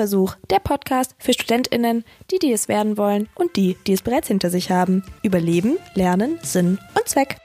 Drittversuch, 0.00 0.36
der 0.48 0.60
Podcast 0.60 1.14
für 1.18 1.34
StudentInnen, 1.34 2.04
die, 2.30 2.38
die 2.38 2.52
es 2.54 2.68
werden 2.68 2.96
wollen 2.96 3.28
und 3.34 3.56
die, 3.56 3.76
die 3.86 3.92
es 3.92 4.00
bereits 4.00 4.28
hinter 4.28 4.48
sich 4.48 4.70
haben. 4.70 5.04
Über 5.22 5.38
Leben, 5.38 5.76
Lernen, 5.94 6.38
Sinn 6.42 6.78
und 6.94 7.06
Zweck. 7.06 7.36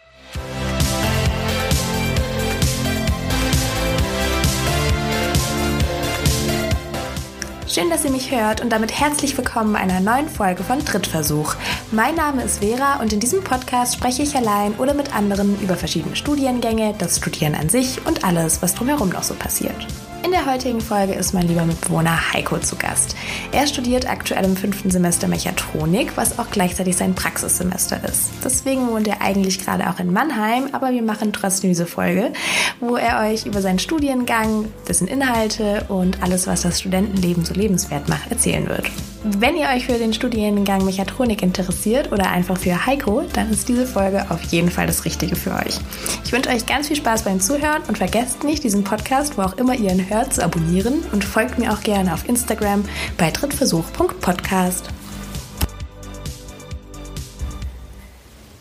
Schön, 7.68 7.90
dass 7.90 8.06
ihr 8.06 8.12
mich 8.12 8.32
hört 8.32 8.62
und 8.62 8.70
damit 8.70 8.98
herzlich 8.98 9.38
willkommen 9.38 9.76
einer 9.76 10.00
neuen 10.00 10.30
Folge 10.30 10.64
von 10.64 10.80
Drittversuch. 10.80 11.56
Mein 11.92 12.16
Name 12.16 12.44
ist 12.44 12.60
Vera 12.60 13.02
und 13.02 13.12
in 13.12 13.20
diesem 13.20 13.44
Podcast 13.44 13.96
spreche 13.96 14.24
ich 14.24 14.34
allein 14.34 14.76
oder 14.76 14.94
mit 14.94 15.14
anderen 15.14 15.60
über 15.60 15.76
verschiedene 15.76 16.16
Studiengänge, 16.16 16.96
das 16.98 17.18
Studieren 17.18 17.54
an 17.54 17.68
sich 17.68 18.06
und 18.06 18.24
alles, 18.24 18.62
was 18.62 18.76
drumherum 18.76 19.10
noch 19.10 19.24
so 19.24 19.34
passiert. 19.34 19.86
In 20.26 20.32
der 20.32 20.48
heutigen 20.48 20.82
Folge 20.82 21.14
ist 21.14 21.36
mein 21.36 21.48
lieber 21.48 21.66
Mitbewohner 21.66 22.34
Heiko 22.34 22.58
zu 22.58 22.76
Gast. 22.78 23.16
Er 23.52 23.68
studiert 23.68 24.10
aktuell 24.10 24.44
im 24.44 24.58
fünften 24.58 24.90
Semester 24.90 25.28
Mechatronik, 25.28 26.18
was 26.18 26.40
auch 26.40 26.50
gleichzeitig 26.50 26.98
sein 26.98 27.14
Praxissemester 27.14 28.04
ist. 28.04 28.32
Deswegen 28.44 28.88
wohnt 28.88 29.08
er 29.08 29.22
eigentlich 29.22 29.64
gerade 29.64 29.88
auch 29.88 30.00
in 30.00 30.12
Mannheim, 30.12 30.70
aber 30.72 30.90
wir 30.90 31.04
machen 31.04 31.32
trotzdem 31.32 31.70
diese 31.70 31.86
Folge, 31.86 32.34
wo 32.80 32.96
er 32.96 33.30
euch 33.30 33.46
über 33.46 33.62
seinen 33.62 33.78
Studiengang, 33.78 34.66
dessen 34.88 35.08
Inhalte 35.08 35.86
und 35.90 36.24
alles, 36.24 36.48
was 36.48 36.64
das 36.64 36.80
Studentenleben 36.80 37.46
so 37.46 37.54
lebenswert 37.54 38.10
macht, 38.10 38.32
erzählen 38.32 38.68
wird. 38.68 38.90
Wenn 39.28 39.58
ihr 39.58 39.70
euch 39.70 39.88
für 39.88 39.98
den 39.98 40.14
Studiengang 40.14 40.86
Mechatronik 40.86 41.42
interessiert 41.42 42.12
oder 42.12 42.30
einfach 42.30 42.60
für 42.60 42.86
Heiko, 42.86 43.24
dann 43.34 43.50
ist 43.50 43.68
diese 43.68 43.88
Folge 43.88 44.28
auf 44.30 44.44
jeden 44.44 44.70
Fall 44.70 44.86
das 44.86 45.04
Richtige 45.04 45.36
für 45.36 45.50
euch. 45.50 45.80
Ich 46.24 46.32
wünsche 46.32 46.52
euch 46.52 46.68
ganz 46.68 46.90
viel 46.90 46.96
Spaß 46.96 47.24
beim 47.24 47.40
Zuhören 47.40 47.82
und 47.88 47.98
vergesst 47.98 48.44
nicht, 48.44 48.64
diesen 48.64 48.84
Podcast, 48.84 49.36
wo 49.36 49.42
auch 49.42 49.58
immer 49.58 49.74
ihr 49.74 49.92
ihn 49.92 50.08
hört, 50.12 50.36
zu 50.36 50.44
abonnieren 50.44 51.04
und 51.12 51.24
folgt 51.24 51.58
mir 51.58 51.74
auch 51.74 51.82
gerne 51.82 52.14
auf 52.14 52.30
Instagram 52.30 52.86
bei 53.18 53.32
drittversuch.podcast. 53.32 54.90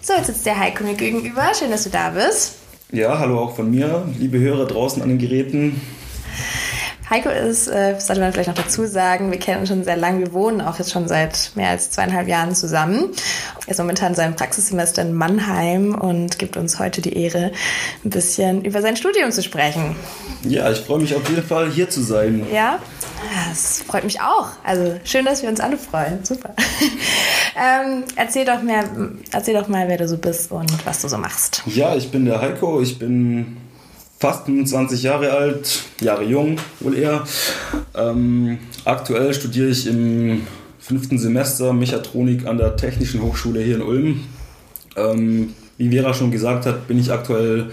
So, 0.00 0.14
jetzt 0.14 0.28
sitzt 0.28 0.46
der 0.46 0.58
Heiko 0.58 0.82
mir 0.82 0.94
gegenüber. 0.94 1.52
Schön, 1.58 1.72
dass 1.72 1.84
du 1.84 1.90
da 1.90 2.08
bist. 2.08 2.54
Ja, 2.90 3.18
hallo 3.18 3.38
auch 3.38 3.54
von 3.54 3.70
mir, 3.70 4.08
liebe 4.18 4.38
Hörer 4.38 4.64
draußen 4.64 5.02
an 5.02 5.10
den 5.10 5.18
Geräten. 5.18 5.78
Heiko 7.10 7.28
ist, 7.28 7.68
äh, 7.68 7.96
sollte 7.98 8.22
man 8.22 8.32
vielleicht 8.32 8.48
noch 8.48 8.56
dazu 8.56 8.86
sagen, 8.86 9.30
wir 9.30 9.38
kennen 9.38 9.60
uns 9.60 9.68
schon 9.68 9.84
sehr 9.84 9.96
lange, 9.96 10.20
wir 10.20 10.32
wohnen 10.32 10.62
auch 10.62 10.78
jetzt 10.78 10.90
schon 10.90 11.06
seit 11.06 11.52
mehr 11.54 11.68
als 11.68 11.90
zweieinhalb 11.90 12.28
Jahren 12.28 12.54
zusammen. 12.54 13.10
Er 13.66 13.70
ist 13.70 13.78
momentan 13.78 14.08
in 14.08 14.14
seinem 14.14 14.36
Praxissemester 14.36 15.02
in 15.02 15.12
Mannheim 15.12 15.94
und 15.94 16.38
gibt 16.38 16.56
uns 16.56 16.78
heute 16.78 17.02
die 17.02 17.14
Ehre, 17.14 17.52
ein 18.04 18.10
bisschen 18.10 18.64
über 18.64 18.80
sein 18.80 18.96
Studium 18.96 19.32
zu 19.32 19.42
sprechen. 19.42 19.96
Ja, 20.44 20.70
ich 20.70 20.80
freue 20.80 20.98
mich 20.98 21.14
auf 21.14 21.28
jeden 21.28 21.42
Fall 21.42 21.70
hier 21.70 21.90
zu 21.90 22.02
sein. 22.02 22.46
Ja, 22.52 22.78
das 23.48 23.82
freut 23.86 24.04
mich 24.04 24.20
auch. 24.20 24.48
Also 24.64 24.98
schön, 25.04 25.26
dass 25.26 25.42
wir 25.42 25.50
uns 25.50 25.60
alle 25.60 25.76
freuen. 25.76 26.24
Super. 26.24 26.54
ähm, 27.56 28.04
erzähl, 28.16 28.46
doch 28.46 28.62
mehr, 28.62 28.84
erzähl 29.30 29.54
doch 29.54 29.68
mal, 29.68 29.88
wer 29.88 29.98
du 29.98 30.08
so 30.08 30.16
bist 30.16 30.50
und 30.50 30.86
was 30.86 31.02
du 31.02 31.08
so 31.08 31.18
machst. 31.18 31.62
Ja, 31.66 31.94
ich 31.94 32.10
bin 32.10 32.24
der 32.24 32.40
Heiko. 32.40 32.80
Ich 32.80 32.98
bin 32.98 33.58
fast 34.18 34.46
25 34.46 35.02
Jahre 35.02 35.32
alt, 35.32 35.84
Jahre 36.00 36.24
jung 36.24 36.58
wohl 36.80 36.96
eher. 36.96 37.24
Ähm, 37.94 38.58
aktuell 38.84 39.34
studiere 39.34 39.68
ich 39.68 39.86
im 39.86 40.46
fünften 40.78 41.18
Semester 41.18 41.72
Mechatronik 41.72 42.46
an 42.46 42.58
der 42.58 42.76
Technischen 42.76 43.22
Hochschule 43.22 43.60
hier 43.60 43.76
in 43.76 43.82
Ulm. 43.82 44.24
Ähm, 44.96 45.54
wie 45.76 45.90
Vera 45.90 46.14
schon 46.14 46.30
gesagt 46.30 46.66
hat, 46.66 46.86
bin 46.86 46.98
ich 46.98 47.12
aktuell 47.12 47.70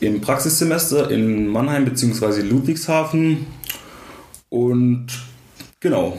im 0.00 0.20
Praxissemester 0.20 1.10
in 1.10 1.48
Mannheim 1.48 1.84
bzw. 1.84 2.42
Ludwigshafen. 2.42 3.46
Und 4.48 5.06
genau. 5.78 6.18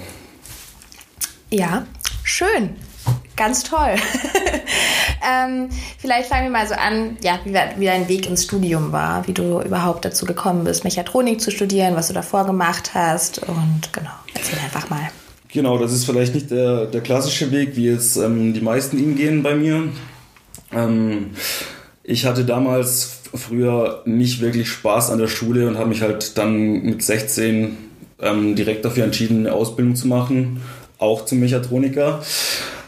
Ja, 1.49 1.85
schön. 2.23 2.69
Ganz 3.35 3.63
toll. 3.63 3.95
ähm, 5.27 5.69
vielleicht 5.97 6.29
fangen 6.29 6.45
wir 6.45 6.51
mal 6.51 6.67
so 6.67 6.73
an, 6.73 7.17
ja, 7.23 7.39
wie, 7.43 7.53
wie, 7.53 7.85
dein 7.85 8.07
Weg 8.07 8.27
ins 8.27 8.43
Studium 8.43 8.91
war, 8.91 9.27
wie 9.27 9.33
du 9.33 9.61
überhaupt 9.61 10.05
dazu 10.05 10.25
gekommen 10.25 10.63
bist, 10.63 10.83
Mechatronik 10.83 11.41
zu 11.41 11.51
studieren, 11.51 11.95
was 11.95 12.07
du 12.07 12.13
davor 12.13 12.45
gemacht 12.45 12.91
hast 12.93 13.39
und 13.39 13.93
genau, 13.93 14.11
erzähl 14.33 14.59
einfach 14.59 14.89
mal. 14.89 15.09
Genau, 15.49 15.77
das 15.77 15.91
ist 15.91 16.05
vielleicht 16.05 16.33
nicht 16.33 16.49
der, 16.49 16.85
der 16.85 17.01
klassische 17.01 17.51
Weg, 17.51 17.75
wie 17.75 17.85
jetzt 17.85 18.15
ähm, 18.17 18.53
die 18.53 18.61
meisten 18.61 18.97
ihn 18.97 19.15
gehen 19.15 19.43
bei 19.43 19.53
mir. 19.53 19.89
Ähm, 20.71 21.31
ich 22.03 22.25
hatte 22.25 22.45
damals 22.45 23.19
früher 23.33 24.01
nicht 24.05 24.41
wirklich 24.41 24.69
Spaß 24.69 25.11
an 25.11 25.19
der 25.19 25.27
Schule 25.27 25.67
und 25.67 25.77
habe 25.77 25.89
mich 25.89 26.01
halt 26.01 26.37
dann 26.37 26.81
mit 26.81 27.03
16 27.03 27.77
ähm, 28.21 28.55
direkt 28.55 28.85
dafür 28.85 29.03
entschieden, 29.03 29.45
eine 29.45 29.53
Ausbildung 29.53 29.95
zu 29.95 30.07
machen, 30.07 30.61
auch 30.97 31.25
zum 31.25 31.39
Mechatroniker 31.39 32.21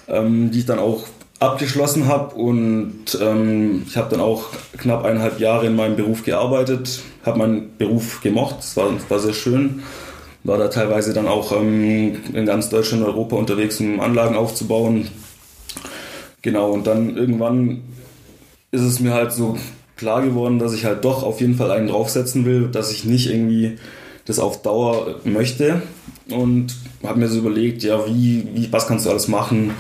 ähm, 0.07 0.52
die 0.52 0.59
ich 0.59 0.66
dann 0.66 0.80
auch 0.80 1.06
abgeschlossen 1.44 2.08
habe 2.08 2.36
und 2.36 3.18
ähm, 3.22 3.84
ich 3.88 3.98
habe 3.98 4.09
dann 4.09 4.20
auch 4.20 4.46
knapp 4.78 5.06
eineinhalb 5.06 5.40
Jahre 5.40 5.68
in 5.68 5.76
meinem 5.76 5.96
Beruf 5.96 6.24
gearbeitet, 6.24 7.02
habe 7.26 7.40
meinen 7.40 7.78
Beruf 7.78 8.22
gemocht, 8.22 8.58
es 8.59 8.78
war, 8.78 8.90
war 9.09 9.20
sehr 9.20 9.34
schön, 9.34 9.84
war 10.44 10.58
da 10.58 10.68
teilweise 10.68 11.14
dann 11.14 11.28
auch 11.28 11.52
ähm, 11.52 12.18
in 12.34 12.46
ganz 12.46 12.70
Deutschland 12.70 13.04
und 13.04 13.09
Europa 13.09 13.36
unterwegs, 13.36 13.80
um 13.80 14.00
Anlagen 14.00 14.36
aufzubauen. 14.36 15.08
Genau, 16.42 16.72
und 16.72 16.88
dann 16.88 17.16
irgendwann 17.16 17.84
ist 18.72 18.81
es 18.81 19.00
mir 19.00 19.14
halt 19.14 19.31
so 19.31 19.58
klar 19.96 20.22
geworden, 20.22 20.60
dass 20.60 20.74
ich 20.74 20.86
halt 20.86 21.06
doch 21.06 21.24
auf 21.24 21.40
jeden 21.40 21.56
Fall 21.56 21.72
einen 21.72 21.88
draufsetzen 21.88 22.46
will, 22.46 22.68
dass 22.68 22.92
ich 22.92 23.06
nicht 23.06 23.30
irgendwie 23.30 23.78
das 24.25 24.40
auf 24.40 24.62
Dauer 24.62 25.20
möchte 25.24 25.81
und 26.30 26.75
habe 27.04 27.20
mir 27.20 27.28
so 27.28 27.40
überlegt, 27.40 27.84
ja, 27.84 28.06
wie, 28.08 28.48
wie, 28.54 28.72
was 28.72 28.88
kannst 28.88 29.06
du 29.06 29.10
alles 29.10 29.28
machen? 29.28 29.72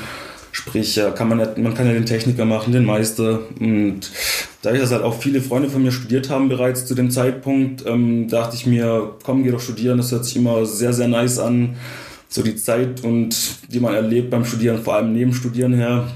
Sprich, 0.55 1.01
kann 1.15 1.29
man, 1.29 1.39
ja, 1.39 1.51
man 1.57 1.73
kann 1.73 1.87
ja 1.87 1.93
den 1.93 2.05
Techniker 2.05 2.45
machen, 2.45 2.73
den 2.73 2.85
Meister. 2.85 3.39
Und 3.59 4.01
da 4.61 4.71
ich 4.71 4.79
das 4.79 4.91
halt 4.91 5.01
auch 5.01 5.19
viele 5.19 5.41
Freunde 5.41 5.67
von 5.67 5.81
mir 5.81 5.91
studiert 5.91 6.29
haben 6.29 6.47
bereits 6.47 6.85
zu 6.85 6.93
dem 6.93 7.09
Zeitpunkt, 7.09 7.83
ähm, 7.87 8.27
dachte 8.27 8.55
ich 8.55 8.67
mir, 8.67 9.15
komm, 9.23 9.43
geh 9.43 9.49
doch 9.49 9.59
studieren. 9.59 9.97
Das 9.97 10.11
hört 10.11 10.25
sich 10.25 10.35
immer 10.35 10.67
sehr, 10.67 10.93
sehr 10.93 11.07
nice 11.07 11.39
an. 11.39 11.75
So 12.29 12.43
die 12.43 12.55
Zeit 12.55 13.03
und 13.03 13.35
die 13.73 13.79
man 13.79 13.95
erlebt 13.95 14.29
beim 14.29 14.45
Studieren, 14.45 14.83
vor 14.83 14.93
allem 14.93 15.11
neben 15.11 15.33
Studieren 15.33 15.73
her. 15.73 16.07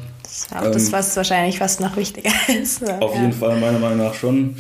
Auch 0.52 0.66
ähm, 0.66 0.72
das, 0.72 0.92
was 0.92 1.18
wahrscheinlich 1.18 1.58
fast 1.58 1.82
noch 1.82 1.98
wichtiger 1.98 2.30
ist. 2.62 2.84
Auf 3.02 3.16
ja. 3.16 3.22
jeden 3.22 3.34
Fall, 3.34 3.60
meiner 3.60 3.80
Meinung 3.80 3.98
nach 3.98 4.14
schon. 4.14 4.56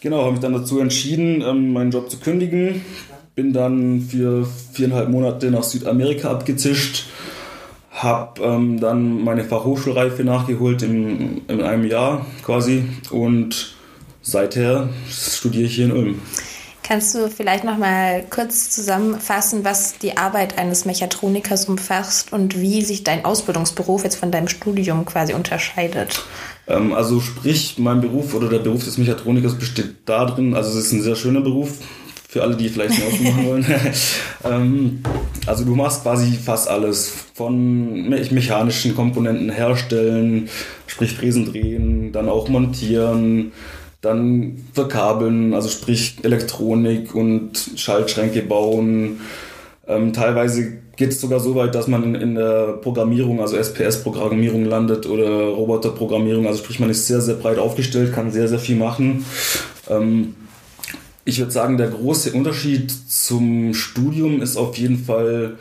Genau, 0.00 0.22
habe 0.22 0.32
mich 0.32 0.40
dann 0.40 0.52
dazu 0.52 0.78
entschieden, 0.78 1.42
ähm, 1.42 1.72
meinen 1.72 1.90
Job 1.90 2.08
zu 2.08 2.18
kündigen. 2.18 2.82
Bin 3.34 3.52
dann 3.52 4.00
für 4.00 4.46
viereinhalb 4.72 5.08
Monate 5.08 5.50
nach 5.50 5.64
Südamerika 5.64 6.30
abgezischt 6.30 7.06
habe 8.02 8.42
ähm, 8.42 8.80
dann 8.80 9.22
meine 9.24 9.44
Fachhochschulreife 9.44 10.24
nachgeholt 10.24 10.82
in, 10.82 11.42
in 11.48 11.62
einem 11.62 11.84
Jahr 11.84 12.26
quasi 12.42 12.84
und 13.10 13.74
seither 14.22 14.88
studiere 15.10 15.64
ich 15.64 15.74
hier 15.74 15.86
in 15.86 15.92
Ulm. 15.92 16.22
Kannst 16.88 17.14
du 17.14 17.28
vielleicht 17.28 17.64
noch 17.64 17.76
mal 17.76 18.24
kurz 18.30 18.70
zusammenfassen, 18.70 19.62
was 19.62 19.98
die 19.98 20.16
Arbeit 20.16 20.56
eines 20.56 20.86
Mechatronikers 20.86 21.66
umfasst 21.66 22.32
und 22.32 22.58
wie 22.58 22.80
sich 22.80 23.04
dein 23.04 23.26
Ausbildungsberuf 23.26 24.04
jetzt 24.04 24.16
von 24.16 24.30
deinem 24.30 24.48
Studium 24.48 25.04
quasi 25.04 25.34
unterscheidet? 25.34 26.24
Ähm, 26.66 26.94
also 26.94 27.20
sprich, 27.20 27.76
mein 27.76 28.00
Beruf 28.00 28.32
oder 28.32 28.48
der 28.48 28.60
Beruf 28.60 28.84
des 28.84 28.96
Mechatronikers 28.96 29.56
besteht 29.56 29.96
darin, 30.06 30.54
also 30.54 30.70
es 30.70 30.86
ist 30.86 30.92
ein 30.92 31.02
sehr 31.02 31.16
schöner 31.16 31.42
Beruf, 31.42 31.74
für 32.30 32.42
alle, 32.42 32.56
die 32.56 32.68
vielleicht 32.68 32.94
eine 32.94 33.06
Ausbildung 33.06 33.34
machen 33.34 33.46
wollen. 33.46 33.66
ähm, 34.44 35.02
also 35.46 35.64
du 35.64 35.74
machst 35.74 36.02
quasi 36.02 36.32
fast 36.32 36.68
alles 36.68 37.10
von 37.32 38.06
mechanischen 38.10 38.94
Komponenten 38.94 39.48
herstellen, 39.48 40.50
sprich 40.86 41.14
Fräsen 41.14 41.46
drehen, 41.46 42.12
dann 42.12 42.28
auch 42.28 42.48
montieren, 42.48 43.52
dann 44.02 44.62
verkabeln, 44.74 45.54
also 45.54 45.70
sprich 45.70 46.18
Elektronik 46.22 47.14
und 47.14 47.70
Schaltschränke 47.76 48.42
bauen. 48.42 49.20
Ähm, 49.86 50.12
teilweise 50.12 50.80
geht 50.96 51.12
es 51.12 51.22
sogar 51.22 51.40
so 51.40 51.54
weit, 51.54 51.74
dass 51.74 51.88
man 51.88 52.02
in, 52.02 52.14
in 52.14 52.34
der 52.34 52.74
Programmierung, 52.82 53.40
also 53.40 53.56
SPS-Programmierung 53.56 54.66
landet 54.66 55.06
oder 55.06 55.46
Roboterprogrammierung. 55.46 56.46
Also 56.46 56.58
sprich, 56.58 56.78
man 56.78 56.90
ist 56.90 57.06
sehr, 57.06 57.22
sehr 57.22 57.36
breit 57.36 57.58
aufgestellt, 57.58 58.12
kann 58.12 58.32
sehr, 58.32 58.48
sehr 58.48 58.58
viel 58.58 58.76
machen. 58.76 59.24
Ähm, 59.88 60.34
ich 61.28 61.38
würde 61.38 61.52
sagen, 61.52 61.76
der 61.76 61.88
große 61.88 62.32
Unterschied 62.32 62.90
zum 62.90 63.74
Studium 63.74 64.40
ist 64.40 64.56
auf 64.56 64.78
jeden 64.78 65.04
Fall, 65.04 65.58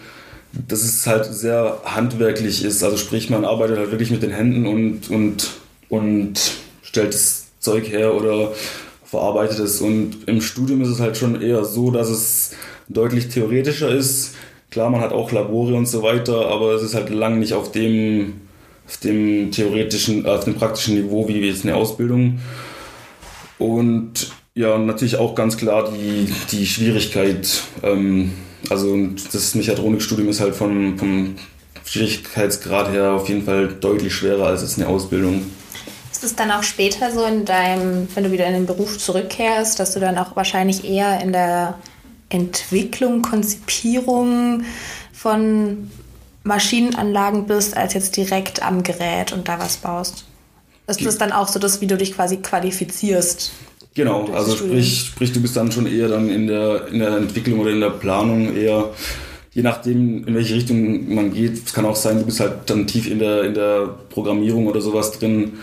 dass 0.66 0.82
es 0.82 1.06
halt 1.06 1.26
sehr 1.26 1.82
handwerklich 1.84 2.64
ist. 2.64 2.86
Also 2.86 2.96
sprich, 2.96 3.30
man 3.30 3.44
arbeitet 3.44 3.78
halt 3.78 3.92
wirklich 3.92 4.10
mit 4.10 4.24
den 4.24 4.32
Händen 4.32 4.66
und, 4.66 5.10
und, 5.10 5.50
und 5.90 6.40
stellt 6.84 7.14
das 7.14 7.48
Zeug 7.60 7.90
her 7.90 8.16
oder 8.16 8.54
verarbeitet 9.04 9.60
es. 9.60 9.82
Und 9.82 10.26
im 10.26 10.40
Studium 10.40 10.82
ist 10.82 10.88
es 10.88 11.02
halt 11.02 11.18
schon 11.18 11.42
eher 11.42 11.66
so, 11.66 11.92
dass 11.92 12.10
es 12.10 12.52
deutlich 12.88 13.28
theoretischer 13.28 13.90
ist. 13.90 14.36
Klar, 14.72 14.90
man 14.90 15.02
hat 15.02 15.12
auch 15.12 15.34
Labore 15.34 15.76
und 15.76 15.86
so 15.86 16.02
weiter, 16.02 16.48
aber 16.48 16.76
es 16.76 16.82
ist 16.82 16.96
halt 16.96 17.10
lang 17.10 17.40
nicht 17.40 17.52
auf 17.52 17.74
dem, 17.74 18.36
auf 18.88 18.96
dem 18.98 19.52
theoretischen, 19.52 20.26
auf 20.28 20.46
dem 20.46 20.56
praktischen 20.56 20.96
Niveau 20.96 21.28
wie 21.28 21.42
jetzt 21.42 21.66
eine 21.66 21.76
Ausbildung. 21.76 22.40
Und 23.60 24.32
ja, 24.58 24.78
natürlich 24.78 25.18
auch 25.18 25.36
ganz 25.36 25.56
klar 25.56 25.92
die, 25.92 26.34
die 26.52 26.66
Schwierigkeit, 26.66 27.62
ähm, 27.84 28.34
Also 28.70 28.98
das 29.32 29.54
Mechatronikstudium 29.54 30.30
ist 30.30 30.42
halt 30.42 30.56
vom, 30.56 30.98
vom 30.98 31.36
Schwierigkeitsgrad 31.86 32.92
her 32.92 33.12
auf 33.12 33.30
jeden 33.30 33.46
Fall 33.46 33.68
deutlich 33.68 34.14
schwerer 34.14 34.48
als 34.48 34.64
jetzt 34.64 34.78
eine 34.78 34.88
Ausbildung. 34.88 35.44
Ist 36.12 36.24
es 36.24 36.36
dann 36.36 36.50
auch 36.50 36.64
später 36.64 37.12
so 37.12 37.24
in 37.24 37.46
deinem, 37.46 38.08
wenn 38.16 38.24
du 38.24 38.32
wieder 38.32 38.48
in 38.48 38.54
den 38.54 38.66
Beruf 38.66 38.98
zurückkehrst, 38.98 39.80
dass 39.80 39.94
du 39.94 40.00
dann 40.00 40.18
auch 40.18 40.36
wahrscheinlich 40.36 40.84
eher 40.84 41.22
in 41.22 41.32
der 41.32 41.78
Entwicklung, 42.30 43.22
Konzipierung 43.22 44.64
von 45.14 45.92
Maschinenanlagen 46.44 47.46
bist, 47.46 47.78
als 47.78 47.94
jetzt 47.94 48.18
direkt 48.18 48.64
am 48.64 48.82
Gerät 48.82 49.34
und 49.34 49.48
da 49.48 49.60
was 49.60 49.78
baust? 49.78 50.26
Ist 50.88 51.06
das 51.06 51.18
dann 51.18 51.32
auch 51.32 51.48
so, 51.48 51.60
dass 51.60 51.80
wie 51.80 51.88
du 51.88 51.98
dich 51.98 52.14
quasi 52.14 52.38
qualifizierst? 52.38 53.52
Genau, 53.98 54.30
also 54.32 54.56
sprich, 54.56 55.08
sprich, 55.08 55.34
du 55.34 55.42
bist 55.42 55.58
dann 55.58 55.72
schon 55.72 55.88
eher 55.88 56.08
dann 56.08 56.30
in 56.30 56.46
der, 56.46 56.88
in 56.90 57.00
der 57.00 57.18
Entwicklung 57.18 57.60
oder 57.62 57.72
in 57.72 57.80
der 57.80 57.90
Planung 57.90 58.56
eher, 58.56 58.92
je 59.56 59.64
nachdem, 59.64 60.24
in 60.28 60.36
welche 60.36 60.54
Richtung 60.54 61.16
man 61.16 61.34
geht. 61.34 61.66
Es 61.66 61.74
kann 61.74 61.84
auch 61.84 61.96
sein, 61.96 62.20
du 62.20 62.26
bist 62.26 62.40
halt 62.40 62.58
dann 62.68 62.86
tief 62.86 63.10
in 63.10 63.18
der, 63.18 63.44
in 63.44 63.56
der 63.56 63.90
Programmierung 64.12 64.68
oder 64.68 64.82
sowas 64.82 65.18
drin. 65.18 65.54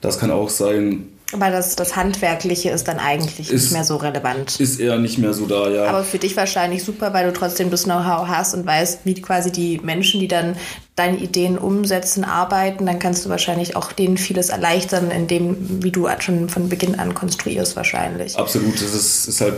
Das 0.00 0.18
kann 0.18 0.32
auch 0.32 0.48
sein. 0.48 1.04
Aber 1.34 1.50
das, 1.50 1.74
das 1.74 1.96
Handwerkliche 1.96 2.70
ist 2.70 2.86
dann 2.86 2.98
eigentlich 2.98 3.50
ist, 3.50 3.62
nicht 3.62 3.72
mehr 3.72 3.84
so 3.84 3.96
relevant. 3.96 4.60
Ist 4.60 4.78
eher 4.78 4.98
nicht 4.98 5.18
mehr 5.18 5.34
so 5.34 5.46
da, 5.46 5.68
ja. 5.68 5.86
Aber 5.86 6.04
für 6.04 6.18
dich 6.18 6.36
wahrscheinlich 6.36 6.84
super, 6.84 7.12
weil 7.12 7.26
du 7.26 7.32
trotzdem 7.32 7.70
das 7.70 7.84
Know-how 7.84 8.28
hast 8.28 8.54
und 8.54 8.64
weißt, 8.64 9.00
wie 9.04 9.14
quasi 9.14 9.50
die 9.50 9.80
Menschen, 9.82 10.20
die 10.20 10.28
dann 10.28 10.56
deine 10.94 11.18
Ideen 11.18 11.58
umsetzen, 11.58 12.22
arbeiten, 12.24 12.86
dann 12.86 13.00
kannst 13.00 13.24
du 13.24 13.30
wahrscheinlich 13.30 13.74
auch 13.74 13.90
denen 13.90 14.16
vieles 14.16 14.48
erleichtern, 14.48 15.10
in 15.10 15.26
dem, 15.26 15.82
wie 15.82 15.90
du 15.90 16.08
schon 16.20 16.48
von 16.48 16.68
Beginn 16.68 16.94
an 16.94 17.14
konstruierst, 17.14 17.74
wahrscheinlich. 17.74 18.38
Absolut, 18.38 18.74
das 18.74 18.94
ist, 18.94 19.26
ist 19.26 19.40
halt. 19.40 19.54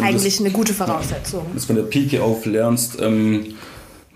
Eigentlich 0.00 0.34
das, 0.34 0.44
eine 0.44 0.50
gute 0.50 0.74
Voraussetzung. 0.74 1.46
Wenn 1.46 1.54
du 1.54 1.60
von 1.60 1.76
der 1.76 1.82
Pike 1.84 2.20
auf 2.20 2.44
lernst, 2.46 3.00
ähm, 3.00 3.54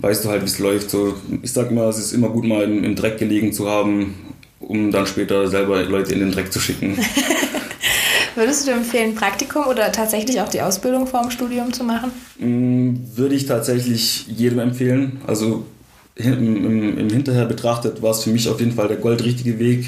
weißt 0.01 0.25
du 0.25 0.29
halt, 0.29 0.43
wie 0.43 0.47
es 0.47 0.59
läuft. 0.59 0.91
So, 0.91 1.15
ich 1.41 1.53
sag 1.53 1.71
immer, 1.71 1.85
es 1.85 1.99
ist 1.99 2.13
immer 2.13 2.31
gut, 2.31 2.45
mal 2.45 2.65
im, 2.65 2.83
im 2.83 2.97
Dreck 2.97 3.19
gelegen 3.19 3.53
zu 3.53 3.71
haben 3.71 4.28
um 4.61 4.91
dann 4.91 5.07
später 5.07 5.49
selber 5.49 5.83
Leute 5.85 6.15
in 6.15 6.21
den 6.21 6.33
Dreck 6.33 6.53
zu 6.53 6.61
schicken. 6.61 6.99
Würdest 8.35 8.69
du 8.69 8.73
empfehlen, 8.73 9.15
Praktikum 9.17 9.67
oder 9.67 9.91
tatsächlich 9.91 10.41
auch 10.41 10.49
die 10.49 10.63
Ausbildung 10.63 11.09
vor 11.09 11.23
dem 11.23 11.31
Studium 11.31 11.73
zu 11.73 11.83
machen? 11.83 12.13
Mm, 12.39 12.95
würde 13.17 13.35
ich 13.35 13.47
tatsächlich 13.47 14.29
jedem 14.29 14.61
empfehlen. 14.61 15.21
Also 15.27 15.67
im, 16.15 16.65
im, 16.65 16.99
im 16.99 17.11
Hinterher 17.11 17.47
betrachtet 17.47 18.03
war 18.03 18.13
es 18.13 18.23
für 18.23 18.31
mich 18.31 18.49
auf 18.49 18.61
jeden 18.61 18.73
Fall 18.73 18.89
der 18.89 18.97
goldrichtige 18.99 19.59
Weg, 19.59 19.87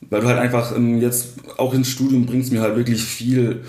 weil 0.00 0.20
du 0.20 0.26
halt 0.28 0.38
einfach 0.38 0.74
ähm, 0.76 1.00
jetzt 1.00 1.34
auch 1.56 1.74
ins 1.74 1.88
Studium 1.88 2.26
bringst 2.26 2.52
mir 2.52 2.60
halt 2.60 2.76
wirklich 2.76 3.02
viel, 3.02 3.62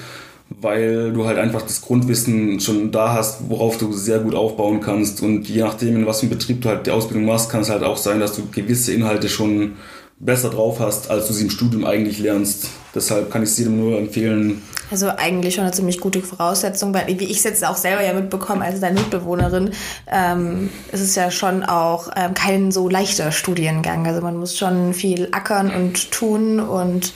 weil 0.50 1.12
du 1.12 1.26
halt 1.26 1.38
einfach 1.38 1.62
das 1.62 1.82
Grundwissen 1.82 2.60
schon 2.60 2.92
da 2.92 3.14
hast, 3.14 3.50
worauf 3.50 3.78
du 3.78 3.92
sehr 3.94 4.20
gut 4.20 4.36
aufbauen 4.36 4.80
kannst. 4.80 5.22
Und 5.22 5.50
je 5.50 5.62
nachdem, 5.62 5.96
in 5.96 6.06
was 6.06 6.20
für 6.20 6.28
einem 6.28 6.38
Betrieb 6.38 6.62
du 6.62 6.70
halt 6.70 6.86
die 6.86 6.92
Ausbildung 6.92 7.26
machst, 7.26 7.50
kann 7.50 7.62
es 7.62 7.70
halt 7.70 7.84
auch 7.84 7.98
sein, 7.98 8.20
dass 8.20 8.36
du 8.36 8.44
gewisse 8.52 8.94
Inhalte 8.94 9.30
schon 9.30 9.74
besser 10.20 10.50
drauf 10.50 10.80
hast, 10.80 11.10
als 11.10 11.28
du 11.28 11.34
sie 11.34 11.44
im 11.44 11.50
Studium 11.50 11.86
eigentlich 11.86 12.20
lernst. 12.20 12.70
Deshalb 12.94 13.32
kann 13.32 13.44
ich 13.44 13.50
es 13.50 13.58
jedem 13.58 13.78
nur 13.78 13.98
empfehlen. 13.98 14.62
Also 14.92 15.10
eigentlich 15.10 15.56
schon 15.56 15.64
eine 15.64 15.74
ziemlich 15.74 16.00
gute 16.00 16.22
Voraussetzung, 16.22 16.94
weil 16.94 17.08
wie 17.08 17.26
ich 17.26 17.38
es 17.38 17.44
jetzt 17.44 17.66
auch 17.66 17.76
selber 17.76 18.04
ja 18.04 18.14
mitbekommen 18.14 18.62
als 18.62 18.80
deine 18.80 19.00
Mitbewohnerin, 19.00 19.72
ähm, 20.10 20.70
ist 20.92 21.02
es 21.02 21.16
ja 21.16 21.32
schon 21.32 21.64
auch 21.64 22.12
ähm, 22.16 22.34
kein 22.36 22.72
so 22.72 22.88
leichter 22.88 23.32
Studiengang. 23.32 24.06
Also 24.06 24.22
man 24.22 24.38
muss 24.38 24.58
schon 24.58 24.94
viel 24.94 25.28
ackern 25.32 25.72
und 25.72 26.12
tun 26.12 26.60
und 26.60 27.14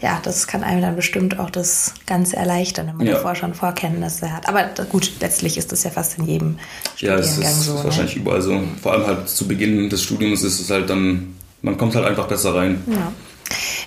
ja, 0.00 0.20
das 0.22 0.48
kann 0.48 0.64
einem 0.64 0.82
dann 0.82 0.96
bestimmt 0.96 1.38
auch 1.38 1.48
das 1.48 1.94
Ganze 2.06 2.36
erleichtern, 2.36 2.88
wenn 2.88 2.96
man 2.96 3.06
ja. 3.06 3.14
davor 3.14 3.36
schon 3.36 3.54
Vorkenntnisse 3.54 4.32
hat. 4.32 4.48
Aber 4.48 4.64
gut, 4.90 5.12
letztlich 5.20 5.56
ist 5.56 5.70
das 5.70 5.84
ja 5.84 5.90
fast 5.90 6.18
in 6.18 6.26
jedem 6.26 6.58
Studiengang 6.96 7.22
so. 7.22 7.40
Ja, 7.40 7.48
es 7.48 7.58
ist, 7.58 7.64
so, 7.64 7.72
ist 7.72 7.78
ne? 7.78 7.84
wahrscheinlich 7.84 8.16
überall 8.16 8.42
so. 8.42 8.60
Vor 8.82 8.92
allem 8.92 9.06
halt 9.06 9.28
zu 9.28 9.46
Beginn 9.46 9.88
des 9.88 10.02
Studiums 10.02 10.42
ist 10.42 10.60
es 10.60 10.68
halt 10.70 10.90
dann 10.90 11.36
man 11.62 11.76
kommt 11.78 11.94
halt 11.94 12.06
einfach 12.06 12.26
besser 12.26 12.54
rein. 12.54 12.82
Ja. 12.86 13.12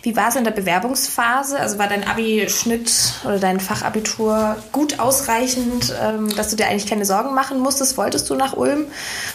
Wie 0.04 0.16
war 0.16 0.30
es 0.30 0.36
in 0.36 0.44
der 0.44 0.52
Bewerbungsphase? 0.52 1.60
Also 1.60 1.80
war 1.80 1.88
dein 1.88 2.04
Abi-Schnitt 2.04 3.14
oder 3.24 3.40
dein 3.40 3.60
Fachabitur 3.60 4.56
gut 4.72 5.00
ausreichend, 5.00 5.96
ähm, 6.02 6.34
dass 6.36 6.50
du 6.52 6.56
dir 6.56 6.68
eigentlich 6.68 6.88
keine 6.88 7.06
Sorgen 7.06 7.34
machen 7.34 7.60
musstest? 7.60 7.98
Wolltest 7.98 8.30
du 8.30 8.36
nach 8.36 8.54
Ulm? 8.54 8.86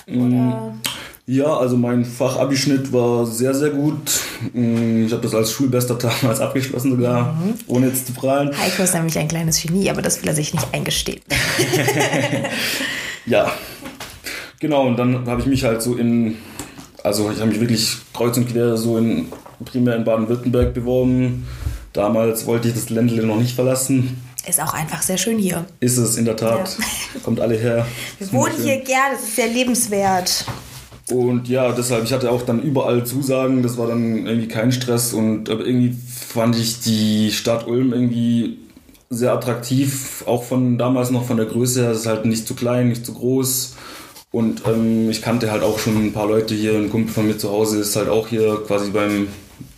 Mm, 0.06 0.52
ja, 1.26 1.46
also 1.46 1.76
mein 1.76 2.04
Fachabischnitt 2.04 2.92
war 2.92 3.26
sehr, 3.26 3.54
sehr 3.54 3.70
gut. 3.70 4.20
Mm, 4.52 5.06
ich 5.06 5.12
habe 5.12 5.22
das 5.22 5.34
als 5.34 5.50
Schulbester 5.50 5.94
damals 6.22 6.40
abgeschlossen 6.40 6.92
sogar, 6.92 7.32
mhm. 7.32 7.54
ohne 7.66 7.88
jetzt 7.88 8.06
zu 8.06 8.12
prahlen. 8.12 8.56
Heiko 8.56 8.84
ist 8.84 8.94
nämlich 8.94 9.18
ein 9.18 9.28
kleines 9.28 9.60
Genie, 9.60 9.90
aber 9.90 10.02
das 10.02 10.22
will 10.22 10.28
er 10.28 10.34
sich 10.34 10.54
nicht 10.54 10.68
eingestehen. 10.72 11.20
ja, 13.26 13.50
genau. 14.60 14.86
Und 14.86 14.96
dann 14.96 15.26
habe 15.26 15.40
ich 15.40 15.46
mich 15.48 15.64
halt 15.64 15.82
so 15.82 15.96
in 15.96 16.36
also 17.02 17.30
ich 17.30 17.40
habe 17.40 17.50
mich 17.50 17.60
wirklich 17.60 17.96
kreuz 18.12 18.36
und 18.36 18.48
quer 18.48 18.76
so 18.76 18.98
in, 18.98 19.26
primär 19.64 19.96
in 19.96 20.04
Baden-Württemberg 20.04 20.74
beworben. 20.74 21.46
Damals 21.92 22.46
wollte 22.46 22.68
ich 22.68 22.74
das 22.74 22.90
Ländle 22.90 23.24
noch 23.24 23.38
nicht 23.38 23.54
verlassen. 23.54 24.22
Ist 24.46 24.60
auch 24.60 24.72
einfach 24.72 25.02
sehr 25.02 25.18
schön 25.18 25.38
hier. 25.38 25.66
Ist 25.80 25.98
es, 25.98 26.16
in 26.16 26.24
der 26.24 26.36
Tat. 26.36 26.76
Ja. 26.78 27.20
Kommt 27.22 27.40
alle 27.40 27.56
her. 27.56 27.86
Wir 28.18 28.32
wohnen 28.32 28.54
hier 28.62 28.80
gern, 28.80 29.12
das 29.12 29.22
ist 29.22 29.36
sehr 29.36 29.48
lebenswert. 29.48 30.46
Und 31.10 31.48
ja, 31.48 31.72
deshalb, 31.72 32.04
ich 32.04 32.12
hatte 32.12 32.30
auch 32.30 32.42
dann 32.42 32.62
überall 32.62 33.04
Zusagen, 33.04 33.62
das 33.62 33.76
war 33.76 33.88
dann 33.88 34.26
irgendwie 34.26 34.48
kein 34.48 34.70
Stress 34.70 35.12
und 35.12 35.50
aber 35.50 35.66
irgendwie 35.66 35.96
fand 36.08 36.56
ich 36.56 36.80
die 36.80 37.32
Stadt 37.32 37.66
Ulm 37.66 37.92
irgendwie 37.92 38.58
sehr 39.08 39.32
attraktiv, 39.32 40.22
auch 40.26 40.44
von 40.44 40.78
damals 40.78 41.10
noch 41.10 41.24
von 41.24 41.36
der 41.36 41.46
Größe 41.46 41.82
her, 41.82 41.90
es 41.90 42.00
ist 42.00 42.06
halt 42.06 42.26
nicht 42.26 42.46
zu 42.46 42.54
klein, 42.54 42.90
nicht 42.90 43.04
zu 43.04 43.12
groß 43.12 43.74
und 44.32 44.62
ähm, 44.66 45.10
ich 45.10 45.22
kannte 45.22 45.50
halt 45.50 45.62
auch 45.62 45.78
schon 45.78 45.96
ein 45.96 46.12
paar 46.12 46.28
Leute 46.28 46.54
hier. 46.54 46.74
Ein 46.74 46.90
Kumpel 46.90 47.12
von 47.12 47.26
mir 47.26 47.36
zu 47.36 47.50
Hause 47.50 47.80
ist 47.80 47.96
halt 47.96 48.08
auch 48.08 48.28
hier 48.28 48.62
quasi 48.66 48.90
beim, 48.90 49.28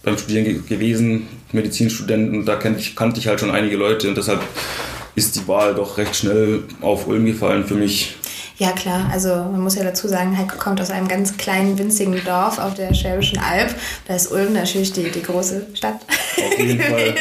beim 0.03 0.19
Studieren 0.19 0.45
ge 0.45 0.61
gewesen, 0.69 1.27
Medizinstudent. 1.53 2.35
Und 2.35 2.45
da 2.45 2.57
kannte 2.57 2.81
ich, 2.81 2.95
kannte 2.95 3.19
ich 3.19 3.29
halt 3.29 3.41
schon 3.41 3.51
einige 3.51 3.77
Leute. 3.77 4.09
Und 4.09 4.17
deshalb 4.17 4.41
ist 5.15 5.37
die 5.37 5.49
Wahl 5.49 5.75
doch 5.75 5.97
recht 5.97 6.15
schnell 6.17 6.65
auf 6.83 7.07
Ulm 7.07 7.25
gefallen 7.25 7.65
für 7.65 7.77
mich. 7.77 8.15
Ja, 8.59 8.73
klar. 8.73 9.09
Also 9.11 9.29
man 9.29 9.63
muss 9.63 9.75
ja 9.75 9.85
dazu 9.85 10.07
sagen, 10.07 10.37
Heiko 10.37 10.59
kommt 10.59 10.81
aus 10.83 10.91
einem 10.91 11.09
ganz 11.09 11.39
kleinen, 11.39 11.79
winzigen 11.79 12.23
Dorf 12.23 12.59
auf 12.59 12.75
der 12.75 12.93
Schwäbischen 12.93 13.39
Alb. 13.39 13.75
Da 14.07 14.15
ist 14.15 14.31
Ulm 14.31 14.53
natürlich 14.53 14.93
die, 14.93 15.11
die 15.11 15.23
große 15.23 15.69
Stadt 15.73 16.01
auf 16.37 16.59
jeden 16.59 16.79
Fall. 16.83 17.15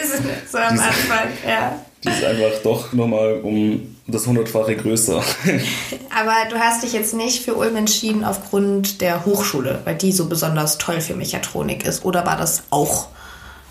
so 0.51 0.57
am 0.57 0.77
Anfang, 0.77 1.29
ja. 1.47 1.79
Die 2.03 2.09
ist 2.09 2.23
einfach 2.23 2.61
doch 2.61 2.91
nochmal 2.91 3.39
um 3.41 3.90
das 4.07 4.27
hundertfache 4.27 4.75
größer. 4.75 5.23
Aber 6.15 6.35
du 6.49 6.59
hast 6.59 6.83
dich 6.83 6.93
jetzt 6.93 7.13
nicht 7.13 7.43
für 7.43 7.55
Ulm 7.55 7.75
entschieden 7.75 8.23
aufgrund 8.23 9.01
der 9.01 9.25
Hochschule, 9.25 9.79
weil 9.85 9.95
die 9.95 10.11
so 10.11 10.27
besonders 10.27 10.77
toll 10.77 11.01
für 11.01 11.15
Mechatronik 11.15 11.85
ist. 11.85 12.03
Oder 12.03 12.25
war 12.25 12.37
das 12.37 12.63
auch 12.69 13.07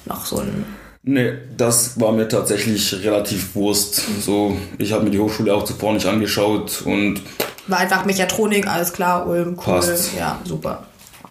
noch 0.07 0.25
so 0.25 0.39
ein. 0.39 0.65
Nee, 1.03 1.33
das 1.57 1.99
war 1.99 2.13
mir 2.13 2.29
tatsächlich 2.29 2.93
relativ 3.05 3.55
Wurst. 3.55 4.03
So, 4.21 4.57
ich 4.79 4.93
habe 4.93 5.05
mir 5.05 5.11
die 5.11 5.19
Hochschule 5.19 5.55
auch 5.55 5.65
zuvor 5.65 5.95
nicht 5.95 6.07
angeschaut 6.07 6.83
und. 6.85 7.23
War 7.67 7.79
einfach 7.79 8.05
Mechatronik, 8.05 8.67
alles 8.67 8.93
klar, 8.93 9.27
Ulm, 9.27 9.57
cool. 9.57 9.65
Passt. 9.65 10.11
Ja, 10.17 10.41
super. 10.45 10.87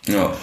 Ja. 0.07 0.33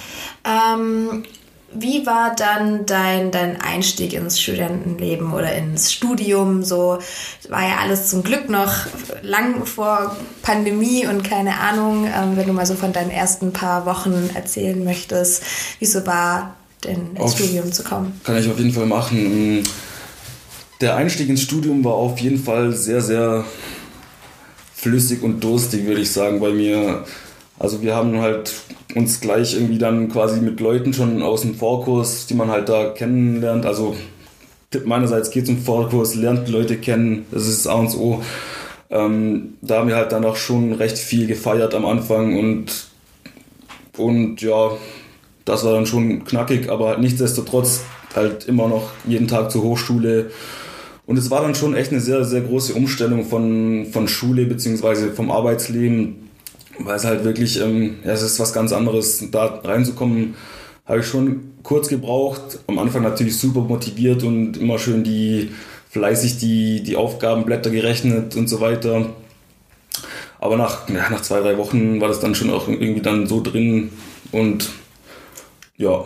Ähm, 0.44 1.24
wie 1.72 2.06
war 2.06 2.34
dann 2.36 2.86
dein, 2.86 3.30
dein 3.30 3.60
Einstieg 3.60 4.12
ins 4.12 4.40
Studentenleben 4.40 5.32
oder 5.32 5.52
ins 5.54 5.92
Studium? 5.92 6.62
So 6.62 6.98
war 7.48 7.62
ja 7.62 7.78
alles 7.82 8.08
zum 8.08 8.22
Glück 8.22 8.48
noch 8.48 8.86
lang 9.22 9.66
vor 9.66 10.16
Pandemie 10.42 11.06
und 11.06 11.24
keine 11.24 11.58
Ahnung, 11.58 12.06
ähm, 12.06 12.36
wenn 12.36 12.46
du 12.46 12.52
mal 12.52 12.66
so 12.66 12.74
von 12.74 12.92
deinen 12.92 13.10
ersten 13.10 13.52
paar 13.52 13.84
Wochen 13.84 14.30
erzählen 14.34 14.82
möchtest, 14.84 15.42
wie 15.78 15.86
so 15.86 16.06
war, 16.06 16.56
denn 16.84 17.10
ins 17.14 17.20
auf, 17.20 17.34
Studium 17.34 17.72
zu 17.72 17.82
kommen. 17.82 18.20
Kann 18.24 18.38
ich 18.38 18.48
auf 18.48 18.58
jeden 18.58 18.72
Fall 18.72 18.86
machen. 18.86 19.64
Der 20.80 20.96
Einstieg 20.96 21.28
ins 21.28 21.42
Studium 21.42 21.84
war 21.84 21.94
auf 21.94 22.18
jeden 22.20 22.42
Fall 22.42 22.72
sehr, 22.72 23.00
sehr 23.00 23.44
flüssig 24.74 25.22
und 25.22 25.40
durstig, 25.40 25.86
würde 25.86 26.02
ich 26.02 26.10
sagen, 26.10 26.38
bei 26.38 26.50
mir. 26.50 27.04
Also 27.58 27.82
wir 27.82 27.94
haben 27.94 28.20
halt 28.20 28.52
uns 28.94 29.20
gleich 29.20 29.54
irgendwie 29.54 29.78
dann 29.78 30.10
quasi 30.10 30.40
mit 30.40 30.60
Leuten 30.60 30.92
schon 30.92 31.22
aus 31.22 31.42
dem 31.42 31.54
Vorkurs, 31.54 32.26
die 32.26 32.34
man 32.34 32.50
halt 32.50 32.68
da 32.68 32.90
kennenlernt. 32.90 33.64
Also 33.66 33.96
meinerseits 34.84 35.30
geht 35.30 35.44
es 35.44 35.50
um 35.50 35.58
Vorkurs, 35.58 36.14
lernt 36.14 36.48
Leute 36.48 36.76
kennen, 36.76 37.26
das 37.30 37.46
ist 37.46 37.66
A 37.66 37.74
und 37.74 37.96
O. 37.96 38.22
Ähm, 38.90 39.54
da 39.62 39.78
haben 39.78 39.88
wir 39.88 39.96
halt 39.96 40.12
dann 40.12 40.24
auch 40.24 40.36
schon 40.36 40.72
recht 40.72 40.98
viel 40.98 41.26
gefeiert 41.26 41.74
am 41.74 41.84
Anfang 41.86 42.38
und, 42.38 42.88
und 43.96 44.40
ja, 44.42 44.70
das 45.44 45.64
war 45.64 45.72
dann 45.72 45.86
schon 45.86 46.24
knackig, 46.24 46.70
aber 46.70 46.98
nichtsdestotrotz 46.98 47.82
halt 48.14 48.46
immer 48.46 48.68
noch 48.68 48.90
jeden 49.06 49.28
Tag 49.28 49.50
zur 49.50 49.62
Hochschule. 49.62 50.30
Und 51.06 51.18
es 51.18 51.30
war 51.30 51.42
dann 51.42 51.54
schon 51.54 51.74
echt 51.74 51.92
eine 51.92 52.00
sehr, 52.00 52.24
sehr 52.24 52.40
große 52.40 52.74
Umstellung 52.74 53.24
von, 53.24 53.86
von 53.92 54.08
Schule 54.08 54.44
bzw. 54.46 55.12
vom 55.12 55.30
Arbeitsleben 55.30 56.25
weil 56.78 56.96
es 56.96 57.04
halt 57.04 57.24
wirklich, 57.24 57.60
ähm, 57.60 57.96
ja, 58.04 58.12
es 58.12 58.22
ist 58.22 58.38
was 58.40 58.52
ganz 58.52 58.72
anderes. 58.72 59.30
Da 59.30 59.60
reinzukommen, 59.62 60.34
habe 60.86 61.00
ich 61.00 61.06
schon 61.06 61.52
kurz 61.62 61.88
gebraucht. 61.88 62.60
Am 62.66 62.78
Anfang 62.78 63.02
natürlich 63.02 63.38
super 63.38 63.60
motiviert 63.60 64.22
und 64.22 64.56
immer 64.56 64.78
schön 64.78 65.04
die 65.04 65.50
fleißig 65.90 66.38
die, 66.38 66.82
die 66.82 66.96
Aufgabenblätter 66.96 67.70
gerechnet 67.70 68.36
und 68.36 68.48
so 68.48 68.60
weiter. 68.60 69.06
Aber 70.38 70.56
nach, 70.56 70.88
ja, 70.88 71.08
nach 71.10 71.22
zwei, 71.22 71.40
drei 71.40 71.56
Wochen 71.56 72.00
war 72.00 72.08
das 72.08 72.20
dann 72.20 72.34
schon 72.34 72.50
auch 72.50 72.68
irgendwie 72.68 73.00
dann 73.00 73.26
so 73.26 73.42
drin 73.42 73.90
und 74.32 74.68
ja. 75.76 76.04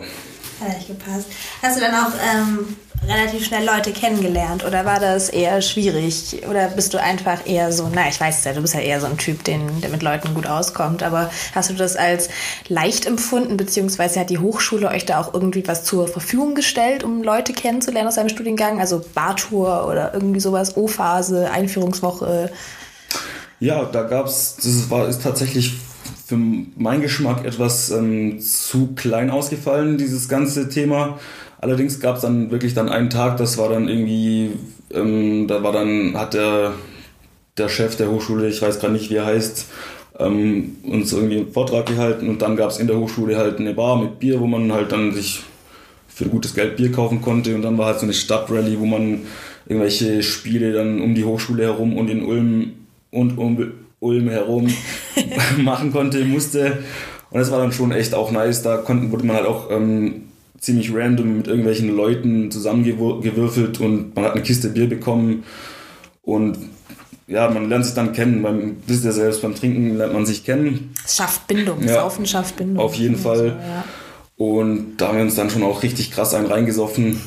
Hat 0.59 0.77
nicht 0.77 0.87
gepasst. 0.87 1.27
Hast 1.61 1.77
du 1.77 1.81
dann 1.81 1.93
auch 1.93 2.11
ähm, 2.33 2.59
relativ 3.07 3.45
schnell 3.45 3.65
Leute 3.65 3.91
kennengelernt 3.91 4.63
oder 4.63 4.85
war 4.85 4.99
das 4.99 5.29
eher 5.29 5.61
schwierig? 5.61 6.43
Oder 6.47 6.67
bist 6.67 6.93
du 6.93 7.01
einfach 7.01 7.45
eher 7.47 7.71
so, 7.71 7.89
na, 7.93 8.07
ich 8.07 8.19
weiß 8.19 8.39
es 8.39 8.43
ja, 8.43 8.53
du 8.53 8.61
bist 8.61 8.73
ja 8.73 8.79
eher 8.79 8.99
so 8.99 9.07
ein 9.07 9.17
Typ, 9.17 9.43
den, 9.43 9.81
der 9.81 9.89
mit 9.89 10.03
Leuten 10.03 10.33
gut 10.33 10.45
auskommt, 10.45 11.01
aber 11.01 11.31
hast 11.55 11.69
du 11.69 11.73
das 11.73 11.95
als 11.95 12.29
leicht 12.67 13.05
empfunden, 13.05 13.57
beziehungsweise 13.57 14.19
hat 14.19 14.29
die 14.29 14.37
Hochschule 14.37 14.87
euch 14.89 15.05
da 15.05 15.19
auch 15.19 15.33
irgendwie 15.33 15.67
was 15.67 15.83
zur 15.83 16.07
Verfügung 16.07 16.53
gestellt, 16.53 17.03
um 17.03 17.23
Leute 17.23 17.53
kennenzulernen 17.53 18.07
aus 18.07 18.17
einem 18.17 18.29
Studiengang? 18.29 18.79
Also 18.79 19.03
Bartour 19.13 19.87
oder 19.87 20.13
irgendwie 20.13 20.39
sowas, 20.39 20.77
O-Phase, 20.77 21.49
Einführungswoche? 21.51 22.51
Ja, 23.59 23.85
da 23.85 24.03
gab 24.03 24.27
es, 24.27 24.57
das 24.57 24.89
war, 24.89 25.07
ist 25.07 25.23
tatsächlich 25.23 25.73
für 26.25 26.37
meinen 26.37 27.01
Geschmack 27.01 27.45
etwas 27.45 27.91
ähm, 27.91 28.39
zu 28.39 28.93
klein 28.95 29.29
ausgefallen, 29.29 29.97
dieses 29.97 30.29
ganze 30.29 30.69
Thema. 30.69 31.19
Allerdings 31.61 31.99
gab 31.99 32.15
es 32.15 32.23
dann 32.23 32.49
wirklich 32.49 32.73
dann 32.73 32.89
einen 32.89 33.11
Tag, 33.11 33.37
das 33.37 33.57
war 33.59 33.69
dann 33.69 33.87
irgendwie, 33.87 34.51
ähm, 34.91 35.47
da 35.47 35.61
war 35.61 35.71
dann, 35.71 36.17
hat 36.17 36.33
der, 36.33 36.73
der 37.57 37.69
Chef 37.69 37.95
der 37.95 38.09
Hochschule, 38.09 38.47
ich 38.49 38.61
weiß 38.61 38.79
gerade 38.79 38.93
nicht, 38.93 39.11
wie 39.11 39.17
er 39.17 39.27
heißt, 39.27 39.67
ähm, 40.19 40.77
uns 40.83 41.13
irgendwie 41.13 41.37
einen 41.37 41.53
Vortrag 41.53 41.85
gehalten 41.85 42.29
und 42.29 42.41
dann 42.41 42.55
gab 42.55 42.71
es 42.71 42.79
in 42.79 42.87
der 42.87 42.97
Hochschule 42.97 43.37
halt 43.37 43.59
eine 43.59 43.75
Bar 43.75 44.01
mit 44.01 44.19
Bier, 44.19 44.39
wo 44.39 44.47
man 44.47 44.73
halt 44.73 44.91
dann 44.91 45.13
sich 45.13 45.43
für 46.07 46.25
gutes 46.25 46.55
Geld 46.55 46.77
Bier 46.77 46.91
kaufen 46.91 47.21
konnte 47.21 47.53
und 47.53 47.61
dann 47.61 47.77
war 47.77 47.85
halt 47.85 47.99
so 47.99 48.05
eine 48.05 48.13
Stadtrally, 48.13 48.79
wo 48.79 48.85
man 48.85 49.21
irgendwelche 49.67 50.23
Spiele 50.23 50.73
dann 50.73 50.99
um 50.99 51.13
die 51.13 51.25
Hochschule 51.25 51.63
herum 51.63 51.95
und 51.95 52.09
in 52.09 52.25
Ulm 52.25 52.73
und 53.11 53.37
um 53.37 53.71
Ulm 53.99 54.29
herum 54.29 54.67
machen 55.57 55.91
konnte, 55.91 56.25
musste. 56.25 56.79
Und 57.29 57.39
das 57.39 57.51
war 57.51 57.59
dann 57.59 57.71
schon 57.71 57.91
echt 57.91 58.13
auch 58.13 58.31
nice. 58.31 58.63
Da 58.63 58.77
konnten, 58.77 59.11
wurde 59.11 59.25
man 59.25 59.37
halt 59.37 59.45
auch 59.45 59.71
ähm, 59.71 60.23
ziemlich 60.61 60.93
random 60.93 61.37
mit 61.37 61.47
irgendwelchen 61.47 61.93
Leuten 61.95 62.51
zusammengewürfelt 62.51 63.79
und 63.81 64.15
man 64.15 64.25
hat 64.25 64.33
eine 64.33 64.43
Kiste 64.43 64.69
Bier 64.69 64.87
bekommen. 64.87 65.43
Und 66.21 66.57
ja, 67.27 67.49
man 67.49 67.67
lernt 67.67 67.85
sich 67.85 67.95
dann 67.95 68.13
kennen. 68.13 68.43
Beim, 68.43 68.77
wisst 68.85 69.03
ihr 69.03 69.11
selbst, 69.11 69.41
beim 69.41 69.55
Trinken 69.55 69.97
lernt 69.97 70.13
man 70.13 70.25
sich 70.25 70.45
kennen. 70.45 70.93
Es 71.03 71.15
schafft 71.15 71.47
Bindung, 71.47 71.83
ja, 71.83 71.95
Saufen 71.95 72.27
schafft 72.27 72.57
Bindung. 72.57 72.83
Auf 72.83 72.93
jeden 72.93 73.17
Fall. 73.17 73.57
Ja. 73.59 73.83
Und 74.37 74.97
da 74.97 75.07
haben 75.07 75.17
wir 75.17 75.23
uns 75.23 75.35
dann 75.35 75.49
schon 75.49 75.63
auch 75.63 75.81
richtig 75.81 76.11
krass 76.11 76.35
einen 76.35 76.45
reingesoffen. 76.45 77.19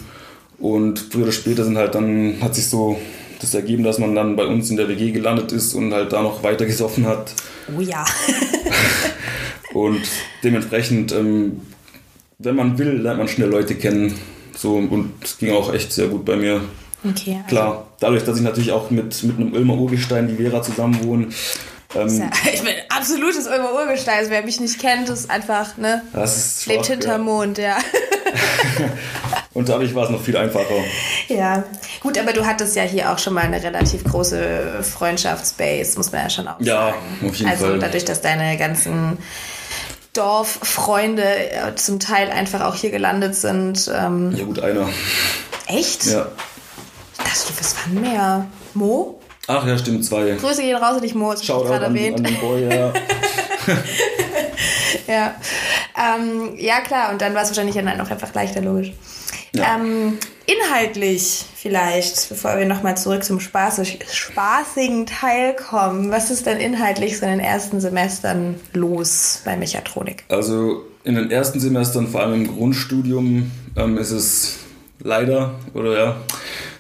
Und 0.59 1.01
früher 1.11 1.25
oder 1.25 1.33
später 1.33 1.65
sind 1.65 1.77
halt 1.77 1.97
dann, 1.97 2.37
hat 2.41 2.55
sich 2.55 2.69
so 2.69 2.99
das 3.41 3.53
ergeben, 3.55 3.83
dass 3.83 3.99
man 3.99 4.15
dann 4.15 4.37
bei 4.37 4.47
uns 4.47 4.71
in 4.71 4.77
der 4.77 4.89
WG 4.89 5.11
gelandet 5.11 5.51
ist 5.51 5.75
und 5.75 5.93
halt 5.93 6.13
da 6.13 6.23
noch 6.23 6.45
weiter 6.45 6.67
gesoffen 6.67 7.07
hat. 7.07 7.35
Oh 7.77 7.81
ja. 7.81 8.05
und 9.75 10.03
dementsprechend, 10.45 11.13
ähm, 11.13 11.61
wenn 12.39 12.57
man 12.57 12.79
will, 12.79 13.01
lernt 13.01 13.19
man 13.19 13.29
schnell 13.29 13.49
Leute 13.49 13.75
kennen. 13.75 14.19
So, 14.57 14.77
und 14.77 15.13
es 15.23 15.39
ging 15.39 15.53
auch 15.53 15.73
echt 15.73 15.93
sehr 15.93 16.09
gut 16.09 16.25
bei 16.25 16.37
mir. 16.37 16.61
Okay. 17.05 17.37
Also 17.37 17.49
Klar, 17.49 17.87
dadurch, 18.01 18.25
dass 18.25 18.37
ich 18.37 18.43
natürlich 18.43 18.73
auch 18.73 18.91
mit, 18.91 19.23
mit 19.23 19.37
einem 19.37 19.53
Ulmer 19.53 19.75
Urgestein, 19.75 20.29
die 20.29 20.43
Vera, 20.43 20.63
zusammen 20.63 21.05
wohne. 21.05 21.29
Ähm, 21.95 22.19
ja, 22.19 22.31
ich 22.53 22.63
bin 22.63 22.73
absolutes 22.89 23.47
Ulmer 23.47 23.73
Urgestein. 23.75 24.19
Also 24.19 24.31
wer 24.31 24.43
mich 24.43 24.61
nicht 24.61 24.81
kennt, 24.81 25.09
ist 25.09 25.31
einfach, 25.31 25.77
ne? 25.77 26.03
Das 26.13 26.37
ist 26.37 26.67
Lebt 26.67 26.87
hinterm 26.87 27.21
ja. 27.21 27.25
Mond, 27.25 27.59
ja. 27.59 27.77
Und 29.55 29.69
dadurch 29.69 29.95
war 29.95 30.05
es 30.05 30.11
noch 30.11 30.21
viel 30.21 30.37
einfacher. 30.37 30.75
Ja, 31.29 31.63
gut, 32.01 32.19
aber 32.19 32.33
du 32.33 32.45
hattest 32.45 32.75
ja 32.75 32.83
hier 32.83 33.13
auch 33.13 33.19
schon 33.19 33.35
mal 33.35 33.45
eine 33.45 33.63
relativ 33.63 34.03
große 34.03 34.83
Freundschaftsbase, 34.83 35.97
muss 35.97 36.11
man 36.11 36.23
ja 36.23 36.31
schon 36.31 36.49
auch 36.49 36.61
ja, 36.61 36.75
sagen. 36.75 36.97
Ja, 37.21 37.29
auf 37.29 37.37
jeden 37.37 37.51
also 37.51 37.65
Fall. 37.65 37.75
Also 37.75 37.87
dadurch, 37.87 38.05
dass 38.05 38.21
deine 38.21 38.59
ganzen 38.59 39.19
Dorffreunde 40.15 41.23
äh, 41.23 41.75
zum 41.75 42.01
Teil 42.01 42.31
einfach 42.31 42.63
auch 42.63 42.75
hier 42.75 42.91
gelandet 42.91 43.35
sind. 43.35 43.91
Ähm 43.95 44.35
ja 44.37 44.45
gut, 44.45 44.61
einer. 44.61 44.89
Echt? 45.67 46.07
Ja. 46.07 46.29
Ich 47.13 47.19
dachte, 47.19 47.53
was 47.59 47.77
waren 47.77 48.01
mehr? 48.01 48.47
Mo? 48.75 49.21
Ach 49.47 49.67
ja, 49.67 49.77
stimmt, 49.77 50.05
zwei. 50.05 50.33
Grüße 50.33 50.63
gehen 50.63 50.77
raus 50.77 50.97
und 50.97 51.05
ich 51.05 51.15
Mo, 51.15 51.33
das 51.33 51.43
gerade 51.47 51.85
erwähnt. 51.85 52.19
An 52.19 52.25
den 52.25 52.41
Boy, 52.41 52.63
ja. 52.63 52.93
ja. 55.07 55.35
Ähm, 55.97 56.55
ja, 56.57 56.81
klar, 56.81 57.13
und 57.13 57.21
dann 57.21 57.35
war 57.35 57.43
es 57.43 57.49
wahrscheinlich 57.49 57.75
dann 57.75 58.01
auch 58.01 58.11
einfach 58.11 58.33
leichter, 58.35 58.63
logisch. 58.63 58.93
Ja. 59.55 59.77
Ähm, 59.77 60.19
inhaltlich 60.47 61.47
vielleicht, 61.57 62.29
bevor 62.29 62.59
wir 62.59 62.67
nochmal 62.67 62.97
zurück 62.97 63.25
zum 63.25 63.41
spaßig, 63.41 64.01
spaßigen 64.13 65.07
Teil 65.07 65.55
kommen, 65.55 66.11
was 66.11 66.31
ist 66.31 66.47
denn 66.47 66.59
inhaltlich 66.59 67.19
so 67.19 67.25
in 67.25 67.33
den 67.33 67.41
ersten 67.41 67.81
Semestern 67.81 68.57
los 68.73 69.41
bei 69.45 69.57
Mechatronik? 69.57 70.25
Also 70.29 70.85
in 71.05 71.15
den 71.15 71.31
ersten 71.31 71.61
Semestern, 71.61 72.09
vor 72.09 72.21
allem 72.21 72.35
im 72.35 72.57
Grundstudium, 72.57 73.51
ähm, 73.77 73.97
ist 73.97 74.11
es 74.11 74.57
leider 75.01 75.55
oder 75.73 75.97
ja 75.97 76.17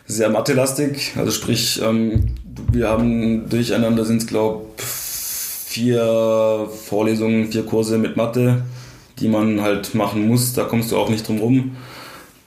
sehr 0.06 0.30
mathelastig. 0.30 1.12
Also 1.16 1.30
sprich, 1.30 1.80
ähm, 1.82 2.34
wir 2.72 2.88
haben 2.88 3.48
durcheinander 3.48 4.04
sind 4.04 4.22
es 4.22 4.26
glaube 4.26 4.66
vier 4.76 6.68
Vorlesungen, 6.86 7.50
vier 7.50 7.64
Kurse 7.64 7.98
mit 7.98 8.16
Mathe, 8.16 8.64
die 9.18 9.28
man 9.28 9.60
halt 9.62 9.94
machen 9.94 10.26
muss. 10.26 10.52
Da 10.52 10.64
kommst 10.64 10.92
du 10.92 10.98
auch 10.98 11.08
nicht 11.08 11.26
drum 11.26 11.38
rum. 11.38 11.76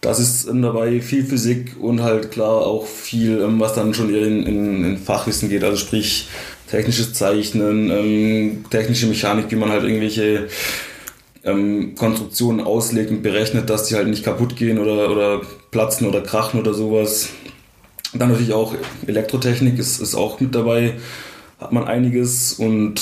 Das 0.02 0.20
ist 0.20 0.48
ähm, 0.48 0.62
dabei 0.62 1.02
viel 1.02 1.26
Physik 1.26 1.76
und 1.80 2.02
halt 2.02 2.32
klar 2.32 2.66
auch 2.66 2.86
viel, 2.86 3.42
ähm, 3.42 3.60
was 3.60 3.74
dann 3.74 3.94
schon 3.94 4.14
in, 4.14 4.44
in, 4.44 4.86
in 4.86 4.98
Fachwissen 4.98 5.50
geht. 5.50 5.64
Also 5.64 5.78
sprich 5.78 6.28
technisches 6.70 7.14
Zeichnen, 7.14 7.90
ähm, 7.90 8.66
technische 8.70 9.08
Mechanik, 9.08 9.50
wie 9.50 9.56
man 9.56 9.70
halt 9.70 9.84
irgendwelche 9.84 10.48
ähm, 11.44 11.96
Konstruktionen 11.96 12.62
auslegt 12.62 13.10
und 13.10 13.24
berechnet, 13.24 13.70
dass 13.70 13.86
die 13.86 13.96
halt 13.96 14.08
nicht 14.08 14.24
kaputt 14.24 14.56
gehen 14.56 14.78
oder, 14.78 15.10
oder 15.10 15.42
platzen 15.72 16.08
oder 16.08 16.22
krachen 16.22 16.60
oder 16.60 16.74
sowas. 16.74 17.30
Dann 18.14 18.30
natürlich 18.30 18.54
auch 18.54 18.76
Elektrotechnik 19.06 19.80
ist, 19.80 20.00
ist 20.00 20.16
auch 20.16 20.40
mit 20.40 20.54
dabei, 20.54 20.94
hat 21.60 21.72
man 21.72 21.86
einiges 21.86 22.54
und 22.54 23.02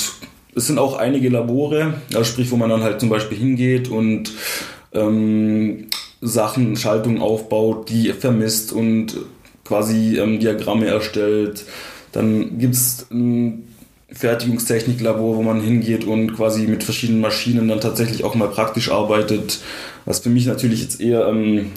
es 0.54 0.66
sind 0.66 0.78
auch 0.78 0.96
einige 0.96 1.28
Labore, 1.28 1.94
also 2.14 2.24
sprich, 2.24 2.50
wo 2.50 2.56
man 2.56 2.70
dann 2.70 2.82
halt 2.82 3.00
zum 3.00 3.10
Beispiel 3.10 3.36
hingeht 3.36 3.88
und 3.88 4.32
ähm, 4.92 5.88
Sachen, 6.26 6.76
Schaltungen 6.76 7.20
aufbaut, 7.20 7.88
die 7.88 8.12
vermisst 8.12 8.72
und 8.72 9.16
quasi 9.64 10.18
ähm, 10.18 10.38
Diagramme 10.40 10.86
erstellt. 10.86 11.64
Dann 12.12 12.58
gibt 12.58 12.74
es 12.74 13.06
ein 13.10 13.64
Fertigungstechniklabor, 14.10 15.36
wo 15.36 15.42
man 15.42 15.60
hingeht 15.60 16.04
und 16.04 16.34
quasi 16.34 16.66
mit 16.66 16.84
verschiedenen 16.84 17.20
Maschinen 17.20 17.68
dann 17.68 17.80
tatsächlich 17.80 18.24
auch 18.24 18.34
mal 18.34 18.48
praktisch 18.48 18.90
arbeitet. 18.90 19.58
Was 20.04 20.20
für 20.20 20.30
mich 20.30 20.46
natürlich 20.46 20.80
jetzt 20.82 21.00
eher 21.00 21.26
ähm, 21.26 21.72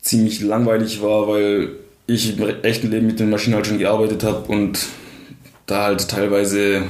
ziemlich 0.00 0.40
langweilig 0.40 1.02
war, 1.02 1.28
weil 1.28 1.70
ich 2.06 2.38
im 2.38 2.48
echten 2.62 2.90
Leben 2.90 3.06
mit 3.06 3.20
den 3.20 3.30
Maschinen 3.30 3.56
halt 3.56 3.66
schon 3.66 3.78
gearbeitet 3.78 4.24
habe 4.24 4.50
und 4.50 4.86
da 5.66 5.84
halt 5.84 6.08
teilweise 6.08 6.82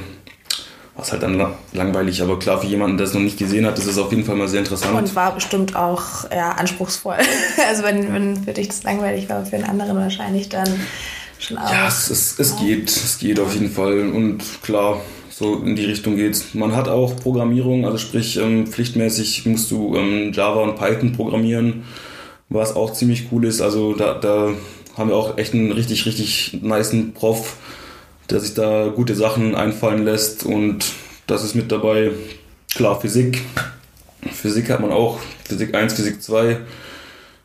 es 1.03 1.11
halt 1.11 1.23
dann 1.23 1.53
langweilig, 1.73 2.21
aber 2.21 2.39
klar, 2.39 2.59
für 2.61 2.67
jemanden, 2.67 2.97
der 2.97 3.07
es 3.07 3.13
noch 3.13 3.21
nicht 3.21 3.37
gesehen 3.37 3.65
hat, 3.65 3.77
ist 3.77 3.85
es 3.85 3.97
auf 3.97 4.11
jeden 4.11 4.25
Fall 4.25 4.35
mal 4.35 4.47
sehr 4.47 4.59
interessant. 4.59 4.97
Und 4.97 5.15
war 5.15 5.33
bestimmt 5.33 5.75
auch 5.75 6.29
ja, 6.31 6.51
anspruchsvoll. 6.51 7.17
also 7.69 7.83
wenn, 7.83 8.13
wenn 8.13 8.43
für 8.43 8.53
dich 8.53 8.67
das 8.67 8.83
langweilig 8.83 9.29
war, 9.29 9.45
für 9.45 9.55
einen 9.55 9.65
anderen 9.65 9.97
wahrscheinlich 9.97 10.49
dann 10.49 10.79
schon 11.39 11.57
auch. 11.57 11.71
Ja, 11.71 11.87
es, 11.87 12.09
es, 12.09 12.39
es 12.39 12.51
ja. 12.59 12.65
geht, 12.65 12.89
es 12.89 13.17
geht 13.17 13.39
auf 13.39 13.53
jeden 13.53 13.71
Fall 13.71 14.09
und 14.09 14.43
klar, 14.61 15.01
so 15.29 15.55
in 15.55 15.75
die 15.75 15.85
Richtung 15.85 16.17
geht's. 16.17 16.53
Man 16.53 16.75
hat 16.75 16.89
auch 16.89 17.15
Programmierung, 17.15 17.85
also 17.85 17.97
sprich 17.97 18.37
ähm, 18.37 18.67
pflichtmäßig 18.67 19.45
musst 19.45 19.71
du 19.71 19.95
ähm, 19.95 20.33
Java 20.33 20.61
und 20.61 20.75
Python 20.75 21.13
programmieren, 21.13 21.85
was 22.49 22.75
auch 22.75 22.93
ziemlich 22.93 23.27
cool 23.31 23.45
ist. 23.45 23.61
Also 23.61 23.93
da, 23.93 24.15
da 24.15 24.51
haben 24.97 25.09
wir 25.09 25.15
auch 25.15 25.37
echt 25.37 25.53
einen 25.53 25.71
richtig, 25.71 26.05
richtig 26.05 26.59
niceen 26.61 27.13
Prof, 27.13 27.55
der 28.29 28.39
sich 28.39 28.53
da 28.53 28.87
gute 28.87 29.15
Sachen 29.15 29.55
einfallen 29.55 30.05
lässt 30.05 30.45
und 30.45 30.85
das 31.27 31.43
ist 31.43 31.55
mit 31.55 31.71
dabei. 31.71 32.11
Klar, 32.75 32.99
Physik. 32.99 33.41
Physik 34.31 34.69
hat 34.69 34.79
man 34.79 34.91
auch, 34.91 35.19
Physik 35.45 35.73
1, 35.75 35.93
Physik 35.93 36.21
2. 36.21 36.57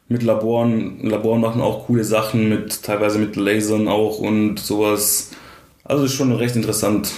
Mit 0.08 0.22
Laboren, 0.22 1.00
Laboren 1.02 1.40
machen 1.40 1.62
auch 1.62 1.86
coole 1.86 2.04
Sachen, 2.04 2.48
mit 2.48 2.82
teilweise 2.82 3.18
mit 3.18 3.36
Lasern 3.36 3.88
auch 3.88 4.18
und 4.18 4.58
sowas. 4.58 5.30
Also 5.84 6.04
ist 6.04 6.14
schon 6.14 6.32
recht 6.32 6.56
interessant. 6.56 7.10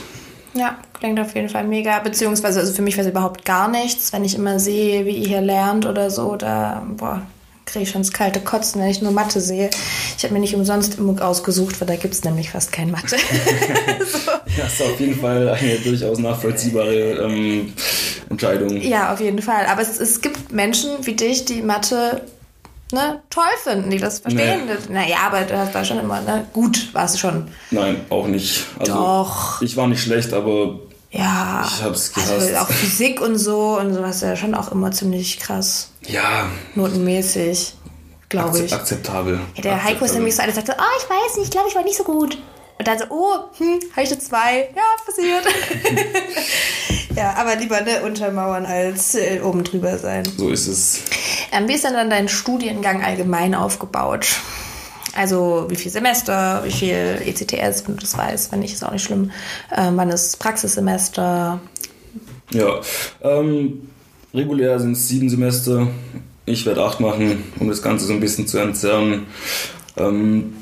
Ja, 0.55 0.79
klingt 0.99 1.21
auf 1.21 1.35
jeden 1.35 1.49
Fall 1.49 1.67
mega. 1.67 1.99
Beziehungsweise, 1.99 2.61
also 2.61 2.73
für 2.73 2.83
mich 2.83 2.97
es 2.97 3.07
überhaupt 3.07 3.45
gar 3.45 3.69
nichts. 3.69 4.13
Wenn 4.13 4.25
ich 4.25 4.37
immer 4.37 4.59
sehe, 4.59 5.05
wie 5.05 5.17
ihr 5.17 5.29
hier 5.29 5.41
lernt 5.41 5.85
oder 5.85 6.11
so, 6.11 6.37
da, 6.37 6.83
kriege 7.67 7.83
ich 7.83 7.91
schon 7.91 8.03
das 8.03 8.13
kalte 8.13 8.41
Kotzen, 8.41 8.81
wenn 8.81 8.89
ich 8.89 9.03
nur 9.03 9.13
Mathe 9.13 9.41
sehe. 9.41 9.71
Ich 10.17 10.25
habe 10.25 10.35
mir 10.35 10.41
nicht 10.41 10.55
umsonst 10.55 10.99
Immug 10.99 11.21
ausgesucht, 11.21 11.81
weil 11.81 11.89
da 11.89 11.97
gibt 11.97 12.15
es 12.15 12.25
nämlich 12.25 12.51
fast 12.51 12.73
kein 12.73 12.91
Mathe. 12.91 13.17
so. 14.01 14.31
Das 14.57 14.73
ist 14.73 14.83
auf 14.83 14.99
jeden 14.99 15.21
Fall 15.21 15.49
eine 15.49 15.77
durchaus 15.77 16.19
nachvollziehbare 16.19 17.25
ähm, 17.25 17.75
Entscheidung. 18.31 18.81
Ja, 18.81 19.13
auf 19.13 19.21
jeden 19.21 19.43
Fall. 19.43 19.67
Aber 19.67 19.83
es, 19.83 20.01
es 20.01 20.21
gibt 20.21 20.53
Menschen 20.53 20.91
wie 21.03 21.15
dich, 21.15 21.45
die 21.45 21.63
Mathe 21.63 22.23
ne, 22.93 23.21
toll 23.31 23.45
finden, 23.63 23.91
die 23.91 23.99
das 23.99 24.21
verstehen. 24.21 24.63
Nee. 24.67 24.95
Naja, 24.95 25.17
aber 25.27 25.43
du 25.43 25.57
hast 25.59 25.75
da 25.75 25.85
schon 25.85 25.99
immer, 25.99 26.21
ne, 26.21 26.47
gut 26.53 26.95
warst 26.95 27.17
du 27.17 27.19
schon. 27.19 27.49
Nein, 27.71 28.01
auch 28.11 28.27
nicht. 28.27 28.65
Also, 28.79 28.95
Doch. 28.95 29.63
Ich 29.63 29.77
war 29.77 29.87
nicht 29.87 30.03
schlecht, 30.03 30.33
aber 30.33 30.79
ja, 31.11 31.65
ich 31.67 31.83
hab's 31.83 32.13
also 32.15 32.47
gehasst. 32.47 32.57
auch 32.57 32.71
Physik 32.71 33.21
und 33.21 33.39
so 33.39 33.79
und 33.79 33.95
sowas 33.95 34.21
ja 34.21 34.37
schon 34.37 34.55
auch 34.55 34.73
immer 34.73 34.91
ziemlich 34.93 35.39
krass. 35.39 35.91
ja, 36.07 36.49
Notenmäßig, 36.75 37.75
glaube 38.29 38.61
ich. 38.61 38.73
akzeptabel. 38.73 39.41
Ja, 39.57 39.63
der 39.63 39.85
Heiko 39.85 40.05
ist 40.05 40.15
nämlich 40.15 40.35
so 40.35 40.43
einer, 40.43 40.53
der 40.53 40.65
sagt 40.65 40.79
so, 40.79 40.85
oh, 40.85 40.99
ich 40.99 41.11
weiß 41.11 41.37
nicht, 41.37 41.47
ich 41.47 41.51
glaube, 41.51 41.69
ich 41.69 41.75
war 41.75 41.83
nicht 41.83 41.97
so 41.97 42.05
gut. 42.05 42.39
Und 42.79 42.87
dann 42.87 42.99
so, 42.99 43.07
oh, 43.09 43.35
hm, 43.57 43.81
habe 43.93 44.03
ich 44.03 44.11
eine 44.11 44.19
zwei. 44.19 44.69
Ja, 44.75 44.83
passiert. 45.07 45.45
ja, 47.17 47.35
aber 47.35 47.57
lieber 47.57 47.81
ne, 47.81 48.03
untermauern 48.05 48.67
als 48.67 49.15
äh, 49.15 49.41
oben 49.41 49.65
drüber 49.65 49.97
sein. 49.97 50.25
So 50.37 50.51
ist 50.51 50.67
es. 50.67 51.01
Ähm, 51.53 51.69
wie 51.69 51.75
ist 51.75 51.85
denn 51.85 51.95
dann 51.95 52.11
dein 52.11 52.29
Studiengang 52.29 53.03
allgemein 53.03 53.55
aufgebaut? 53.55 54.27
Also 55.15 55.67
wie 55.71 55.77
viel 55.77 55.91
Semester, 55.91 56.63
wie 56.65 56.71
viel 56.71 57.23
ECTS, 57.25 57.87
wenn 57.87 57.97
du 57.97 58.03
das 58.03 58.19
weißt, 58.19 58.53
wenn 58.53 58.59
nicht, 58.61 58.75
ist 58.75 58.85
auch 58.85 58.93
nicht 58.93 59.05
schlimm. 59.05 59.31
Ähm, 59.75 59.97
wann 59.97 60.11
ist 60.11 60.39
Praxissemester? 60.39 61.59
Ja, 62.53 62.81
ähm, 63.23 63.89
regulär 64.35 64.79
sind 64.79 64.93
es 64.93 65.09
sieben 65.09 65.31
Semester. 65.31 65.89
Ich 66.47 66.65
werde 66.65 66.83
acht 66.85 67.01
machen, 67.01 67.43
um 67.59 67.69
das 67.69 67.83
Ganze 67.83 68.07
so 68.07 68.13
ein 68.13 68.21
bisschen 68.21 68.47
zu 68.47 68.59
entzerren. 68.59 69.27
Ähm, 69.97 70.55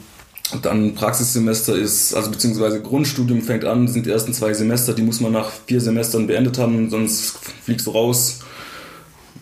dann 0.63 0.95
Praxissemester 0.95 1.77
ist, 1.77 2.15
also 2.15 2.31
beziehungsweise 2.31 2.81
Grundstudium 2.81 3.43
fängt 3.43 3.65
an, 3.65 3.89
sind 3.89 4.07
die 4.07 4.11
ersten 4.11 4.33
zwei 4.33 4.53
Semester, 4.55 4.93
die 4.93 5.03
muss 5.03 5.21
man 5.21 5.33
nach 5.33 5.51
vier 5.67 5.81
Semestern 5.81 6.27
beendet 6.27 6.59
haben, 6.59 6.91
sonst 6.91 7.35
fliegst 7.65 7.87
du 7.87 7.91
raus. 7.91 8.41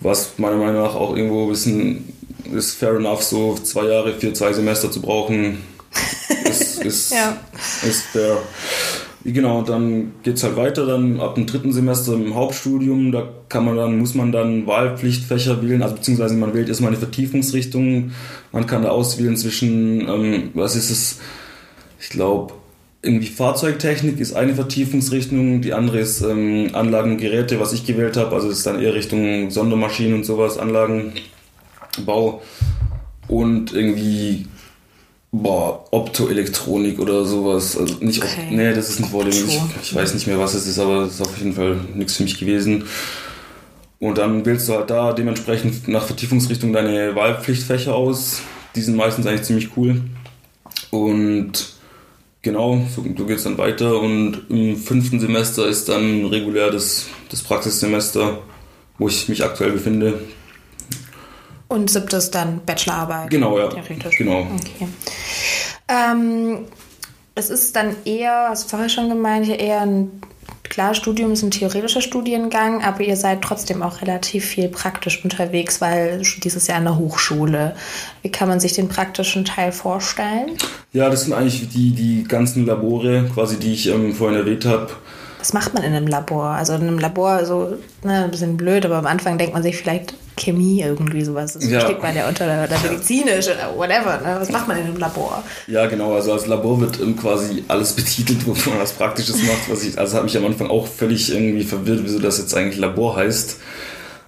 Was 0.00 0.32
meiner 0.38 0.56
Meinung 0.56 0.82
nach 0.82 0.94
auch 0.94 1.16
irgendwo 1.16 1.44
ein 1.44 1.50
bisschen 1.50 2.12
ist 2.52 2.72
fair 2.76 2.96
enough, 2.96 3.22
so 3.22 3.54
zwei 3.54 3.86
Jahre 3.86 4.14
für 4.18 4.32
zwei 4.32 4.52
Semester 4.52 4.90
zu 4.90 5.00
brauchen. 5.00 5.58
ist, 6.44 6.82
ist, 6.82 7.12
Ja. 7.12 7.36
ist 7.86 8.02
fair. 8.12 8.38
Genau, 9.24 9.62
dann 9.62 10.12
geht's 10.24 10.42
halt 10.42 10.56
weiter, 10.56 10.84
dann 10.84 11.20
ab 11.20 11.36
dem 11.36 11.46
dritten 11.46 11.72
Semester 11.72 12.14
im 12.14 12.34
Hauptstudium, 12.34 13.12
da 13.12 13.28
kann 13.48 13.64
man 13.64 13.76
dann, 13.76 13.98
muss 13.98 14.14
man 14.14 14.32
dann 14.32 14.66
Wahlpflichtfächer 14.66 15.62
wählen, 15.62 15.82
also 15.82 15.94
beziehungsweise 15.94 16.34
man 16.34 16.54
wählt 16.54 16.68
erstmal 16.68 16.90
eine 16.90 16.98
Vertiefungsrichtung, 16.98 18.10
man 18.50 18.66
kann 18.66 18.82
da 18.82 18.88
auswählen 18.88 19.36
zwischen, 19.36 20.08
ähm, 20.08 20.50
was 20.54 20.74
ist 20.74 20.90
es, 20.90 21.20
ich 22.00 22.08
glaube, 22.08 22.54
irgendwie 23.02 23.26
Fahrzeugtechnik 23.26 24.18
ist 24.18 24.32
eine 24.32 24.54
Vertiefungsrichtung, 24.54 25.60
die 25.60 25.72
andere 25.72 26.00
ist 26.00 26.22
ähm, 26.22 26.70
Anlagen 26.72 27.12
und 27.12 27.18
Geräte, 27.18 27.60
was 27.60 27.72
ich 27.72 27.84
gewählt 27.84 28.16
habe, 28.16 28.34
also 28.34 28.48
ist 28.48 28.66
dann 28.66 28.80
eher 28.80 28.94
Richtung 28.94 29.50
Sondermaschinen 29.50 30.14
und 30.14 30.24
sowas, 30.24 30.58
Anlagenbau. 30.58 32.42
Und 33.28 33.72
irgendwie 33.72 34.46
Boah, 35.34 35.86
Optoelektronik 35.90 36.98
oder 37.00 37.24
sowas. 37.24 37.76
Also 37.78 37.94
nicht, 38.00 38.22
Okay. 38.22 38.48
nee, 38.50 38.74
das 38.74 38.90
ist 38.90 39.00
nicht 39.00 39.12
Volume. 39.12 39.30
Ich, 39.34 39.60
ich 39.82 39.94
weiß 39.94 40.12
nicht 40.12 40.26
mehr, 40.26 40.38
was 40.38 40.52
es 40.52 40.66
ist, 40.66 40.78
aber 40.78 41.02
es 41.04 41.14
ist 41.14 41.20
auf 41.22 41.38
jeden 41.38 41.54
Fall 41.54 41.80
nichts 41.94 42.16
für 42.16 42.22
mich 42.24 42.38
gewesen. 42.38 42.84
Und 43.98 44.18
dann 44.18 44.44
wählst 44.44 44.68
du 44.68 44.74
halt 44.74 44.90
da 44.90 45.12
dementsprechend 45.14 45.88
nach 45.88 46.04
Vertiefungsrichtung 46.04 46.72
deine 46.72 47.14
Wahlpflichtfächer 47.14 47.94
aus. 47.94 48.42
Die 48.74 48.82
sind 48.82 48.96
meistens 48.96 49.26
eigentlich 49.26 49.44
ziemlich 49.44 49.70
cool. 49.76 50.02
Und 50.90 51.72
genau, 52.42 52.84
so, 52.94 53.02
so 53.16 53.24
geht 53.24 53.38
es 53.38 53.44
dann 53.44 53.56
weiter. 53.56 54.00
Und 54.00 54.42
im 54.50 54.76
fünften 54.76 55.18
Semester 55.18 55.66
ist 55.66 55.88
dann 55.88 56.26
regulär 56.26 56.70
das, 56.70 57.06
das 57.30 57.42
Praxissemester, 57.42 58.38
wo 58.98 59.08
ich 59.08 59.28
mich 59.30 59.42
aktuell 59.44 59.72
befinde. 59.72 60.20
Und 61.72 61.90
siebtes 61.90 62.30
dann 62.30 62.60
Bachelorarbeit. 62.66 63.30
Genau, 63.30 63.58
ja. 63.58 63.68
Theoretisch. 63.68 64.18
Genau. 64.18 64.40
Okay. 64.40 64.88
Ähm, 65.88 66.66
es 67.34 67.48
ist 67.48 67.74
dann 67.76 67.96
eher, 68.04 68.48
hast 68.50 68.64
du 68.64 68.68
vorher 68.68 68.90
schon 68.90 69.08
gemeint, 69.08 69.48
eher 69.48 69.80
ein, 69.80 70.20
klar, 70.64 70.94
Studium 70.94 71.32
ist 71.32 71.42
ein 71.42 71.50
theoretischer 71.50 72.02
Studiengang, 72.02 72.82
aber 72.84 73.00
ihr 73.00 73.16
seid 73.16 73.40
trotzdem 73.40 73.82
auch 73.82 74.02
relativ 74.02 74.44
viel 74.44 74.68
praktisch 74.68 75.24
unterwegs, 75.24 75.80
weil 75.80 76.22
dieses 76.44 76.66
Jahr 76.66 76.76
an 76.76 76.84
der 76.84 76.98
Hochschule. 76.98 77.74
Wie 78.20 78.30
kann 78.30 78.48
man 78.48 78.60
sich 78.60 78.74
den 78.74 78.88
praktischen 78.88 79.46
Teil 79.46 79.72
vorstellen? 79.72 80.58
Ja, 80.92 81.08
das 81.08 81.22
sind 81.22 81.32
eigentlich 81.32 81.68
die, 81.70 81.92
die 81.92 82.24
ganzen 82.24 82.66
Labore, 82.66 83.30
quasi, 83.32 83.58
die 83.58 83.72
ich 83.72 83.88
ähm, 83.88 84.14
vorhin 84.14 84.38
erwähnt 84.38 84.66
habe. 84.66 84.90
Was 85.42 85.52
macht 85.52 85.74
man 85.74 85.82
in 85.82 85.92
einem 85.92 86.06
Labor? 86.06 86.44
Also 86.50 86.74
in 86.74 86.82
einem 86.82 86.98
Labor, 87.00 87.44
so 87.44 87.76
ne, 88.04 88.22
ein 88.24 88.30
bisschen 88.30 88.56
blöd, 88.56 88.86
aber 88.86 88.94
am 88.96 89.06
Anfang 89.06 89.38
denkt 89.38 89.54
man 89.54 89.62
sich 89.64 89.76
vielleicht 89.76 90.14
Chemie 90.36 90.80
irgendwie 90.82 91.24
sowas. 91.24 91.54
Das 91.54 91.64
Ja. 91.68 91.80
versteht 91.80 92.00
man 92.00 92.14
ja 92.14 92.28
unter 92.28 92.46
der, 92.46 92.68
der 92.68 92.78
medizinisch 92.78 93.46
oder 93.48 93.76
whatever. 93.76 94.18
Ne? 94.24 94.36
Was 94.38 94.50
macht 94.50 94.68
man 94.68 94.78
in 94.78 94.84
einem 94.84 94.96
Labor? 94.98 95.42
Ja, 95.66 95.86
genau. 95.86 96.14
Also 96.14 96.32
als 96.32 96.46
Labor 96.46 96.80
wird 96.80 97.00
ähm, 97.00 97.16
quasi 97.16 97.64
alles 97.66 97.92
betitelt, 97.94 98.46
wo 98.46 98.52
man 98.70 98.78
was 98.80 98.92
Praktisches 98.92 99.36
macht. 99.42 99.68
Was 99.68 99.82
ich, 99.82 99.98
also 99.98 100.16
hat 100.16 100.22
mich 100.22 100.36
am 100.36 100.46
Anfang 100.46 100.70
auch 100.70 100.86
völlig 100.86 101.32
irgendwie 101.32 101.64
verwirrt, 101.64 102.00
wieso 102.04 102.20
das 102.20 102.38
jetzt 102.38 102.54
eigentlich 102.56 102.78
Labor 102.78 103.16
heißt. 103.16 103.56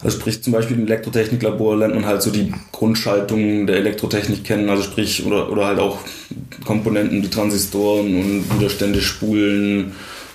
Also 0.02 0.18
sprich 0.18 0.42
zum 0.42 0.52
Beispiel 0.52 0.76
im 0.76 0.84
Elektrotechniklabor 0.86 1.76
lernt 1.78 1.94
man 1.94 2.04
halt 2.06 2.20
so 2.22 2.30
die 2.30 2.52
Grundschaltungen 2.72 3.66
der 3.66 3.76
Elektrotechnik 3.76 4.44
kennen, 4.44 4.68
also 4.68 4.82
sprich 4.82 5.24
oder, 5.24 5.50
oder 5.50 5.64
halt 5.66 5.78
auch 5.78 5.98
Komponenten, 6.66 7.22
die 7.22 7.30
Transistoren 7.30 8.14
und 8.14 8.44
Widerstände, 8.58 9.00
Spulen, 9.00 9.92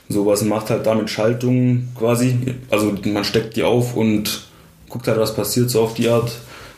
sowas 0.10 0.41
und 0.41 0.50
macht 0.50 0.69
halt 0.69 0.86
damit 0.86 1.10
Schaltungen 1.10 1.89
quasi. 1.98 2.36
Also 2.69 2.93
man 3.06 3.24
steckt 3.24 3.56
die 3.56 3.63
auf 3.63 3.95
und 3.95 4.48
guckt 4.89 5.08
halt, 5.08 5.19
was 5.19 5.36
passiert 5.36 5.69
so 5.69 5.82
auf 5.82 5.93
die 5.93 6.10
Art. 6.10 6.32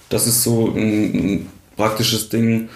Das 0.09 0.27
ist 0.27 0.43
so 0.43 0.67
ein, 0.67 1.15
ein 1.15 1.49
praktisches 1.77 2.29
Ding. 2.29 2.69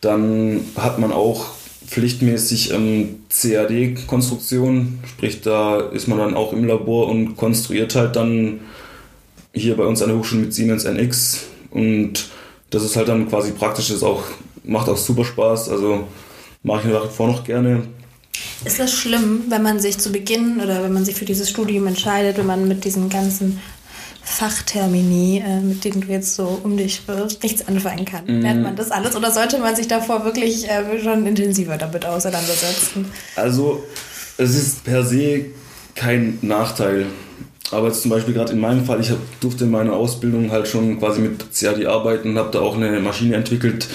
Dann 0.00 0.60
hat 0.76 0.98
man 0.98 1.12
auch 1.12 1.46
pflichtmäßig 1.86 2.72
ähm, 2.72 3.22
CAD-Konstruktion, 3.30 4.98
sprich 5.06 5.40
da 5.40 5.80
ist 5.80 6.06
man 6.06 6.18
dann 6.18 6.34
auch 6.34 6.52
im 6.52 6.66
Labor 6.66 7.08
und 7.08 7.36
konstruiert 7.36 7.94
halt 7.94 8.16
dann 8.16 8.60
hier 9.54 9.76
bei 9.76 9.84
uns 9.84 10.02
an 10.02 10.08
der 10.10 10.18
Hochschule 10.18 10.42
mit 10.42 10.52
Siemens 10.52 10.84
NX 10.84 11.44
und 11.70 12.28
das 12.70 12.84
ist 12.84 12.96
halt 12.96 13.08
dann 13.08 13.28
quasi 13.28 13.52
praktisch, 13.52 13.90
ist 13.90 14.02
auch, 14.02 14.22
macht 14.64 14.90
auch 14.90 14.98
super 14.98 15.24
Spaß, 15.24 15.70
also 15.70 16.06
mache 16.62 16.88
ich 16.88 16.92
nach 16.92 17.04
wie 17.04 17.14
vor 17.14 17.26
noch 17.26 17.44
gerne. 17.44 17.84
Ist 18.64 18.78
das 18.78 18.92
schlimm, 18.92 19.44
wenn 19.48 19.62
man 19.62 19.80
sich 19.80 19.98
zu 19.98 20.10
Beginn 20.10 20.60
oder 20.60 20.82
wenn 20.82 20.92
man 20.92 21.04
sich 21.04 21.16
für 21.16 21.24
dieses 21.24 21.48
Studium 21.48 21.86
entscheidet, 21.86 22.38
wenn 22.38 22.46
man 22.46 22.66
mit 22.66 22.84
diesen 22.84 23.08
ganzen 23.08 23.60
Fachtermini, 24.22 25.42
äh, 25.44 25.60
mit 25.60 25.84
denen 25.84 26.02
du 26.02 26.08
jetzt 26.08 26.34
so 26.34 26.60
um 26.62 26.76
dich 26.76 27.06
wirfst, 27.08 27.42
nichts 27.42 27.66
anfangen 27.66 28.04
kann? 28.04 28.26
Lernt 28.26 28.62
man 28.62 28.76
das 28.76 28.90
alles 28.90 29.16
oder 29.16 29.30
sollte 29.30 29.58
man 29.58 29.74
sich 29.74 29.88
davor 29.88 30.24
wirklich 30.24 30.68
äh, 30.68 31.02
schon 31.02 31.26
intensiver 31.26 31.78
damit 31.78 32.04
auseinandersetzen? 32.04 33.06
Also 33.36 33.82
es 34.36 34.54
ist 34.54 34.84
per 34.84 35.04
se 35.04 35.46
kein 35.94 36.38
Nachteil. 36.42 37.06
Aber 37.70 37.88
jetzt 37.88 38.02
zum 38.02 38.10
Beispiel 38.10 38.34
gerade 38.34 38.52
in 38.52 38.60
meinem 38.60 38.84
Fall, 38.84 39.00
ich 39.00 39.10
hab, 39.10 39.18
durfte 39.40 39.64
in 39.64 39.70
meiner 39.70 39.92
Ausbildung 39.92 40.50
halt 40.50 40.68
schon 40.68 40.98
quasi 40.98 41.20
mit 41.20 41.52
CAD 41.52 41.84
arbeiten 41.86 42.38
habe 42.38 42.50
da 42.50 42.60
auch 42.60 42.76
eine 42.76 42.98
Maschine 43.00 43.36
entwickelt 43.36 43.88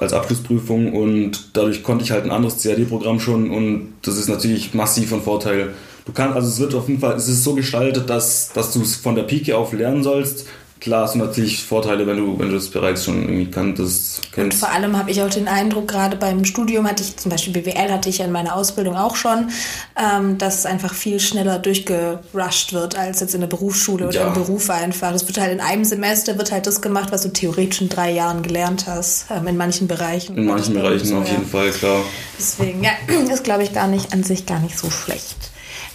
als 0.00 0.12
Abschlussprüfung 0.12 0.92
und 0.92 1.50
dadurch 1.52 1.82
konnte 1.82 2.04
ich 2.04 2.10
halt 2.10 2.24
ein 2.24 2.30
anderes 2.30 2.62
CAD-Programm 2.62 3.20
schon 3.20 3.50
und 3.50 3.94
das 4.02 4.16
ist 4.16 4.28
natürlich 4.28 4.74
massiv 4.74 5.10
von 5.10 5.22
Vorteil. 5.22 5.74
Du 6.04 6.12
kannst, 6.12 6.34
also 6.34 6.48
es 6.48 6.58
wird 6.58 6.74
auf 6.74 6.88
jeden 6.88 7.00
Fall, 7.00 7.14
es 7.14 7.28
ist 7.28 7.44
so 7.44 7.54
gestaltet, 7.54 8.10
dass, 8.10 8.52
dass 8.52 8.72
du 8.72 8.82
es 8.82 8.96
von 8.96 9.14
der 9.14 9.22
Pike 9.22 9.56
auf 9.56 9.72
lernen 9.72 10.02
sollst. 10.02 10.46
Klar 10.82 11.02
hast 11.04 11.14
du 11.14 11.20
natürlich 11.20 11.62
Vorteile, 11.62 12.08
wenn 12.08 12.16
du, 12.16 12.36
wenn 12.40 12.48
du 12.48 12.56
das 12.56 12.68
bereits 12.68 13.04
schon 13.04 13.22
irgendwie 13.22 13.48
kanntest, 13.48 14.18
Und 14.26 14.32
kennst. 14.32 14.58
vor 14.58 14.72
allem 14.72 14.96
habe 14.98 15.12
ich 15.12 15.22
auch 15.22 15.30
den 15.30 15.46
Eindruck, 15.46 15.86
gerade 15.86 16.16
beim 16.16 16.44
Studium 16.44 16.88
hatte 16.88 17.04
ich, 17.04 17.16
zum 17.16 17.30
Beispiel 17.30 17.52
BWL 17.52 17.92
hatte 17.92 18.08
ich 18.08 18.18
ja 18.18 18.24
in 18.24 18.32
meiner 18.32 18.56
Ausbildung 18.56 18.96
auch 18.96 19.14
schon, 19.14 19.50
ähm, 19.96 20.38
dass 20.38 20.58
es 20.58 20.66
einfach 20.66 20.92
viel 20.92 21.20
schneller 21.20 21.60
durchgerusht 21.60 22.72
wird 22.72 22.98
als 22.98 23.20
jetzt 23.20 23.32
in 23.32 23.40
der 23.42 23.46
Berufsschule 23.46 24.08
oder 24.08 24.20
Ja. 24.22 24.26
im 24.26 24.32
Beruf 24.34 24.70
einfach. 24.70 25.12
Es 25.14 25.24
wird 25.28 25.38
halt 25.38 25.52
in 25.52 25.60
einem 25.60 25.84
Semester 25.84 26.36
wird 26.36 26.50
halt 26.50 26.66
das 26.66 26.82
gemacht, 26.82 27.12
was 27.12 27.22
du 27.22 27.28
theoretisch 27.28 27.80
in 27.80 27.88
drei 27.88 28.10
Jahren 28.10 28.42
gelernt 28.42 28.86
hast, 28.88 29.26
ähm, 29.30 29.46
in 29.46 29.56
manchen 29.56 29.86
Bereichen. 29.86 30.36
In 30.36 30.46
manchen 30.46 30.74
Bereichen 30.74 31.06
So, 31.06 31.18
auf 31.18 31.28
ja. 31.28 31.34
jeden 31.34 31.46
Fall, 31.46 31.70
klar. 31.70 32.00
Deswegen, 32.36 32.82
ja, 32.82 32.90
ist 33.32 33.44
glaube 33.44 33.62
ich 33.62 33.72
gar 33.72 33.86
nicht 33.86 34.12
an 34.12 34.24
sich 34.24 34.46
gar 34.46 34.58
nicht 34.58 34.76
so 34.76 34.90
schlecht. 34.90 35.36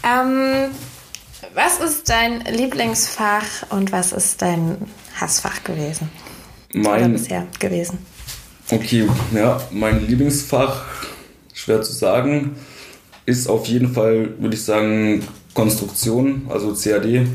Ähm, 0.04 0.69
was 1.58 1.80
ist 1.80 2.08
dein 2.08 2.41
Lieblingsfach 2.41 3.72
und 3.72 3.91
was 3.91 4.12
ist 4.12 4.43
dein 4.43 4.78
Hassfach 5.20 5.63
gewesen? 5.63 6.08
Oder 6.72 6.82
Mein, 6.84 7.13
bisher 7.13 7.48
gewesen? 7.58 7.98
Okay, 8.70 9.08
ja, 9.34 9.60
mein 9.72 10.08
Lieblingsfach, 10.08 10.86
schwer 11.54 11.82
zu 11.82 11.93
sagen, 11.93 12.58
ist 13.26 13.48
auf 13.50 13.65
jeden 13.65 13.91
Fall, 13.91 14.39
würde 14.39 14.56
ich 14.56 14.63
sagen, 14.63 15.24
Konstruktion, 15.56 16.46
also 16.48 16.76
CAD. 16.76 17.26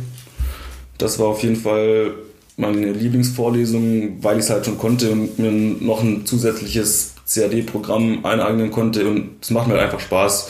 Das 0.99 1.19
war 1.19 1.27
auf 1.27 1.43
jeden 1.43 1.57
Fall 1.57 2.15
meine 2.57 2.93
Lieblingsvorlesung, 2.93 4.23
weil 4.23 4.39
ich 4.39 4.45
es 4.45 4.51
halt 4.51 4.67
schon 4.67 4.79
konnte 4.79 5.11
und 5.11 5.37
mir 5.41 5.51
noch 5.51 6.01
ein 6.01 6.25
zusätzliches 6.27 7.15
CAD-Programm 7.27 8.25
eineignen 8.25 8.71
konnte 8.71 9.09
und 9.09 9.43
es 9.43 9.51
macht 9.51 9.67
mir 9.67 9.75
halt 9.75 9.85
einfach 9.87 9.99
Spaß. 9.99 10.49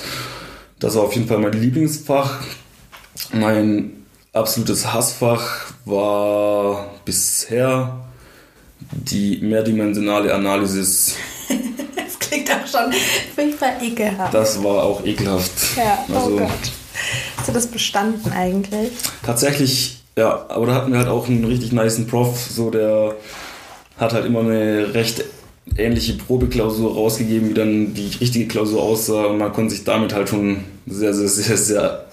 Das 0.78 0.94
war 0.94 1.04
auf 1.04 1.14
jeden 1.14 1.26
Fall 1.26 1.38
mein 1.38 1.52
Lieblingsfach. 1.52 2.42
Mein 3.32 4.04
absolutes 4.32 4.92
Hassfach 4.92 5.72
war 5.84 6.90
bisher 7.04 8.00
die 8.92 9.38
mehrdimensionale 9.42 10.34
Analysis. 10.34 11.14
das 11.96 12.18
klingt 12.18 12.50
auch 12.50 12.66
schon 12.66 12.92
furchtbar 13.34 13.80
ekelhaft. 13.82 14.34
Das 14.34 14.62
war 14.62 14.82
auch 14.82 15.04
ekelhaft. 15.04 15.76
Ja, 15.76 16.04
oh 16.08 16.14
also, 16.14 16.36
Gott. 16.36 16.50
Hast 17.36 17.48
du 17.48 17.52
das 17.52 17.66
bestanden 17.66 18.32
eigentlich? 18.32 18.92
Tatsächlich, 19.24 20.02
ja, 20.16 20.46
aber 20.48 20.66
da 20.66 20.74
hatten 20.74 20.92
wir 20.92 20.98
halt 20.98 21.08
auch 21.08 21.28
einen 21.28 21.44
richtig 21.44 21.72
niceen 21.72 22.06
Prof, 22.06 22.38
so 22.38 22.70
der 22.70 23.16
hat 23.98 24.12
halt 24.12 24.26
immer 24.26 24.40
eine 24.40 24.94
recht 24.94 25.24
ähnliche 25.76 26.14
Probeklausur 26.14 26.94
rausgegeben, 26.94 27.50
wie 27.50 27.54
dann 27.54 27.94
die 27.94 28.10
richtige 28.20 28.46
Klausur 28.46 28.82
aussah 28.82 29.26
und 29.26 29.38
man 29.38 29.52
konnte 29.52 29.74
sich 29.74 29.84
damit 29.84 30.14
halt 30.14 30.28
schon 30.28 30.64
sehr, 30.86 31.14
sehr, 31.14 31.28
sehr, 31.28 31.56
sehr 31.56 32.06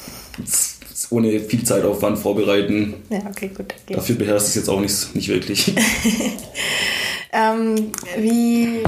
ohne 1.11 1.39
viel 1.39 1.63
Zeitaufwand 1.63 2.17
vorbereiten. 2.17 2.95
Ja, 3.09 3.19
okay, 3.29 3.49
gut. 3.49 3.73
Okay. 3.83 3.95
Dafür 3.95 4.15
beherrscht 4.15 4.47
es 4.47 4.55
jetzt 4.55 4.69
auch 4.69 4.79
nicht, 4.79 5.15
nicht 5.15 5.29
wirklich. 5.29 5.73
ähm, 7.33 7.91
wie 8.17 8.83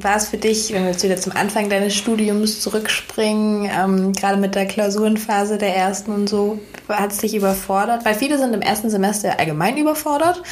war 0.00 0.16
es 0.16 0.28
für 0.28 0.36
dich, 0.36 0.72
wenn 0.72 0.82
wir 0.82 0.92
jetzt 0.92 1.02
wieder 1.02 1.16
zum 1.16 1.32
Anfang 1.32 1.68
deines 1.68 1.94
Studiums 1.94 2.60
zurückspringen, 2.60 3.68
ähm, 3.72 4.12
gerade 4.12 4.38
mit 4.38 4.54
der 4.54 4.66
Klausurenphase 4.66 5.58
der 5.58 5.74
ersten 5.74 6.12
und 6.12 6.28
so, 6.28 6.60
hat 6.88 7.12
es 7.12 7.18
dich 7.18 7.34
überfordert? 7.34 8.04
Weil 8.04 8.14
viele 8.14 8.38
sind 8.38 8.54
im 8.54 8.62
ersten 8.62 8.90
Semester 8.90 9.38
allgemein 9.38 9.76
überfordert, 9.76 10.42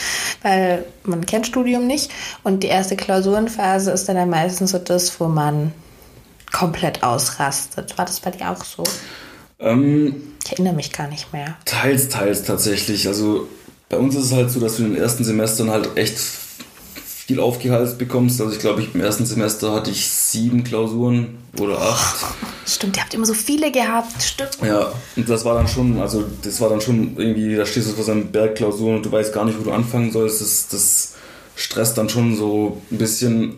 weil 0.43 0.85
man 1.05 1.25
kennt 1.27 1.47
Studium 1.47 1.87
nicht 1.87 2.11
und 2.43 2.63
die 2.63 2.69
erste 2.69 2.97
Klausurenphase 2.97 3.93
ist 3.93 4.09
dann 4.09 4.17
ja 4.17 4.27
meistens 4.27 4.73
so 4.73 4.79
das, 4.79 5.21
wo 5.21 5.29
man 5.29 5.73
komplett 6.53 7.03
ausrastet. 7.03 7.97
War 7.99 8.05
das 8.05 8.21
bei 8.21 8.31
dir 8.31 8.51
auch 8.51 8.65
so? 8.65 8.83
Ähm, 9.59 10.15
ich 10.45 10.53
erinnere 10.53 10.75
mich 10.75 10.93
gar 10.93 11.09
nicht 11.09 11.33
mehr. 11.33 11.57
Teils, 11.65 12.09
teils 12.09 12.45
tatsächlich. 12.45 13.09
Also 13.09 13.49
bei 13.89 13.97
uns 13.97 14.15
ist 14.15 14.27
es 14.27 14.33
halt 14.33 14.51
so, 14.51 14.61
dass 14.61 14.77
du 14.77 14.85
in 14.85 14.95
den 14.95 15.03
ersten 15.03 15.25
Semestern 15.25 15.71
halt 15.71 15.97
echt 15.97 16.19
viel 17.27 17.41
aufgehalst 17.41 17.99
bekommst. 17.99 18.41
Also 18.41 18.53
ich 18.53 18.61
glaube, 18.61 18.83
ich 18.83 18.95
im 18.95 19.01
ersten 19.01 19.27
Semester 19.27 19.73
hatte 19.73 19.91
ich 19.91 20.07
sieben 20.07 20.63
Klausuren 20.63 21.39
oder 21.59 21.81
acht. 21.81 22.25
Stimmt, 22.67 22.97
ihr 22.97 23.03
habt 23.03 23.15
immer 23.15 23.27
so 23.27 23.35
viele 23.35 23.71
gehabt, 23.71 24.21
stimmt. 24.21 24.59
Ja, 24.61 24.93
und 25.15 25.29
das 25.29 25.45
war 25.45 25.55
dann 25.55 25.69
schon, 25.69 26.01
also 26.01 26.25
das 26.43 26.61
war 26.61 26.69
dann 26.69 26.81
schon 26.81 27.17
irgendwie, 27.17 27.55
da 27.55 27.65
stehst 27.65 27.89
du 27.89 27.93
vor 27.93 28.03
so 28.03 28.11
einem 28.11 28.33
Berg 28.33 28.57
Klausuren 28.57 28.97
und 28.97 29.07
du 29.07 29.13
weißt 29.13 29.33
gar 29.33 29.45
nicht, 29.45 29.57
wo 29.59 29.63
du 29.63 29.71
anfangen 29.71 30.11
sollst. 30.11 30.41
Das, 30.41 30.67
das 30.69 31.15
stresst 31.55 31.97
dann 31.97 32.09
schon 32.09 32.37
so 32.37 32.83
ein 32.91 32.99
bisschen 32.99 33.55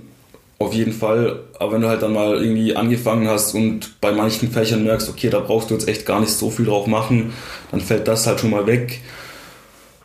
auf 0.59 0.75
jeden 0.75 0.92
Fall. 0.92 1.40
Aber 1.59 1.73
wenn 1.73 1.83
du 1.83 1.88
halt 1.88 2.03
dann 2.03 2.12
mal 2.12 2.37
irgendwie 2.37 2.75
angefangen 2.75 3.29
hast 3.29 3.55
und 3.55 4.01
bei 4.01 4.12
manchen 4.12 4.51
Fächern 4.51 4.85
merkst, 4.85 5.09
okay, 5.09 5.31
da 5.31 5.40
brauchst 5.40 5.71
du 5.71 5.75
jetzt 5.75 5.88
echt 5.88 6.07
gar 6.07 6.21
nicht 6.21 6.33
so 6.33 6.51
viel 6.51 6.66
drauf 6.66 6.87
machen, 6.87 7.33
dann 7.71 7.81
fällt 7.81 8.09
das 8.09 8.27
halt 8.27 8.40
schon 8.40 8.51
mal 8.51 8.66
weg. 8.66 9.01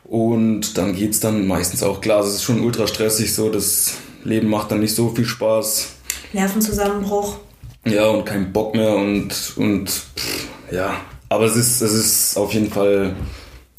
Und 0.04 0.78
dann 0.78 0.96
geht 0.96 1.12
es 1.12 1.20
dann 1.20 1.48
meistens 1.48 1.82
auch 1.82 2.02
klar. 2.02 2.22
Es 2.22 2.34
ist 2.34 2.44
schon 2.44 2.62
ultra 2.62 2.86
stressig 2.88 3.34
so. 3.34 3.50
Das 3.50 3.96
Leben 4.24 4.50
macht 4.50 4.72
dann 4.72 4.80
nicht 4.80 4.96
so 4.96 5.10
viel 5.10 5.26
Spaß. 5.26 5.90
Nervenzusammenbruch. 6.34 7.38
Ja, 7.86 8.08
und 8.08 8.26
kein 8.26 8.54
Bock 8.54 8.76
mehr 8.76 8.96
und, 8.96 9.54
und 9.58 9.90
pff, 9.90 10.48
ja. 10.72 10.96
Aber 11.30 11.46
es 11.46 11.56
ist, 11.56 11.82
es 11.82 11.94
ist 11.94 12.38
auf 12.38 12.54
jeden 12.54 12.70
Fall 12.70 13.16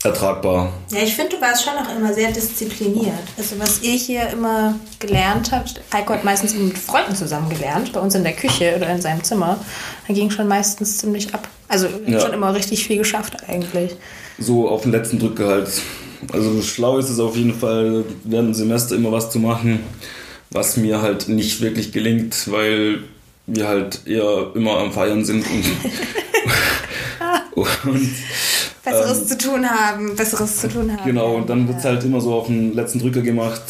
ertragbar. 0.04 0.72
Ja, 0.90 1.02
ich 1.02 1.14
finde, 1.14 1.36
du 1.36 1.40
warst 1.40 1.64
schon 1.64 1.72
auch 1.74 1.96
immer 1.96 2.12
sehr 2.12 2.30
diszipliniert. 2.30 3.14
Also 3.38 3.58
was 3.58 3.82
ihr 3.82 3.94
hier 3.94 4.28
immer 4.28 4.74
gelernt 4.98 5.50
habt, 5.50 5.80
Heiko 5.92 6.12
hat 6.12 6.24
meistens 6.24 6.54
mit 6.54 6.76
Freunden 6.76 7.16
zusammen 7.16 7.48
gelernt, 7.48 7.92
bei 7.92 8.00
uns 8.00 8.14
in 8.14 8.22
der 8.22 8.34
Küche 8.34 8.74
oder 8.76 8.90
in 8.90 9.00
seinem 9.00 9.24
Zimmer. 9.24 9.58
Da 10.06 10.14
ging 10.14 10.30
schon 10.30 10.46
meistens 10.46 10.98
ziemlich 10.98 11.34
ab. 11.34 11.48
Also 11.68 11.88
ja. 12.06 12.20
schon 12.20 12.34
immer 12.34 12.54
richtig 12.54 12.86
viel 12.86 12.98
geschafft 12.98 13.36
eigentlich. 13.48 13.96
So 14.38 14.68
auf 14.68 14.82
den 14.82 14.92
letzten 14.92 15.18
Drücker 15.18 15.48
halt 15.48 15.68
also 16.32 16.62
schlau 16.62 16.98
ist 16.98 17.10
es 17.10 17.18
auf 17.18 17.36
jeden 17.36 17.54
Fall, 17.54 18.04
während 18.24 18.48
dem 18.48 18.54
Semester 18.54 18.96
immer 18.96 19.12
was 19.12 19.30
zu 19.30 19.38
machen, 19.38 19.80
was 20.50 20.76
mir 20.76 21.02
halt 21.02 21.28
nicht 21.28 21.60
wirklich 21.60 21.92
gelingt, 21.92 22.50
weil 22.50 23.00
wir 23.46 23.68
halt 23.68 24.06
eher 24.06 24.52
immer 24.54 24.78
am 24.78 24.92
Feiern 24.92 25.24
sind 25.24 25.44
und, 25.46 25.64
und 27.84 28.10
Besseres 28.84 29.20
ähm, 29.20 29.26
zu 29.26 29.38
tun 29.38 29.70
haben, 29.70 30.16
Besseres 30.16 30.60
zu 30.60 30.68
tun 30.68 30.92
haben. 30.92 31.04
Genau, 31.04 31.36
und 31.36 31.48
dann 31.48 31.66
wird 31.66 31.78
es 31.78 31.84
halt 31.84 32.04
immer 32.04 32.20
so 32.20 32.34
auf 32.34 32.46
den 32.46 32.74
letzten 32.74 32.98
Drücker 32.98 33.22
gemacht 33.22 33.62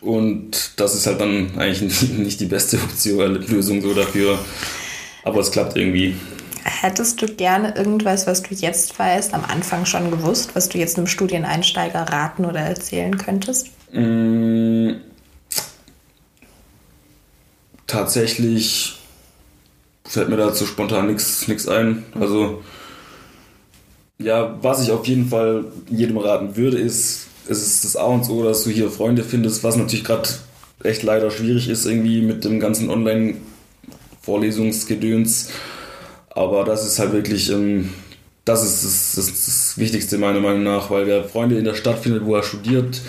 und 0.00 0.72
das 0.76 0.94
ist 0.94 1.06
halt 1.06 1.20
dann 1.20 1.58
eigentlich 1.58 2.10
nicht 2.18 2.40
die 2.40 2.46
beste 2.46 2.76
Option, 2.78 3.34
Lösung 3.46 3.80
so 3.80 3.94
dafür. 3.94 4.38
Aber 5.24 5.40
es 5.40 5.50
klappt 5.50 5.76
irgendwie. 5.76 6.16
Hättest 6.62 7.22
du 7.22 7.26
gerne 7.26 7.76
irgendwas, 7.76 8.26
was 8.26 8.42
du 8.42 8.54
jetzt 8.54 8.98
weißt, 8.98 9.34
am 9.34 9.44
Anfang 9.44 9.86
schon 9.86 10.10
gewusst, 10.10 10.50
was 10.54 10.68
du 10.68 10.78
jetzt 10.78 10.96
einem 10.96 11.06
Studieneinsteiger 11.06 12.02
raten 12.02 12.44
oder 12.44 12.60
erzählen 12.60 13.16
könntest? 13.16 13.68
Mm, 13.92 14.94
tatsächlich 17.86 18.98
fällt 20.04 20.28
mir 20.28 20.36
dazu 20.36 20.66
spontan 20.66 21.06
nichts 21.06 21.68
ein. 21.68 22.04
Also, 22.18 22.62
ja, 24.18 24.56
was 24.62 24.82
ich 24.82 24.90
auf 24.90 25.06
jeden 25.06 25.28
Fall 25.28 25.66
jedem 25.88 26.18
raten 26.18 26.56
würde, 26.56 26.78
ist, 26.78 27.28
es 27.48 27.64
ist 27.64 27.84
das 27.84 27.94
A 27.96 28.06
und 28.06 28.28
O, 28.30 28.42
dass 28.42 28.64
du 28.64 28.70
hier 28.70 28.90
Freunde 28.90 29.22
findest, 29.22 29.62
was 29.62 29.76
natürlich 29.76 30.04
gerade 30.04 30.28
echt 30.82 31.02
leider 31.02 31.30
schwierig 31.30 31.68
ist, 31.68 31.84
irgendwie 31.86 32.22
mit 32.22 32.44
dem 32.44 32.60
ganzen 32.60 32.88
Online-Vorlesungsgedöns. 32.90 35.50
Aber 36.30 36.64
das 36.64 36.86
ist 36.86 36.98
halt 36.98 37.12
wirklich, 37.12 37.50
ähm, 37.50 37.90
das 38.44 38.64
ist 38.64 38.84
das, 38.84 39.14
das, 39.16 39.26
das, 39.26 39.78
Wichtigste 39.78 40.16
meiner 40.18 40.40
Meinung 40.40 40.62
nach, 40.62 40.90
weil 40.90 41.06
wer 41.06 41.24
Freunde 41.24 41.58
in 41.58 41.64
der 41.64 41.74
Stadt 41.74 41.98
findet, 41.98 42.24
wo 42.24 42.34
er 42.34 42.42
studiert, 42.42 43.02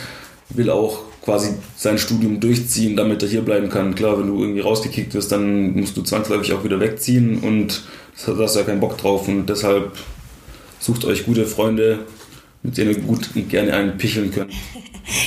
will 0.50 0.70
auch 0.70 1.00
quasi 1.24 1.50
sein 1.76 1.98
Studium 1.98 2.40
durchziehen, 2.40 2.96
damit 2.96 3.22
er 3.22 3.30
hier 3.30 3.42
bleiben 3.42 3.70
kann. 3.70 3.96
Klar, 3.96 4.20
wenn 4.20 4.28
du 4.28 4.42
irgendwie 4.42 4.62
rausgekickt 4.62 5.14
wirst, 5.14 5.32
dann 5.32 5.74
musst 5.74 5.98
du 5.98 6.02
zwangsläufig 6.02 6.54
auch 6.54 6.64
wieder 6.64 6.80
wegziehen 6.80 7.40
und 7.40 7.84
da 8.26 8.38
hast 8.38 8.56
du 8.56 8.60
ja 8.60 8.66
keinen 8.66 8.80
Bock 8.80 8.98
drauf 8.98 9.28
und 9.28 9.48
deshalb 9.48 9.92
sucht 10.80 11.06
euch 11.06 11.26
gute 11.26 11.46
Freunde, 11.46 12.06
mit 12.64 12.78
denen 12.78 12.92
ihr 12.92 13.00
gut 13.00 13.30
gerne 13.50 13.74
einen 13.74 13.98
picheln 13.98 14.32
könnt. 14.32 14.54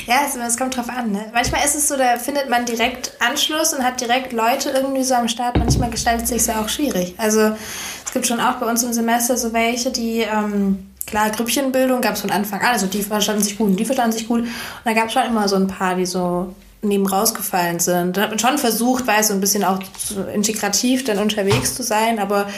Ja, 0.07 0.17
es, 0.27 0.37
es, 0.37 0.59
kommt 0.59 0.77
drauf 0.77 0.91
an. 0.91 1.11
Ne? 1.11 1.31
Manchmal 1.33 1.65
ist 1.65 1.75
es 1.75 1.89
so, 1.89 1.97
da 1.97 2.19
findet 2.19 2.51
man 2.51 2.67
direkt 2.67 3.13
Anschluss 3.19 3.73
und 3.73 3.83
hat 3.83 3.99
direkt 3.99 4.33
Leute 4.33 4.69
irgendwie 4.71 5.03
so 5.03 5.15
am 5.15 5.27
Start. 5.27 5.57
Manchmal 5.57 5.89
gestaltet 5.89 6.25
es 6.25 6.29
sich 6.29 6.47
ja 6.47 6.61
auch 6.61 6.69
schwierig. 6.69 7.15
Also 7.17 7.53
es 8.05 8.13
gibt 8.13 8.27
schon 8.27 8.41
auch 8.41 8.57
bei 8.57 8.69
uns 8.69 8.83
im 8.83 8.93
Semester 8.93 9.39
so 9.39 9.55
welche, 9.55 9.91
die, 9.91 10.21
ähm, 10.21 10.91
klar, 11.07 11.31
Grüppchenbildung 11.31 12.03
gab 12.03 12.15
es 12.15 12.21
von 12.21 12.31
Anfang 12.31 12.61
an. 12.61 12.73
Also 12.73 12.89
die 12.89 13.03
verstanden 13.03 13.43
sich 13.43 13.57
gut 13.57 13.69
und 13.69 13.77
die 13.77 13.87
verstanden 13.87 14.13
sich 14.13 14.29
gut. 14.29 14.41
Und 14.41 14.51
da 14.85 14.93
gab 14.93 15.07
es 15.07 15.15
schon 15.15 15.23
immer 15.23 15.49
so 15.49 15.57
ein 15.57 15.67
paar, 15.67 15.95
die 15.95 16.05
so 16.05 16.55
neben 16.83 17.07
rausgefallen 17.07 17.81
sind. 17.81 18.17
Da 18.17 18.23
hat 18.23 18.31
man 18.31 18.39
schon 18.39 18.59
versucht, 18.59 19.07
weiß 19.07 19.29
so 19.29 19.35
ein 19.35 19.41
bisschen 19.41 19.65
auch 19.65 19.81
integrativ 20.35 21.05
dann 21.05 21.19
unterwegs 21.19 21.75
zu 21.75 21.83
sein, 21.83 22.19
aber 22.19 22.49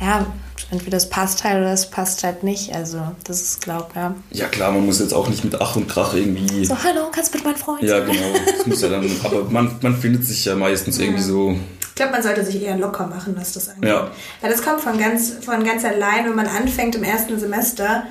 ja, 0.00 0.26
entweder 0.70 0.96
das 0.96 1.08
passt 1.08 1.44
halt 1.44 1.56
oder 1.56 1.72
es 1.72 1.90
passt 1.90 2.24
halt 2.24 2.42
nicht. 2.42 2.74
Also, 2.74 3.00
das 3.24 3.42
ist, 3.42 3.62
glaub, 3.62 3.94
ja. 3.94 4.14
Ja, 4.30 4.46
klar, 4.46 4.72
man 4.72 4.84
muss 4.86 5.00
jetzt 5.00 5.14
auch 5.14 5.28
nicht 5.28 5.44
mit 5.44 5.60
Ach 5.60 5.76
und 5.76 5.88
Krach 5.88 6.14
irgendwie. 6.14 6.64
So, 6.64 6.76
hallo, 6.82 7.08
kannst 7.10 7.32
du 7.32 7.38
bitte 7.38 7.48
mein 7.48 7.56
Freund 7.56 7.82
Ja, 7.82 8.00
genau. 8.00 8.32
Das 8.56 8.66
muss 8.66 8.82
ja 8.82 8.88
dann, 8.88 9.10
aber 9.24 9.44
man, 9.44 9.76
man 9.82 9.96
findet 9.96 10.24
sich 10.24 10.44
ja 10.44 10.54
meistens 10.54 10.98
ja. 10.98 11.04
irgendwie 11.04 11.22
so. 11.22 11.56
Ich 11.80 11.94
glaube, 11.94 12.12
man 12.12 12.22
sollte 12.22 12.44
sich 12.44 12.62
eher 12.62 12.76
locker 12.76 13.06
machen, 13.08 13.34
was 13.36 13.52
das 13.52 13.68
angeht. 13.68 13.90
Ja. 13.90 14.10
Weil 14.40 14.52
das 14.52 14.62
kommt 14.62 14.80
von 14.80 14.98
ganz, 14.98 15.32
von 15.40 15.64
ganz 15.64 15.84
allein, 15.84 16.26
wenn 16.26 16.36
man 16.36 16.46
anfängt 16.46 16.94
im 16.94 17.02
ersten 17.02 17.38
Semester 17.40 18.04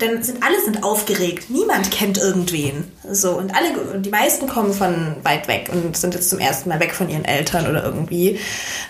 dann 0.00 0.22
sind 0.22 0.42
alle 0.42 0.62
sind 0.64 0.82
aufgeregt. 0.82 1.50
Niemand 1.50 1.90
kennt 1.90 2.18
irgendwen. 2.18 2.84
So 3.10 3.36
und 3.36 3.54
alle, 3.54 4.00
die 4.00 4.10
meisten 4.10 4.46
kommen 4.46 4.72
von 4.72 5.16
weit 5.22 5.48
weg 5.48 5.70
und 5.72 5.96
sind 5.96 6.14
jetzt 6.14 6.30
zum 6.30 6.38
ersten 6.38 6.68
Mal 6.68 6.80
weg 6.80 6.94
von 6.94 7.08
ihren 7.08 7.24
Eltern 7.24 7.68
oder 7.68 7.84
irgendwie. 7.84 8.38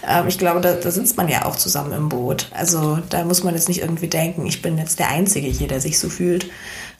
Ähm, 0.09 0.29
ich 0.29 0.39
glaube, 0.39 0.61
da, 0.61 0.75
da 0.75 0.91
sitzt 0.91 1.17
man 1.17 1.29
ja 1.29 1.45
auch 1.45 1.57
zusammen 1.57 1.93
im 1.93 2.09
Boot. 2.09 2.49
Also 2.53 2.99
da 3.09 3.25
muss 3.25 3.45
man 3.45 3.55
jetzt 3.55 3.69
nicht 3.69 3.81
irgendwie 3.81 4.09
denken, 4.09 4.47
ich 4.47 4.63
bin 4.63 4.79
jetzt 4.79 4.99
der 4.99 5.11
Einzige 5.11 5.49
hier, 5.49 5.69
der 5.69 5.81
sich 5.81 5.99
so 5.99 6.09
fühlt. 6.09 6.47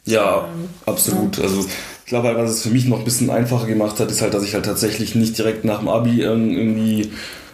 Ja, 0.05 0.45
ähm, 0.45 0.69
absolut. 0.85 1.37
Ja. 1.37 1.43
Also 1.43 1.61
ich 1.61 2.05
glaube 2.05 2.27
halt, 2.27 2.37
was 2.37 2.51
es 2.51 2.63
für 2.63 2.69
mich 2.69 2.85
noch 2.85 2.99
ein 2.99 3.05
bisschen 3.05 3.29
einfacher 3.29 3.67
gemacht 3.67 3.99
hat, 3.99 4.11
ist 4.11 4.21
halt, 4.21 4.33
dass 4.33 4.43
ich 4.43 4.53
halt 4.53 4.65
tatsächlich 4.65 5.15
nicht 5.15 5.37
direkt 5.37 5.63
nach 5.63 5.79
dem 5.79 5.87
Abi 5.87 6.21
irgendwie 6.21 7.11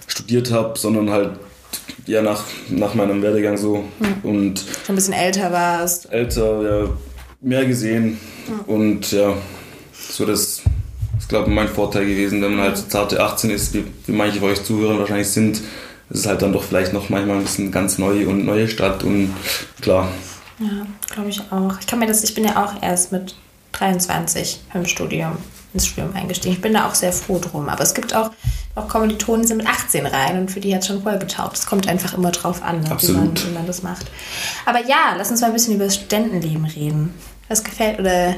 studiert 0.07 0.51
habe, 0.51 0.79
sondern 0.79 1.09
halt 1.09 1.31
ja 2.05 2.21
nach, 2.21 2.43
nach 2.69 2.93
meinem 2.95 3.21
Werdegang 3.21 3.57
so. 3.57 3.83
Hm. 3.99 4.15
Und 4.23 4.59
Schon 4.85 4.93
ein 4.93 4.95
bisschen 4.95 5.13
älter 5.13 5.51
warst. 5.51 6.11
Älter, 6.11 6.61
ja, 6.61 6.89
mehr 7.41 7.65
gesehen. 7.65 8.19
Hm. 8.47 8.59
Und 8.67 9.11
ja, 9.11 9.33
so 9.93 10.25
das 10.25 10.61
ist, 11.19 11.29
glaube 11.29 11.49
ich, 11.49 11.55
mein 11.55 11.67
Vorteil 11.67 12.05
gewesen, 12.05 12.41
wenn 12.41 12.55
man 12.55 12.65
halt 12.65 12.77
so 12.77 12.87
zarte 12.87 13.21
18 13.21 13.49
ist, 13.49 13.73
wie, 13.73 13.83
wie 14.05 14.11
manche 14.11 14.39
von 14.39 14.49
euch 14.49 14.63
Zuhörer 14.63 14.99
wahrscheinlich 14.99 15.29
sind. 15.29 15.61
Es 16.09 16.19
ist 16.19 16.25
halt 16.27 16.41
dann 16.41 16.53
doch 16.53 16.63
vielleicht 16.63 16.93
noch 16.93 17.09
manchmal 17.09 17.37
ein 17.37 17.43
bisschen 17.43 17.71
ganz 17.71 17.97
neu 17.97 18.27
und 18.27 18.45
neue 18.45 18.69
Stadt 18.69 19.03
und 19.03 19.33
klar. 19.81 20.07
Ja, 20.59 20.87
glaube 21.13 21.29
ich 21.29 21.41
auch. 21.51 21.77
Ich 21.79 21.85
kann 21.85 21.99
mir 21.99 22.07
das, 22.07 22.23
ich 22.23 22.33
bin 22.33 22.45
ja 22.45 22.63
auch 22.63 22.81
erst 22.81 23.11
mit 23.11 23.35
23 23.73 24.61
im 24.73 24.85
Studium 24.85 25.37
ins 25.73 25.87
Studium 25.87 26.15
eingestiegen. 26.15 26.55
Ich 26.55 26.61
bin 26.61 26.73
da 26.73 26.87
auch 26.87 26.95
sehr 26.95 27.13
froh 27.13 27.39
drum. 27.39 27.69
Aber 27.69 27.83
es 27.83 27.93
gibt 27.93 28.15
auch, 28.15 28.31
auch 28.75 28.87
Kommilitonen, 28.87 29.41
die 29.41 29.47
sind 29.47 29.57
mit 29.57 29.67
18 29.67 30.05
rein 30.05 30.39
und 30.39 30.51
für 30.51 30.59
die 30.59 30.73
hat 30.73 30.81
es 30.81 30.87
schon 30.87 31.03
voll 31.03 31.19
getaugt. 31.19 31.57
Es 31.57 31.65
kommt 31.65 31.87
einfach 31.87 32.13
immer 32.13 32.31
drauf 32.31 32.63
an, 32.63 32.81
ne, 32.81 32.95
wie, 32.99 33.11
man, 33.11 33.37
wie 33.37 33.53
man 33.53 33.67
das 33.67 33.83
macht. 33.83 34.07
Aber 34.65 34.79
ja, 34.85 35.15
lass 35.17 35.31
uns 35.31 35.41
mal 35.41 35.47
ein 35.47 35.53
bisschen 35.53 35.75
über 35.75 35.85
das 35.85 35.95
Studentenleben 35.95 36.65
reden. 36.65 37.13
Was 37.47 37.63
gefällt 37.63 37.99
oder 37.99 38.35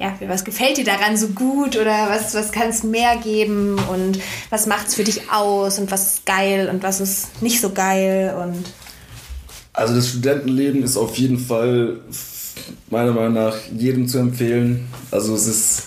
ja, 0.00 0.14
was 0.26 0.44
gefällt 0.44 0.78
dir 0.78 0.84
daran 0.84 1.16
so 1.16 1.28
gut 1.28 1.76
oder 1.76 2.08
was, 2.08 2.34
was 2.34 2.52
kann 2.52 2.70
es 2.70 2.82
mehr 2.82 3.16
geben 3.18 3.78
und 3.90 4.18
was 4.48 4.66
macht 4.66 4.88
es 4.88 4.94
für 4.94 5.04
dich 5.04 5.30
aus 5.30 5.78
und 5.78 5.90
was 5.90 6.14
ist 6.14 6.26
geil 6.26 6.70
und 6.72 6.82
was 6.82 7.00
ist 7.00 7.42
nicht 7.42 7.60
so 7.60 7.70
geil 7.70 8.34
und 8.42 8.64
also 9.74 9.94
das 9.94 10.08
Studentenleben 10.08 10.82
ist 10.82 10.96
auf 10.96 11.16
jeden 11.16 11.38
Fall 11.38 12.00
meiner 12.90 13.12
Meinung 13.12 13.34
nach 13.34 13.56
jedem 13.76 14.08
zu 14.08 14.18
empfehlen. 14.18 14.88
Also 15.10 15.34
es 15.34 15.46
ist 15.46 15.82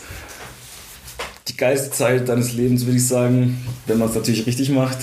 die 1.48 1.58
geilste 1.58 1.92
Zeit 1.92 2.30
deines 2.30 2.54
Lebens, 2.54 2.86
würde 2.86 2.98
ich 2.98 3.08
sagen, 3.08 3.58
wenn 3.88 3.98
man 3.98 4.10
es 4.10 4.16
natürlich 4.16 4.46
richtig 4.46 4.70
macht. 4.70 4.98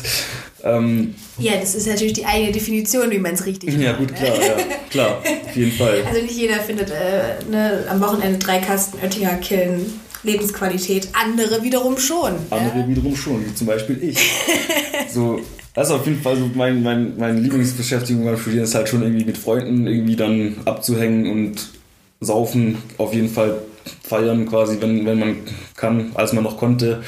Ähm, 0.63 1.15
ja, 1.39 1.57
das 1.59 1.75
ist 1.75 1.87
natürlich 1.87 2.13
die 2.13 2.27
eigene 2.27 2.53
Definition, 2.53 3.11
wie 3.11 3.19
man 3.19 3.35
es 3.35 3.47
richtig 3.47 3.73
macht. 3.73 3.83
Ja, 3.83 3.93
gut, 3.93 4.15
klar, 4.15 4.35
ja, 4.37 4.57
klar, 4.91 5.19
auf 5.19 5.57
jeden 5.57 5.73
Fall. 5.73 6.05
Also 6.07 6.23
nicht 6.23 6.37
jeder 6.37 6.61
findet 6.61 6.91
äh, 6.91 7.45
ne, 7.51 7.85
am 7.89 8.01
Wochenende 8.01 8.39
drei 8.39 8.59
Kasten 8.59 8.99
Oettinger 9.03 9.37
killen. 9.37 10.01
Lebensqualität, 10.23 11.09
andere 11.15 11.63
wiederum 11.63 11.97
schon. 11.97 12.35
Andere 12.51 12.81
ja? 12.81 12.89
wiederum 12.89 13.17
schon, 13.17 13.47
wie 13.47 13.55
zum 13.55 13.67
Beispiel 13.67 13.99
ich. 14.03 14.19
so, 15.11 15.41
das 15.75 15.89
ist 15.89 15.95
auf 15.95 16.07
jeden 16.07 16.21
Fall 16.21 16.37
so 16.37 16.51
mein, 16.55 16.83
mein, 16.83 17.17
meine 17.17 17.39
Lieblingsbeschäftigung 17.41 18.25
beim 18.25 18.39
Studieren, 18.39 18.65
ist 18.65 18.75
halt 18.75 18.89
schon 18.89 19.03
irgendwie 19.03 19.25
mit 19.25 19.39
Freunden 19.39 19.87
irgendwie 19.87 20.17
dann 20.17 20.57
abzuhängen 20.65 21.31
und 21.31 21.69
saufen, 22.21 22.79
auf 22.99 23.15
jeden 23.15 23.31
Fall 23.31 23.59
feiern 24.03 24.47
quasi, 24.47 24.79
wenn, 24.81 25.07
wenn 25.07 25.19
man 25.19 25.37
kann, 25.77 26.11
als 26.15 26.33
man 26.33 26.45
noch 26.45 26.59
konnte. 26.59 27.03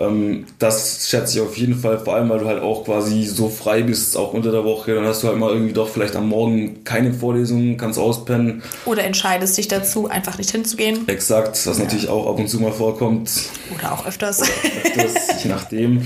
Ähm, 0.00 0.46
das 0.58 1.08
schätze 1.08 1.38
ich 1.38 1.44
auf 1.44 1.56
jeden 1.56 1.74
Fall, 1.74 1.98
vor 1.98 2.14
allem 2.14 2.28
weil 2.28 2.38
du 2.38 2.46
halt 2.46 2.62
auch 2.62 2.84
quasi 2.84 3.24
so 3.24 3.48
frei 3.48 3.82
bist, 3.82 4.16
auch 4.16 4.32
unter 4.32 4.52
der 4.52 4.64
Woche. 4.64 4.94
Dann 4.94 5.04
hast 5.04 5.22
du 5.22 5.28
halt 5.28 5.38
mal 5.38 5.52
irgendwie 5.52 5.72
doch 5.72 5.88
vielleicht 5.88 6.16
am 6.16 6.28
Morgen 6.28 6.84
keine 6.84 7.12
Vorlesungen, 7.12 7.76
kannst 7.76 7.98
auspennen. 7.98 8.62
Oder 8.84 9.04
entscheidest 9.04 9.58
dich 9.58 9.68
dazu, 9.68 10.08
einfach 10.08 10.38
nicht 10.38 10.50
hinzugehen. 10.50 11.06
Exakt, 11.08 11.66
was 11.66 11.78
ja. 11.78 11.84
natürlich 11.84 12.08
auch 12.08 12.28
ab 12.28 12.38
und 12.38 12.48
zu 12.48 12.60
mal 12.60 12.72
vorkommt. 12.72 13.30
Oder 13.76 13.92
auch 13.92 14.06
öfters. 14.06 14.42
Oder 14.42 15.04
öfters, 15.04 15.42
je 15.42 15.50
nachdem. 15.50 16.02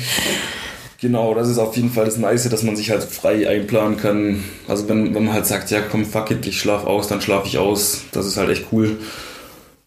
Genau, 1.02 1.34
das 1.34 1.48
ist 1.48 1.58
auf 1.58 1.74
jeden 1.74 1.90
Fall 1.90 2.04
das 2.04 2.16
Nice, 2.16 2.48
dass 2.48 2.62
man 2.62 2.76
sich 2.76 2.90
halt 2.90 3.02
frei 3.02 3.48
einplanen 3.48 3.96
kann. 3.96 4.44
Also 4.68 4.88
wenn, 4.88 5.12
wenn 5.16 5.24
man 5.24 5.34
halt 5.34 5.46
sagt, 5.46 5.72
ja 5.72 5.80
komm, 5.80 6.04
fuck 6.04 6.30
it, 6.30 6.46
ich 6.46 6.60
schlaf 6.60 6.86
aus, 6.86 7.08
dann 7.08 7.20
schlaf 7.20 7.44
ich 7.44 7.58
aus. 7.58 8.02
Das 8.12 8.24
ist 8.24 8.36
halt 8.36 8.50
echt 8.50 8.66
cool. 8.70 8.98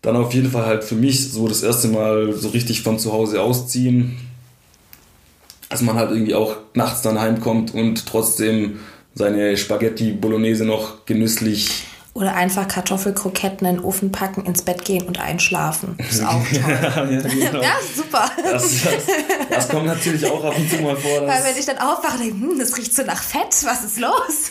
Dann 0.01 0.17
auf 0.17 0.33
jeden 0.33 0.51
Fall 0.51 0.65
halt 0.65 0.83
für 0.83 0.95
mich 0.95 1.31
so 1.31 1.47
das 1.47 1.63
erste 1.63 1.87
Mal 1.87 2.33
so 2.33 2.49
richtig 2.49 2.81
von 2.81 2.99
zu 2.99 3.13
Hause 3.13 3.41
ausziehen. 3.41 4.17
Dass 5.69 5.81
man 5.81 5.95
halt 5.95 6.11
irgendwie 6.11 6.35
auch 6.35 6.57
nachts 6.73 7.01
dann 7.01 7.21
heimkommt 7.21 7.73
und 7.73 8.05
trotzdem 8.05 8.79
seine 9.13 9.55
Spaghetti 9.55 10.11
Bolognese 10.11 10.65
noch 10.65 11.05
genüsslich 11.05 11.85
oder 12.15 12.33
einfach 12.33 12.65
Kartoffelkroketten 12.65 13.67
in 13.67 13.75
den 13.75 13.83
Ofen 13.83 14.09
packen, 14.09 14.45
ins 14.45 14.61
Bett 14.61 14.85
gehen 14.85 15.05
und 15.05 15.19
einschlafen. 15.19 15.95
Das 15.97 16.13
ist 16.13 16.23
auch 16.23 16.47
toll. 16.49 16.59
ja, 16.61 17.03
genau. 17.03 17.61
ja, 17.61 17.73
super. 17.93 18.31
Das, 18.41 18.83
das, 18.83 19.03
das, 19.49 19.67
kommt 19.67 19.85
natürlich 19.85 20.25
auch 20.25 20.41
ab 20.45 20.57
und 20.57 20.69
zu 20.69 20.77
mal 20.77 20.95
vor. 20.95 21.27
Weil 21.27 21.43
wenn 21.43 21.57
ich 21.57 21.65
dann 21.65 21.77
aufwache, 21.77 22.19
denke 22.19 22.39
hm, 22.39 22.57
das 22.57 22.77
riecht 22.77 22.95
so 22.95 23.03
nach 23.03 23.21
Fett, 23.21 23.53
was 23.65 23.83
ist 23.83 23.99
los? 23.99 24.49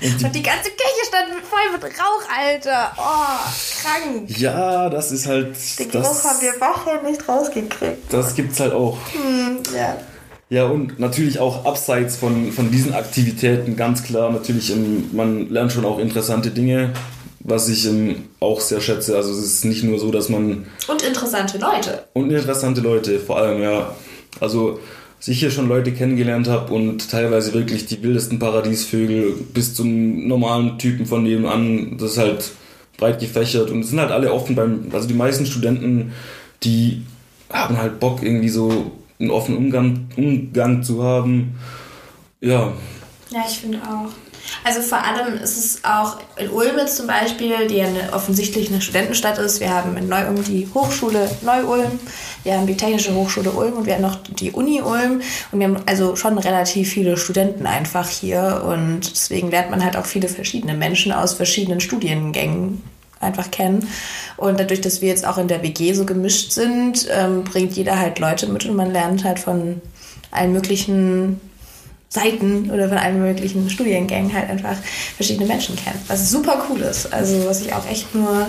Und 0.00 0.20
die, 0.20 0.24
und 0.24 0.32
die 0.32 0.42
ganze 0.44 0.70
Küche 0.70 1.06
stand 1.08 1.28
voll 1.44 1.72
mit 1.72 1.82
Rauch, 1.82 2.22
Alter. 2.38 2.92
Oh, 2.96 3.82
krank. 3.82 4.38
Ja, 4.38 4.88
das 4.88 5.10
ist 5.10 5.26
halt... 5.26 5.56
Den 5.80 5.90
Geruch 5.90 6.22
haben 6.22 6.40
wir 6.40 6.52
Wochen 6.60 7.04
nicht 7.04 7.28
rausgekriegt. 7.28 8.12
Das 8.12 8.32
gibt's 8.36 8.60
halt 8.60 8.74
auch. 8.74 8.96
Hm, 9.12 9.58
ja. 9.76 9.96
Ja, 10.52 10.66
und 10.66 11.00
natürlich 11.00 11.38
auch 11.38 11.64
abseits 11.64 12.16
von, 12.16 12.52
von 12.52 12.70
diesen 12.70 12.92
Aktivitäten, 12.92 13.74
ganz 13.74 14.02
klar, 14.02 14.30
natürlich, 14.30 14.70
man 15.12 15.48
lernt 15.48 15.72
schon 15.72 15.86
auch 15.86 15.98
interessante 15.98 16.50
Dinge, 16.50 16.90
was 17.40 17.70
ich 17.70 17.88
auch 18.38 18.60
sehr 18.60 18.82
schätze. 18.82 19.16
Also 19.16 19.32
es 19.32 19.38
ist 19.38 19.64
nicht 19.64 19.82
nur 19.82 19.98
so, 19.98 20.10
dass 20.10 20.28
man... 20.28 20.66
Und 20.88 21.02
interessante 21.02 21.56
Leute. 21.56 22.04
Und 22.12 22.30
interessante 22.30 22.82
Leute, 22.82 23.18
vor 23.18 23.38
allem, 23.38 23.62
ja. 23.62 23.96
Also, 24.40 24.78
dass 25.18 25.28
ich 25.28 25.40
hier 25.40 25.50
schon 25.50 25.68
Leute 25.68 25.90
kennengelernt 25.90 26.48
habe 26.48 26.74
und 26.74 27.10
teilweise 27.10 27.54
wirklich 27.54 27.86
die 27.86 28.02
wildesten 28.02 28.38
Paradiesvögel 28.38 29.32
bis 29.54 29.74
zum 29.74 30.28
normalen 30.28 30.78
Typen 30.78 31.06
von 31.06 31.22
nebenan, 31.22 31.96
das 31.96 32.10
ist 32.10 32.18
halt 32.18 32.50
breit 32.98 33.20
gefächert 33.20 33.70
und 33.70 33.80
es 33.80 33.88
sind 33.88 34.00
halt 34.00 34.10
alle 34.10 34.30
offen 34.30 34.54
beim... 34.54 34.88
Also 34.92 35.08
die 35.08 35.14
meisten 35.14 35.46
Studenten, 35.46 36.12
die 36.62 37.04
haben 37.48 37.78
halt 37.78 38.00
Bock 38.00 38.22
irgendwie 38.22 38.50
so 38.50 38.92
einen 39.22 39.30
offenen 39.30 39.58
Umgang, 39.58 40.08
Umgang 40.16 40.82
zu 40.82 41.02
haben. 41.02 41.54
Ja. 42.40 42.72
Ja, 43.30 43.44
ich 43.48 43.60
finde 43.60 43.78
auch. 43.78 44.10
Also 44.64 44.80
vor 44.82 44.98
allem 44.98 45.34
ist 45.34 45.56
es 45.56 45.84
auch 45.84 46.18
in 46.36 46.50
Ulm 46.50 46.76
jetzt 46.76 46.96
zum 46.96 47.06
Beispiel, 47.06 47.68
die 47.68 47.76
ja 47.76 47.86
eine, 47.86 48.12
offensichtlich 48.12 48.68
eine 48.68 48.80
Studentenstadt 48.80 49.38
ist. 49.38 49.60
Wir 49.60 49.70
haben 49.70 49.96
in 49.96 50.08
Neu-Ulm 50.08 50.42
die 50.44 50.68
Hochschule 50.74 51.30
Neu-Ulm, 51.42 52.00
wir 52.42 52.54
haben 52.54 52.66
die 52.66 52.76
Technische 52.76 53.14
Hochschule 53.14 53.50
Ulm 53.52 53.74
und 53.74 53.86
wir 53.86 53.94
haben 53.94 54.02
noch 54.02 54.16
die 54.16 54.50
Uni 54.50 54.82
Ulm. 54.82 55.22
Und 55.52 55.58
wir 55.58 55.68
haben 55.68 55.78
also 55.86 56.16
schon 56.16 56.38
relativ 56.38 56.90
viele 56.90 57.16
Studenten 57.16 57.66
einfach 57.66 58.08
hier. 58.08 58.62
Und 58.66 59.10
deswegen 59.10 59.50
lernt 59.50 59.70
man 59.70 59.84
halt 59.84 59.96
auch 59.96 60.06
viele 60.06 60.28
verschiedene 60.28 60.74
Menschen 60.74 61.12
aus 61.12 61.34
verschiedenen 61.34 61.80
Studiengängen 61.80 62.82
einfach 63.22 63.50
kennen. 63.50 63.88
Und 64.36 64.58
dadurch, 64.60 64.80
dass 64.80 65.00
wir 65.00 65.08
jetzt 65.08 65.26
auch 65.26 65.38
in 65.38 65.48
der 65.48 65.62
WG 65.62 65.92
so 65.92 66.04
gemischt 66.04 66.52
sind, 66.52 67.06
ähm, 67.10 67.44
bringt 67.44 67.72
jeder 67.72 67.98
halt 67.98 68.18
Leute 68.18 68.46
mit 68.46 68.64
und 68.66 68.76
man 68.76 68.92
lernt 68.92 69.24
halt 69.24 69.38
von 69.38 69.80
allen 70.30 70.52
möglichen 70.52 71.40
Seiten 72.08 72.70
oder 72.70 72.88
von 72.88 72.98
allen 72.98 73.20
möglichen 73.22 73.70
Studiengängen 73.70 74.34
halt 74.34 74.50
einfach 74.50 74.76
verschiedene 75.16 75.46
Menschen 75.46 75.76
kennen. 75.76 76.00
Was 76.08 76.30
super 76.30 76.66
cool 76.68 76.80
ist. 76.82 77.12
Also 77.12 77.46
was 77.46 77.62
ich 77.62 77.72
auch 77.72 77.88
echt 77.88 78.14
nur 78.14 78.48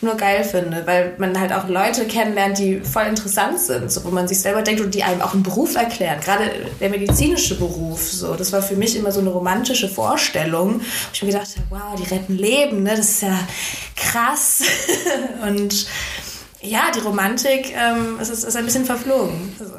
nur 0.00 0.16
geil 0.16 0.44
finde, 0.44 0.86
weil 0.86 1.14
man 1.18 1.38
halt 1.38 1.52
auch 1.52 1.68
Leute 1.68 2.06
kennenlernt, 2.06 2.58
die 2.58 2.80
voll 2.80 3.04
interessant 3.04 3.58
sind, 3.58 3.90
so, 3.90 4.04
wo 4.04 4.10
man 4.10 4.28
sich 4.28 4.40
selber 4.40 4.62
denkt 4.62 4.80
und 4.80 4.94
die 4.94 5.02
einem 5.02 5.22
auch 5.22 5.34
einen 5.34 5.42
Beruf 5.42 5.74
erklären. 5.74 6.20
Gerade 6.20 6.50
der 6.80 6.90
medizinische 6.90 7.56
Beruf, 7.56 8.10
so, 8.10 8.34
das 8.34 8.52
war 8.52 8.62
für 8.62 8.76
mich 8.76 8.96
immer 8.96 9.10
so 9.10 9.20
eine 9.20 9.30
romantische 9.30 9.88
Vorstellung. 9.88 10.80
Ich 11.12 11.22
mir 11.22 11.32
gedacht, 11.32 11.48
wow, 11.70 11.94
die 11.98 12.14
retten 12.14 12.36
Leben, 12.36 12.84
ne? 12.84 12.90
das 12.90 13.08
ist 13.08 13.22
ja 13.22 13.38
krass. 13.96 14.62
und 15.46 15.86
ja, 16.60 16.90
die 16.94 17.00
Romantik 17.00 17.72
ähm, 17.76 18.18
ist, 18.20 18.30
ist 18.30 18.56
ein 18.56 18.64
bisschen 18.64 18.84
verflogen. 18.84 19.52
Also. 19.58 19.74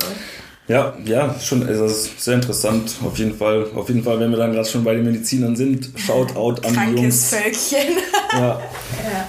Ja, 0.67 0.95
ja, 1.03 1.35
schon, 1.39 1.67
also 1.67 1.87
das 1.87 2.03
ist 2.03 2.21
sehr 2.21 2.35
interessant, 2.35 2.93
auf 3.03 3.17
jeden 3.17 3.35
Fall. 3.35 3.67
Auf 3.73 3.87
jeden 3.87 4.03
Fall, 4.03 4.19
wenn 4.19 4.29
wir 4.29 4.37
dann 4.37 4.53
gerade 4.53 4.69
schon 4.69 4.83
bei 4.83 4.93
den 4.93 5.03
Medizinern 5.03 5.55
sind, 5.55 5.89
schaut 5.95 6.35
out 6.35 6.63
an 6.63 6.73
die 6.73 7.01
Jungs. 7.01 7.29
Völkchen. 7.29 7.97
ja. 8.33 8.39
ja. 9.03 9.27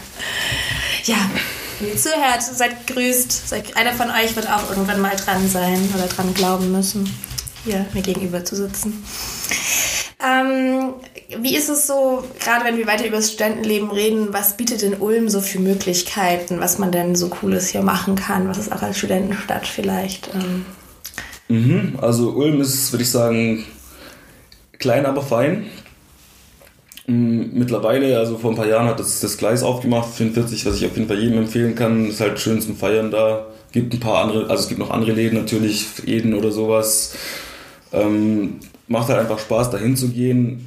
Ja, 1.05 1.31
wenn 1.79 1.89
ihr 1.89 1.97
zuhört, 1.97 2.43
seid 2.43 2.87
gegrüßt. 2.87 3.55
Einer 3.75 3.93
von 3.93 4.11
euch 4.11 4.37
wird 4.37 4.51
auch 4.51 4.69
irgendwann 4.71 5.01
mal 5.01 5.17
dran 5.17 5.49
sein 5.49 5.89
oder 5.95 6.07
dran 6.07 6.35
glauben 6.35 6.73
müssen, 6.73 7.13
hier 7.65 7.87
mir 7.95 8.03
gegenüber 8.03 8.45
zu 8.45 8.57
sitzen. 8.57 9.03
Ähm, 10.23 10.93
wie 11.39 11.57
ist 11.57 11.71
es 11.71 11.87
so, 11.87 12.25
gerade 12.41 12.65
wenn 12.67 12.77
wir 12.77 12.87
weiter 12.87 13.07
über 13.07 13.17
das 13.17 13.33
Studentenleben 13.33 13.91
reden, 13.91 14.33
was 14.33 14.57
bietet 14.57 14.83
denn 14.83 14.95
Ulm 14.95 15.31
so 15.31 15.41
für 15.41 15.59
Möglichkeiten, 15.59 16.61
was 16.61 16.79
man 16.79 16.93
denn 16.93 17.17
so 17.17 17.29
Cooles 17.29 17.69
hier 17.69 17.81
machen 17.81 18.17
kann, 18.17 18.47
was 18.47 18.59
ist 18.59 18.71
auch 18.71 18.83
als 18.83 18.99
Studentenstadt 18.99 19.67
vielleicht? 19.67 20.31
Ähm? 20.35 20.67
Mhm, 21.49 21.99
also 22.03 22.31
Ulm 22.33 22.61
ist, 22.61 22.93
würde 22.93 23.05
ich 23.05 23.11
sagen, 23.11 23.65
klein, 24.79 25.07
aber 25.07 25.23
fein. 25.23 25.67
Mittlerweile, 27.11 28.19
also 28.19 28.39
vor 28.39 28.53
ein 28.53 28.57
paar 28.57 28.69
Jahren 28.69 28.87
hat 28.87 29.01
das, 29.01 29.19
das 29.19 29.37
Gleis 29.37 29.63
aufgemacht, 29.65 30.15
44, 30.15 30.65
was 30.67 30.77
ich 30.77 30.87
auf 30.87 30.97
jeden 30.97 31.09
Fall 31.09 31.19
jedem 31.19 31.39
empfehlen 31.39 31.75
kann. 31.75 32.09
Ist 32.09 32.21
halt 32.21 32.39
schön 32.39 32.61
zum 32.61 32.77
Feiern 32.77 33.11
da. 33.11 33.47
Gibt 33.73 33.93
ein 33.95 34.01
paar 34.01 34.23
andere, 34.23 34.49
also 34.49 34.63
es 34.63 34.69
gibt 34.69 34.79
noch 34.79 34.91
andere 34.91 35.13
Läden 35.13 35.39
natürlich, 35.39 35.87
Eden 36.07 36.35
oder 36.35 36.53
sowas. 36.53 37.15
Ähm, 37.93 38.61
macht 38.87 39.09
halt 39.09 39.19
einfach 39.19 39.41
Spaß, 39.41 39.71
dahin 39.71 39.97
zu 39.97 40.11
gehen. 40.11 40.67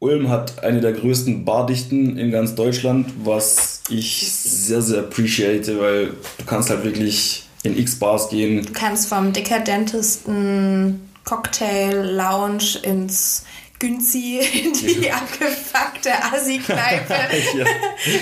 Ulm 0.00 0.28
hat 0.28 0.62
eine 0.64 0.80
der 0.80 0.92
größten 0.92 1.44
Bardichten 1.44 2.18
in 2.18 2.32
ganz 2.32 2.54
Deutschland, 2.56 3.12
was 3.24 3.82
ich 3.88 4.30
sehr, 4.32 4.82
sehr 4.82 5.00
appreciate, 5.00 5.80
weil 5.80 6.06
du 6.38 6.44
kannst 6.46 6.70
halt 6.70 6.84
wirklich 6.84 7.46
in 7.62 7.78
X-Bars 7.78 8.28
gehen. 8.28 8.66
Du 8.66 8.72
kannst 8.72 9.08
vom 9.08 9.32
dekadentesten 9.32 11.00
Cocktail 11.24 12.10
Lounge 12.14 12.78
ins 12.82 13.44
Günzi 13.78 14.38
in 14.38 14.72
die 14.72 15.06
ja. 15.06 15.16
abgefuckte 15.16 16.10
Assi-Kneipe 16.32 17.14
ja. 17.58 17.64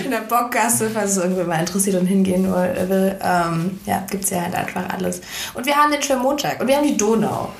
in 0.04 0.10
der 0.10 0.22
Bockgasse, 0.22 0.90
falls 0.90 1.12
es 1.12 1.16
irgendwer 1.18 1.44
mal 1.44 1.60
interessiert 1.60 2.00
und 2.00 2.06
hingehen 2.06 2.52
will. 2.52 3.16
Ähm, 3.22 3.78
ja, 3.86 4.04
gibt 4.10 4.24
es 4.24 4.30
ja 4.30 4.42
halt 4.42 4.54
einfach 4.54 4.88
alles. 4.90 5.20
Und 5.54 5.66
wir 5.66 5.76
haben 5.76 5.92
den 5.92 6.02
Schwermontag 6.02 6.60
und 6.60 6.66
wir 6.66 6.76
haben 6.76 6.86
die 6.86 6.96
Donau. 6.96 7.52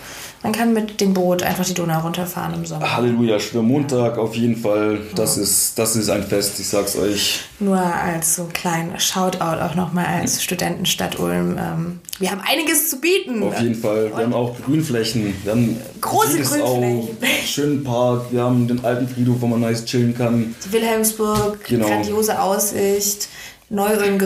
Man 0.44 0.52
kann 0.52 0.74
mit 0.74 1.00
dem 1.00 1.14
Boot 1.14 1.42
einfach 1.42 1.64
die 1.64 1.72
Donau 1.72 2.00
runterfahren 2.00 2.52
im 2.52 2.66
Sommer. 2.66 2.94
Halleluja, 2.94 3.40
Schwimmontag 3.40 4.18
auf 4.18 4.36
jeden 4.36 4.56
Fall. 4.56 5.00
Das, 5.14 5.36
ja. 5.36 5.42
ist, 5.42 5.78
das 5.78 5.96
ist 5.96 6.10
ein 6.10 6.22
Fest, 6.22 6.60
ich 6.60 6.68
sag's 6.68 6.96
euch. 6.96 7.40
Nur 7.60 7.78
als 7.78 8.36
so 8.36 8.46
klein 8.52 8.92
Shoutout 8.98 9.62
auch 9.62 9.74
nochmal 9.74 10.04
als 10.04 10.42
Studentenstadt 10.42 11.18
Ulm. 11.18 11.56
Ähm, 11.58 12.00
wir 12.18 12.30
haben 12.30 12.42
einiges 12.46 12.90
zu 12.90 13.00
bieten. 13.00 13.42
Auf 13.42 13.58
jeden 13.58 13.74
Fall. 13.74 14.08
Wir 14.08 14.16
Und 14.16 14.22
haben 14.22 14.34
auch 14.34 14.54
Grünflächen. 14.66 15.34
Wir 15.44 15.52
haben 15.52 15.80
große 16.02 16.42
Grünflächen. 16.42 17.08
Schönen 17.46 17.82
Park. 17.82 18.26
Wir 18.30 18.42
haben 18.42 18.68
den 18.68 18.84
alten 18.84 19.08
Friedhof, 19.08 19.36
wo 19.40 19.46
man 19.46 19.60
nice 19.60 19.86
chillen 19.86 20.14
kann. 20.14 20.54
Die 20.62 20.72
Wilhelmsburg, 20.72 21.64
genau. 21.64 21.86
grandiose 21.86 22.38
Aussicht. 22.38 23.28
Neu-Ulm 23.70 24.18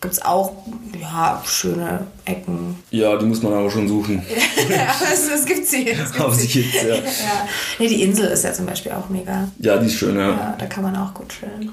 gibt 0.00 0.14
es 0.14 0.22
auch, 0.22 0.52
gibt's 0.92 1.06
auch 1.06 1.12
ja, 1.12 1.42
schöne 1.44 2.06
Ecken. 2.24 2.82
Ja, 2.90 3.16
die 3.16 3.26
muss 3.26 3.42
man 3.42 3.52
aber 3.52 3.70
schon 3.70 3.88
suchen. 3.88 4.22
ja, 4.68 4.94
es, 5.12 5.28
es 5.28 5.44
gibt 5.44 5.66
sie. 5.66 5.88
Es 5.88 6.12
gibt 6.12 6.34
sie 6.34 6.46
sie. 6.46 6.62
gibt's, 6.62 6.82
ja. 6.82 6.94
Ja. 6.96 7.48
Nee, 7.78 7.88
die 7.88 8.02
Insel 8.02 8.28
ist 8.28 8.44
ja 8.44 8.52
zum 8.52 8.66
Beispiel 8.66 8.92
auch 8.92 9.08
mega. 9.08 9.48
Ja, 9.58 9.76
die 9.78 9.86
ist 9.86 9.94
schön, 9.94 10.16
ja. 10.16 10.30
Ja, 10.30 10.56
da 10.58 10.66
kann 10.66 10.82
man 10.82 10.96
auch 10.96 11.14
gut 11.14 11.28
chillen. 11.28 11.72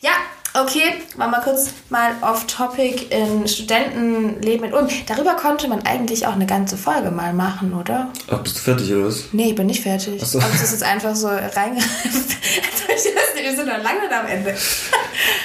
Ja, 0.00 0.12
okay, 0.62 0.94
mal 1.16 1.28
mal 1.28 1.40
kurz 1.40 1.70
mal 1.90 2.12
off-topic 2.20 3.06
in 3.10 3.46
Studentenleben 3.46 4.66
in 4.66 4.74
Ulm. 4.74 4.88
Darüber 5.06 5.34
konnte 5.34 5.68
man 5.68 5.84
eigentlich 5.86 6.26
auch 6.26 6.34
eine 6.34 6.46
ganze 6.46 6.76
Folge 6.76 7.10
mal 7.10 7.32
machen, 7.32 7.74
oder? 7.74 8.10
Ach, 8.30 8.38
bist 8.38 8.56
du 8.56 8.60
fertig 8.60 8.92
oder 8.92 9.06
was? 9.06 9.24
Nee, 9.32 9.50
ich 9.50 9.54
bin 9.54 9.66
nicht 9.66 9.82
fertig. 9.82 10.20
Ach 10.22 10.26
so. 10.26 10.38
Aber 10.38 10.52
es 10.54 10.62
ist 10.62 10.72
jetzt 10.72 10.82
einfach 10.82 11.14
so 11.14 11.28
reingereift. 11.28 11.86
Wir 13.36 13.54
sind 13.54 13.66
noch 13.66 13.82
lange 13.82 14.00
nicht 14.00 14.12
am 14.12 14.26
Ende. 14.26 14.54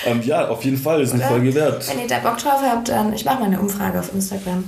Ähm, 0.05 0.21
ja, 0.23 0.47
auf 0.47 0.63
jeden 0.65 0.77
Fall, 0.77 1.01
ist 1.01 1.13
eine? 1.13 1.23
Folge 1.23 1.53
wert. 1.53 1.87
Wenn 1.87 1.99
ihr 1.99 2.07
da 2.07 2.19
Bock 2.19 2.37
drauf 2.37 2.59
habt, 2.61 2.89
dann 2.89 3.13
ich 3.13 3.23
mache 3.23 3.39
mal 3.39 3.45
eine 3.45 3.59
Umfrage 3.59 3.99
auf 3.99 4.13
Instagram. 4.13 4.63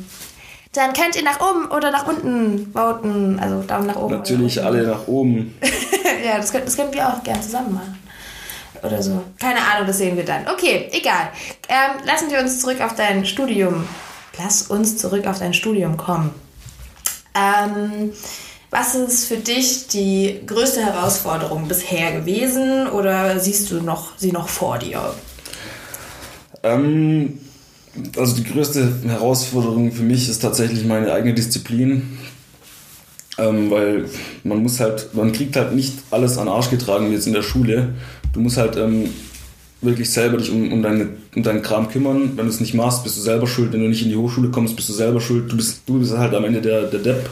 Dann 0.73 0.93
könnt 0.93 1.15
ihr 1.15 1.23
nach 1.23 1.39
oben 1.39 1.65
oder 1.71 1.91
nach 1.91 2.07
unten 2.07 2.71
voten. 2.71 3.39
Also 3.39 3.61
Daumen 3.61 3.87
nach 3.87 3.95
oben. 3.95 4.15
Natürlich 4.15 4.63
alle 4.63 4.83
nach 4.83 5.07
oben. 5.07 5.55
ja, 6.25 6.37
das, 6.37 6.51
könnt, 6.51 6.67
das 6.67 6.75
können 6.75 6.93
wir 6.93 7.07
auch 7.07 7.23
gern 7.23 7.41
zusammen 7.41 7.73
machen. 7.73 7.99
Oder 8.83 9.01
so. 9.01 9.23
Keine 9.39 9.59
Ahnung, 9.59 9.87
das 9.87 9.97
sehen 9.97 10.17
wir 10.17 10.25
dann. 10.25 10.47
Okay, 10.47 10.89
egal. 10.91 11.29
Ähm, 11.69 12.05
lassen 12.05 12.29
wir 12.29 12.39
uns 12.39 12.59
zurück 12.59 12.81
auf 12.81 12.95
dein 12.95 13.25
Studium. 13.25 13.87
Lass 14.37 14.63
uns 14.63 14.97
zurück 14.97 15.25
auf 15.25 15.39
dein 15.39 15.53
Studium 15.53 15.95
kommen. 15.95 16.31
Ähm, 17.35 18.11
was 18.69 18.95
ist 18.95 19.25
für 19.25 19.37
dich 19.37 19.87
die 19.87 20.41
größte 20.45 20.81
Herausforderung 20.81 21.67
bisher 21.67 22.11
gewesen 22.11 22.87
oder 22.87 23.39
siehst 23.39 23.71
du 23.71 23.81
noch, 23.81 24.17
sie 24.17 24.31
noch 24.31 24.49
vor 24.49 24.79
dir? 24.79 25.13
Ähm, 26.63 27.39
also 28.17 28.35
die 28.35 28.43
größte 28.43 29.01
Herausforderung 29.07 29.91
für 29.91 30.03
mich 30.03 30.27
ist 30.27 30.41
tatsächlich 30.41 30.85
meine 30.85 31.13
eigene 31.13 31.33
Disziplin. 31.33 32.17
Ähm, 33.37 33.71
weil 33.71 34.05
man 34.43 34.61
muss 34.61 34.79
halt, 34.79 35.13
man 35.15 35.31
kriegt 35.31 35.55
halt 35.55 35.73
nicht 35.73 35.93
alles 36.11 36.37
an 36.37 36.45
den 36.45 36.53
Arsch 36.53 36.69
getragen 36.69 37.09
wie 37.09 37.15
jetzt 37.15 37.27
in 37.27 37.33
der 37.33 37.41
Schule. 37.41 37.93
Du 38.33 38.39
musst 38.39 38.57
halt 38.57 38.75
ähm, 38.75 39.09
wirklich 39.81 40.09
selber 40.09 40.37
dich 40.37 40.51
um, 40.51 40.71
um, 40.73 40.81
deine, 40.81 41.09
um 41.35 41.43
deinen 41.43 41.61
Kram 41.61 41.89
kümmern. 41.89 42.33
Wenn 42.35 42.45
du 42.45 42.51
es 42.51 42.59
nicht 42.59 42.73
machst, 42.73 43.03
bist 43.03 43.17
du 43.17 43.21
selber 43.21 43.47
schuld. 43.47 43.71
Wenn 43.71 43.81
du 43.81 43.87
nicht 43.87 44.01
in 44.01 44.09
die 44.09 44.17
Hochschule 44.17 44.49
kommst, 44.49 44.75
bist 44.75 44.89
du 44.89 44.93
selber 44.93 45.21
schuld. 45.21 45.51
Du 45.51 45.55
bist, 45.55 45.83
du 45.85 45.99
bist 45.99 46.17
halt 46.17 46.33
am 46.33 46.43
Ende 46.43 46.61
der, 46.61 46.83
der 46.83 46.99
Depp. 46.99 47.29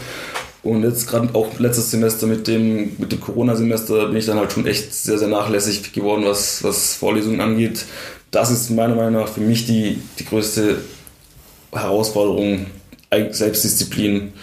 Und 0.64 0.84
jetzt 0.84 1.08
gerade 1.08 1.34
auch 1.34 1.58
letztes 1.58 1.90
Semester 1.90 2.28
mit 2.28 2.48
dem, 2.48 2.92
mit 3.00 3.12
dem 3.12 3.20
Corona-Semester 3.20 4.08
bin 4.08 4.18
ich 4.18 4.28
dann 4.28 4.38
halt 4.38 4.52
schon 4.52 4.68
echt 4.68 4.94
sehr, 4.94 5.18
sehr 5.18 5.28
nachlässig 5.28 5.92
geworden, 5.92 6.24
was, 6.24 6.64
was 6.64 6.96
Vorlesungen 6.96 7.42
angeht. 7.42 7.86
Das 8.30 8.52
ist 8.52 8.70
meiner 8.70 8.96
Meinung 8.96 9.22
nach 9.22 9.28
für 9.28 9.42
mich 9.42 9.66
die, 9.66 10.00
die 10.20 10.26
größte 10.26 10.78
Herausforderung, 11.72 12.68
Selbstdisziplin, 13.32 14.34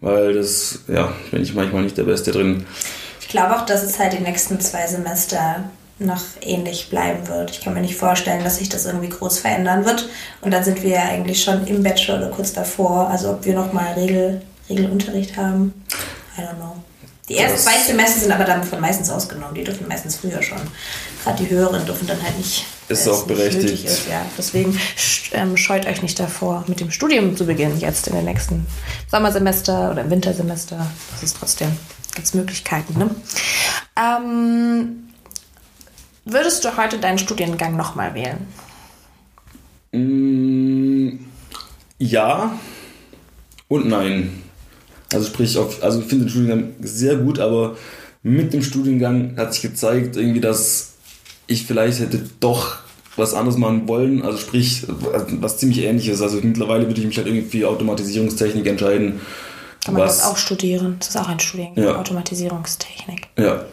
weil 0.00 0.34
das, 0.34 0.80
ja, 0.86 1.12
bin 1.30 1.42
ich 1.42 1.54
manchmal 1.54 1.82
nicht 1.82 1.96
der 1.96 2.04
Beste 2.04 2.30
drin. 2.30 2.66
Ich 3.20 3.28
glaube 3.28 3.56
auch, 3.56 3.64
dass 3.64 3.82
es 3.82 3.98
halt 3.98 4.12
die 4.12 4.22
nächsten 4.22 4.60
zwei 4.60 4.86
Semester 4.86 5.64
noch 5.98 6.22
ähnlich 6.40 6.90
bleiben 6.90 7.28
wird. 7.28 7.50
Ich 7.50 7.60
kann 7.60 7.74
mir 7.74 7.80
nicht 7.80 7.96
vorstellen, 7.96 8.42
dass 8.42 8.58
sich 8.58 8.68
das 8.68 8.86
irgendwie 8.86 9.10
groß 9.10 9.38
verändern 9.38 9.84
wird. 9.84 10.08
Und 10.40 10.52
dann 10.52 10.64
sind 10.64 10.82
wir 10.82 10.90
ja 10.90 11.02
eigentlich 11.04 11.42
schon 11.42 11.66
im 11.66 11.82
Bachelor 11.82 12.18
oder 12.18 12.28
kurz 12.30 12.52
davor. 12.52 13.08
Also 13.08 13.30
ob 13.30 13.44
wir 13.44 13.54
nochmal 13.54 13.92
Regel, 13.94 14.42
Regelunterricht 14.68 15.36
haben, 15.36 15.72
I 16.36 16.40
don't 16.40 16.56
know. 16.56 16.76
Die 17.28 17.38
ersten 17.38 17.58
zwei 17.58 17.78
Semester 17.78 18.20
sind 18.20 18.32
aber 18.32 18.44
davon 18.44 18.80
meistens 18.80 19.08
ausgenommen. 19.08 19.54
Die 19.54 19.64
dürfen 19.64 19.88
meistens 19.88 20.16
früher 20.16 20.42
schon. 20.42 20.58
Gerade 21.22 21.42
die 21.42 21.48
höheren 21.48 21.86
dürfen 21.86 22.06
dann 22.06 22.22
halt 22.22 22.36
nicht. 22.36 22.66
Ist 22.88 23.08
auch 23.08 23.24
berechtigt. 23.24 23.86
Ist, 23.86 24.08
ja. 24.08 24.26
Deswegen 24.36 24.78
ähm, 25.32 25.56
scheut 25.56 25.86
euch 25.86 26.02
nicht 26.02 26.20
davor, 26.20 26.64
mit 26.66 26.80
dem 26.80 26.90
Studium 26.90 27.34
zu 27.34 27.46
beginnen, 27.46 27.80
jetzt 27.80 28.08
in 28.08 28.14
den 28.14 28.26
nächsten 28.26 28.66
Sommersemester 29.10 29.92
oder 29.92 30.02
im 30.02 30.10
Wintersemester. 30.10 30.86
Das 31.12 31.22
ist 31.22 31.36
trotzdem, 31.38 31.74
gibt 32.14 32.26
es 32.26 32.34
Möglichkeiten. 32.34 32.98
Ne? 32.98 33.10
Ähm, 33.96 35.04
würdest 36.24 36.64
du 36.64 36.76
heute 36.76 36.98
deinen 36.98 37.18
Studiengang 37.18 37.76
nochmal 37.76 38.14
wählen? 38.14 38.38
Mm, 39.92 41.18
ja 41.98 42.58
und 43.68 43.86
nein. 43.86 44.42
Also 45.12 45.26
sprich, 45.26 45.56
auf, 45.58 45.82
also 45.82 46.00
ich 46.00 46.06
finde 46.06 46.24
den 46.24 46.30
Studiengang 46.30 46.72
sehr 46.80 47.16
gut, 47.16 47.38
aber 47.38 47.76
mit 48.22 48.52
dem 48.52 48.62
Studiengang 48.62 49.36
hat 49.36 49.52
sich 49.52 49.62
gezeigt, 49.62 50.16
irgendwie, 50.16 50.40
dass 50.40 50.94
ich 51.46 51.66
vielleicht 51.66 52.00
hätte 52.00 52.22
doch 52.40 52.78
was 53.16 53.34
anderes 53.34 53.58
machen 53.58 53.86
wollen. 53.86 54.22
Also 54.22 54.38
sprich, 54.38 54.86
was 54.88 55.58
ziemlich 55.58 55.82
ähnliches. 55.84 56.20
Also 56.20 56.40
mittlerweile 56.42 56.86
würde 56.86 57.00
ich 57.00 57.06
mich 57.06 57.16
halt 57.16 57.28
irgendwie 57.28 57.48
für 57.48 57.68
Automatisierungstechnik 57.68 58.66
entscheiden. 58.66 59.20
Kann 59.84 59.94
man 59.94 60.02
was, 60.02 60.18
das 60.18 60.26
auch 60.26 60.36
studieren? 60.36 60.96
Das 60.98 61.10
ist 61.10 61.16
auch 61.16 61.28
ein 61.28 61.38
Studiengang, 61.38 61.84
Ja. 61.84 61.96
Automatisierungstechnik. 61.98 63.28
Ja, 63.38 63.64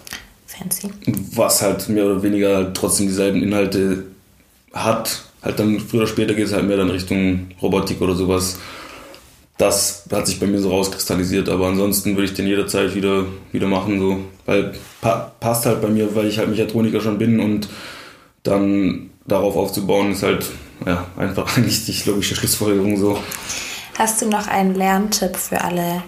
Fancy. 0.51 0.89
was 1.35 1.61
halt 1.61 1.89
mehr 1.89 2.05
oder 2.05 2.23
weniger 2.23 2.73
trotzdem 2.73 3.07
dieselben 3.07 3.41
Inhalte 3.41 4.05
hat. 4.73 5.23
Halt 5.41 5.59
dann 5.59 5.79
früher 5.79 6.01
oder 6.01 6.09
später 6.09 6.33
geht 6.33 6.47
es 6.47 6.53
halt 6.53 6.65
mehr 6.65 6.77
dann 6.77 6.89
Richtung 6.89 7.51
Robotik 7.61 8.01
oder 8.01 8.15
sowas. 8.15 8.59
Das 9.57 10.05
hat 10.11 10.27
sich 10.27 10.39
bei 10.39 10.47
mir 10.47 10.59
so 10.59 10.69
rauskristallisiert, 10.69 11.49
aber 11.49 11.67
ansonsten 11.67 12.15
würde 12.15 12.25
ich 12.25 12.33
den 12.33 12.47
jederzeit 12.47 12.95
wieder, 12.95 13.25
wieder 13.51 13.67
machen, 13.67 13.99
so. 13.99 14.19
Weil 14.45 14.73
pa 15.01 15.31
passt 15.39 15.65
halt 15.65 15.81
bei 15.81 15.89
mir, 15.89 16.15
weil 16.15 16.27
ich 16.27 16.37
halt 16.37 16.49
Mechatroniker 16.49 17.01
schon 17.01 17.17
bin 17.17 17.39
und 17.39 17.67
dann 18.43 19.11
darauf 19.27 19.55
aufzubauen 19.55 20.11
ist 20.11 20.23
halt 20.23 20.45
ja, 20.85 21.05
einfach 21.17 21.57
eigentlich 21.57 21.85
die 21.85 22.09
logische 22.09 22.35
Schlussfolgerung 22.35 22.97
so. 22.97 23.17
Hast 23.97 24.21
du 24.21 24.27
noch 24.27 24.47
einen 24.47 24.75
Lerntipp 24.75 25.35
für 25.35 25.61
alle 25.61 26.01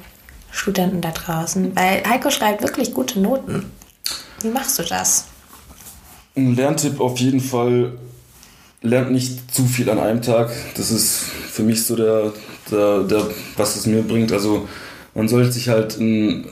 Studenten 0.51 1.01
da 1.01 1.11
draußen? 1.11 1.75
Weil 1.75 2.03
Heiko 2.07 2.31
schreibt 2.31 2.63
wirklich 2.63 2.93
gute 2.93 3.19
Noten. 3.19 3.65
Wie 4.43 4.49
machst 4.49 4.77
du 4.77 4.83
das? 4.83 5.25
Ein 6.35 6.55
Lerntipp 6.55 6.99
auf 6.99 7.17
jeden 7.19 7.39
Fall, 7.39 7.93
lernt 8.81 9.11
nicht 9.11 9.53
zu 9.53 9.65
viel 9.65 9.89
an 9.89 9.99
einem 9.99 10.21
Tag. 10.21 10.51
Das 10.75 10.91
ist 10.91 11.19
für 11.49 11.63
mich 11.63 11.85
so 11.85 11.95
der, 11.95 12.33
der, 12.69 13.03
der 13.03 13.27
was 13.55 13.75
es 13.77 13.85
mir 13.85 14.03
bringt. 14.03 14.31
Also 14.31 14.67
man 15.15 15.29
sollte 15.29 15.51
sich 15.51 15.69
halt 15.69 15.97
ein, 15.97 16.45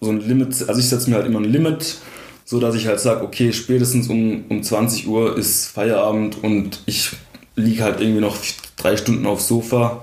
so 0.00 0.10
ein 0.10 0.20
Limit, 0.20 0.68
also 0.68 0.80
ich 0.80 0.88
setze 0.88 1.10
mir 1.10 1.16
halt 1.16 1.26
immer 1.26 1.40
ein 1.40 1.44
Limit, 1.44 1.98
so 2.44 2.58
dass 2.60 2.74
ich 2.74 2.86
halt 2.86 3.00
sage, 3.00 3.22
okay, 3.22 3.52
spätestens 3.52 4.08
um, 4.08 4.44
um 4.48 4.62
20 4.62 5.06
Uhr 5.06 5.36
ist 5.36 5.66
Feierabend 5.66 6.42
und 6.42 6.80
ich 6.86 7.10
liege 7.54 7.82
halt 7.82 8.00
irgendwie 8.00 8.20
noch 8.20 8.36
drei 8.76 8.96
Stunden 8.96 9.26
aufs 9.26 9.48
Sofa 9.48 10.02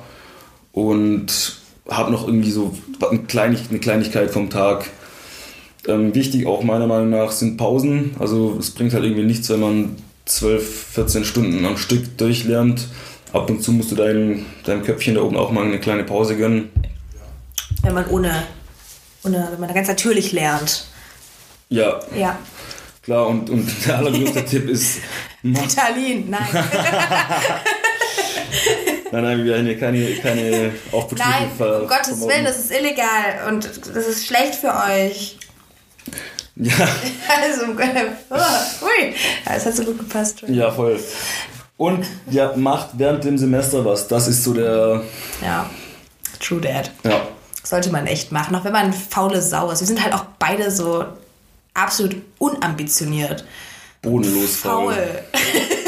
und 0.72 1.56
habe 1.90 2.12
noch 2.12 2.28
irgendwie 2.28 2.52
so 2.52 2.76
eine, 3.10 3.20
Kleinig 3.24 3.62
eine 3.70 3.80
Kleinigkeit 3.80 4.30
vom 4.32 4.50
Tag. 4.50 4.90
Ähm, 5.88 6.16
wichtig 6.16 6.48
auch 6.48 6.64
meiner 6.64 6.88
Meinung 6.88 7.10
nach 7.10 7.32
sind 7.32 7.58
Pausen. 7.58 8.16
Also 8.20 8.56
es 8.60 8.72
bringt 8.72 8.94
halt 8.94 9.04
irgendwie 9.04 9.24
nichts, 9.24 9.50
wenn 9.50 9.60
man 9.60 9.96
12, 10.26 10.86
14 10.94 11.26
Stunden 11.26 11.66
am 11.66 11.78
Stück 11.78 12.18
durchlernt. 12.18 12.88
Ab 13.34 13.50
und 13.50 13.62
zu 13.64 13.72
musst 13.72 13.92
du 13.92 13.96
deinem, 13.96 14.46
deinem 14.64 14.84
Köpfchen 14.84 15.16
da 15.16 15.22
oben 15.22 15.36
auch 15.36 15.52
mal 15.52 15.66
eine 15.66 15.80
kleine 15.80 16.04
Pause 16.04 16.38
gönnen. 16.38 16.70
Wenn 17.82 17.94
man 17.96 18.08
ohne, 18.10 18.44
ohne 19.26 19.48
wenn 19.52 19.60
man 19.60 19.74
ganz 19.74 19.88
natürlich 19.88 20.32
lernt. 20.32 20.86
Ja, 21.70 22.00
Ja. 22.16 22.38
klar. 23.02 23.28
Und, 23.28 23.50
und 23.50 23.68
der 23.88 23.98
allergrößte 23.98 24.46
Tipp 24.46 24.70
ist, 24.70 25.00
mach, 25.42 25.64
Ritalin, 25.64 26.30
nein. 26.30 26.48
nein, 29.12 29.24
nein, 29.24 29.38
wir 29.40 29.46
werden 29.46 29.66
hier 29.66 29.80
keine, 29.80 30.16
keine 30.18 30.72
Aufputschmittel 30.92 31.48
nein, 31.60 31.82
um 31.82 31.88
Gottes. 31.88 32.22
Willen, 32.22 32.46
das 32.46 32.60
ist 32.60 32.72
illegal 32.72 33.50
und 33.50 33.66
das 33.66 34.08
ist 34.08 34.26
schlecht 34.28 34.56
für 34.56 34.74
euch. 34.74 35.38
Ja, 36.56 36.74
Also, 37.42 37.66
oh, 38.30 38.36
ui, 38.86 39.14
das 39.46 39.66
hat 39.66 39.76
so 39.76 39.84
gut 39.84 40.00
gepasst. 40.00 40.44
ja, 40.48 40.70
voll. 40.72 41.00
Und 41.78 42.06
ja, 42.30 42.54
macht 42.56 42.90
während 42.94 43.24
dem 43.24 43.38
Semester 43.38 43.84
was. 43.84 44.08
Das 44.08 44.28
ist 44.28 44.44
so 44.44 44.54
der, 44.54 45.02
Ja, 45.42 45.70
true 46.40 46.62
that. 46.62 46.92
ja, 47.04 47.22
Sollte 47.64 47.90
man 47.92 48.06
echt 48.08 48.32
machen, 48.32 48.56
auch 48.56 48.64
wenn 48.64 48.72
man 48.74 48.94
faule 48.94 49.42
Sau 49.42 49.72
ist. 49.72 49.80
Wir 49.80 49.88
sind 49.88 50.04
halt 50.04 50.14
auch 50.14 50.26
beide 50.38 50.70
so 50.70 51.06
absolut 51.74 52.16
unambitioniert. 52.38 53.44
bodenlos 54.02 54.58
Faul. 54.58 54.94
faul. 54.94 55.20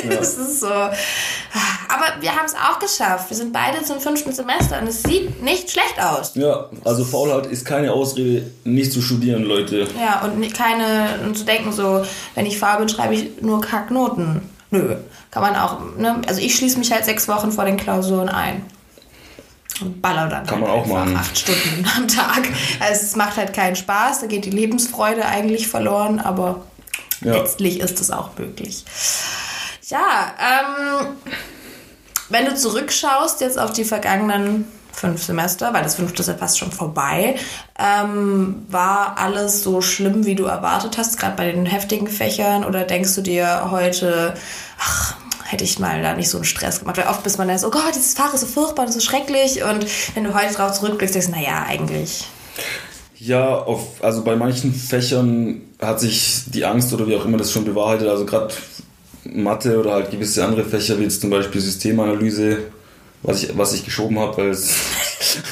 Das 0.10 0.36
ist 0.38 0.60
so. 0.60 0.68
Aber 1.96 2.22
wir 2.22 2.36
haben 2.36 2.46
es 2.46 2.54
auch 2.56 2.80
geschafft. 2.80 3.30
Wir 3.30 3.38
sind 3.38 3.54
beide 3.54 3.84
zum 3.84 4.00
fünften 4.02 4.34
Semester 4.34 4.80
und 4.82 4.88
es 4.88 5.04
sieht 5.04 5.42
nicht 5.42 5.72
schlecht 5.72 6.00
aus. 6.02 6.32
Ja, 6.36 6.70
also 6.84 7.06
Faulheit 7.06 7.46
ist 7.46 7.64
keine 7.66 7.94
Ausrede, 7.94 8.52
nicht 8.64 8.92
zu 8.92 9.02
studieren, 9.02 9.44
Leute. 9.44 9.88
Ja, 10.00 10.22
und 10.22 10.54
keine, 10.54 11.20
und 11.26 11.38
zu 11.38 11.46
denken 11.46 11.72
so, 11.72 12.04
wenn 12.36 12.46
ich 12.46 12.58
faul 12.60 12.80
bin, 12.80 12.90
schreibe 12.90 13.14
ich 13.16 13.42
nur 13.42 13.62
Kacknoten. 13.62 14.42
Nö, 14.72 14.96
kann 15.32 15.42
man 15.44 15.56
auch, 15.56 15.80
ne? 15.98 16.22
Also 16.28 16.42
ich 16.42 16.56
schließe 16.56 16.78
mich 16.80 16.92
halt 16.92 17.06
sechs 17.06 17.28
Wochen 17.28 17.52
vor 17.52 17.66
den 17.66 17.78
Klausuren 17.78 18.30
ein. 18.30 18.66
Und 19.82 20.02
baller 20.02 20.28
dann 20.28 20.46
Kann 20.46 20.62
halt 20.62 20.68
man 20.68 20.72
auch 20.72 20.86
machen. 20.88 21.16
acht 21.18 21.38
Stunden 21.38 21.86
am 21.98 22.08
Tag. 22.08 22.44
Also 22.80 23.04
es 23.04 23.16
macht 23.16 23.38
halt 23.38 23.54
keinen 23.54 23.76
Spaß, 23.76 24.22
da 24.22 24.28
geht 24.28 24.46
die 24.46 24.50
Lebensfreude 24.52 25.26
eigentlich 25.26 25.68
verloren, 25.68 26.20
aber 26.20 26.64
Ja. 27.22 27.34
letztlich 27.34 27.80
ist 27.80 28.00
es 28.02 28.10
auch 28.12 28.30
möglich. 28.38 28.84
Ja, 29.88 30.34
ähm, 30.40 31.08
wenn 32.30 32.46
du 32.46 32.56
zurückschaust 32.56 33.42
jetzt 33.42 33.60
auf 33.60 33.74
die 33.74 33.84
vergangenen 33.84 34.66
fünf 34.96 35.24
Semester, 35.24 35.74
weil 35.74 35.84
das 35.84 35.96
fünfte 35.96 36.22
ist 36.22 36.28
ja 36.28 36.36
fast 36.36 36.58
schon 36.58 36.72
vorbei, 36.72 37.36
ähm, 37.78 38.66
war 38.70 39.18
alles 39.18 39.62
so 39.62 39.82
schlimm, 39.82 40.26
wie 40.26 40.36
du 40.36 40.46
erwartet 40.46 40.98
hast, 40.98 41.20
gerade 41.20 41.36
bei 41.36 41.52
den 41.52 41.66
heftigen 41.66 42.08
Fächern? 42.08 42.64
Oder 42.64 42.84
denkst 42.84 43.14
du 43.16 43.22
dir 43.22 43.70
heute, 43.72 44.34
ach, 44.80 45.16
hätte 45.44 45.64
ich 45.64 45.80
mal 45.80 46.02
da 46.02 46.14
nicht 46.14 46.30
so 46.30 46.38
einen 46.38 46.46
Stress 46.46 46.80
gemacht? 46.80 46.98
Weil 46.98 47.08
oft 47.08 47.24
bist 47.24 47.38
man 47.38 47.48
da 47.48 47.58
so, 47.58 47.68
oh 47.68 47.72
Gott, 47.72 47.94
dieses 47.94 48.14
Fach 48.14 48.34
ist 48.34 48.42
so 48.42 48.48
furchtbar 48.48 48.86
und 48.86 48.94
so 48.94 49.02
schrecklich. 49.02 49.64
Und 49.64 49.86
wenn 50.16 50.24
du 50.24 50.34
heute 50.34 50.54
drauf 50.54 50.74
zurückblickst, 50.74 51.16
denkst 51.16 51.28
du, 51.28 51.34
naja, 51.34 51.66
eigentlich. 51.68 52.26
Ja, 53.18 53.56
auf, 53.56 54.04
also 54.04 54.24
bei 54.24 54.36
manchen 54.36 54.74
Fächern 54.74 55.62
hat 55.82 56.00
sich 56.00 56.44
die 56.48 56.66
Angst 56.66 56.94
oder 56.94 57.08
wie 57.08 57.16
auch 57.16 57.26
immer 57.26 57.38
das 57.38 57.52
schon 57.52 57.66
bewahrheitet. 57.66 58.08
Also 58.08 58.26
gerade 58.26 58.54
Mathe 59.34 59.80
oder 59.80 59.94
halt 59.94 60.12
gewisse 60.12 60.46
andere 60.46 60.64
Fächer, 60.64 61.00
wie 61.00 61.04
jetzt 61.04 61.22
zum 61.22 61.30
Beispiel 61.30 61.62
Systemanalyse, 61.62 62.58
was 63.24 63.44
ich, 63.44 63.58
was 63.58 63.74
ich 63.74 63.84
geschoben 63.84 64.20
habe, 64.20 64.38
weil 64.38 64.50
es. 64.50 64.76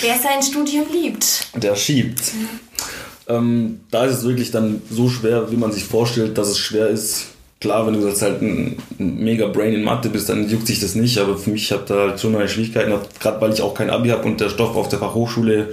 Wer 0.00 0.18
sein 0.18 0.42
Studium 0.42 0.86
liebt. 0.92 1.46
Der 1.54 1.76
schiebt. 1.76 2.20
Ja. 2.20 3.36
Ähm, 3.36 3.80
da 3.90 4.06
ist 4.06 4.18
es 4.18 4.24
wirklich 4.24 4.50
dann 4.50 4.82
so 4.90 5.08
schwer, 5.08 5.50
wie 5.50 5.56
man 5.56 5.72
sich 5.72 5.84
vorstellt, 5.84 6.36
dass 6.38 6.48
es 6.48 6.58
schwer 6.58 6.88
ist. 6.88 7.26
Klar, 7.60 7.86
wenn 7.86 7.92
du 7.94 8.06
jetzt 8.08 8.22
halt 8.22 8.40
ein, 8.40 8.78
ein 8.98 9.16
mega 9.22 9.46
Brain 9.46 9.74
in 9.74 9.84
Mathe 9.84 10.08
bist, 10.08 10.30
dann 10.30 10.48
juckt 10.48 10.66
sich 10.66 10.80
das 10.80 10.94
nicht, 10.94 11.18
aber 11.18 11.36
für 11.36 11.50
mich 11.50 11.70
habe 11.72 11.84
da 11.86 11.94
halt 12.08 12.20
schon 12.20 12.32
meine 12.32 12.48
Schwierigkeiten, 12.48 12.92
gerade 13.20 13.40
weil 13.40 13.52
ich 13.52 13.60
auch 13.60 13.74
kein 13.74 13.90
Abi 13.90 14.08
habe 14.08 14.24
und 14.24 14.40
der 14.40 14.48
Stoff 14.48 14.74
auf 14.76 14.88
der 14.88 14.98
Fachhochschule, 14.98 15.68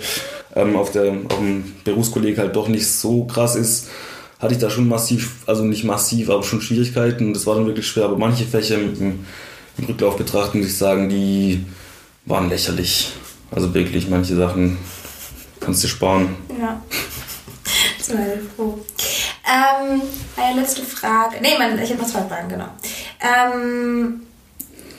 ähm, 0.56 0.76
auf, 0.76 0.92
der, 0.92 1.14
auf 1.30 1.38
dem 1.38 1.64
Berufskolleg 1.86 2.38
halt 2.38 2.58
doch 2.58 2.68
nicht 2.68 2.88
so 2.88 3.24
krass 3.24 3.56
ist, 3.56 3.88
hatte 4.40 4.54
ich 4.54 4.60
da 4.60 4.70
schon 4.70 4.88
massiv, 4.88 5.32
also 5.48 5.64
nicht 5.64 5.84
massiv, 5.84 6.30
aber 6.30 6.44
schon 6.44 6.62
Schwierigkeiten. 6.62 7.34
Das 7.34 7.46
war 7.48 7.56
dann 7.56 7.66
wirklich 7.66 7.88
schwer. 7.88 8.06
Aber 8.06 8.18
manche 8.18 8.46
Fächer 8.46 8.78
mit 8.78 9.00
dem, 9.00 9.26
im 9.78 9.86
Rücklauf 9.86 10.18
betrachten, 10.18 10.60
muss 10.60 10.68
ich 10.68 10.78
sagen, 10.78 11.10
die 11.10 11.66
waren 12.26 12.50
lächerlich. 12.50 13.12
Also 13.50 13.74
wirklich, 13.74 14.10
manche 14.10 14.36
Sachen 14.36 14.78
kannst 15.60 15.84
du 15.84 15.88
sparen. 15.88 16.36
Ja. 16.60 16.82
Sind 18.02 18.20
wir 18.20 18.40
froh. 18.56 18.80
Ähm, 19.46 20.02
eine 20.36 20.62
letzte 20.62 20.84
Frage. 20.84 21.38
Nee, 21.42 21.56
mein, 21.58 21.80
ich 21.80 21.90
habe 21.90 22.02
noch 22.02 22.10
zwei 22.10 22.24
Fragen, 22.24 22.50
genau. 22.50 22.68
Ähm, 23.22 24.22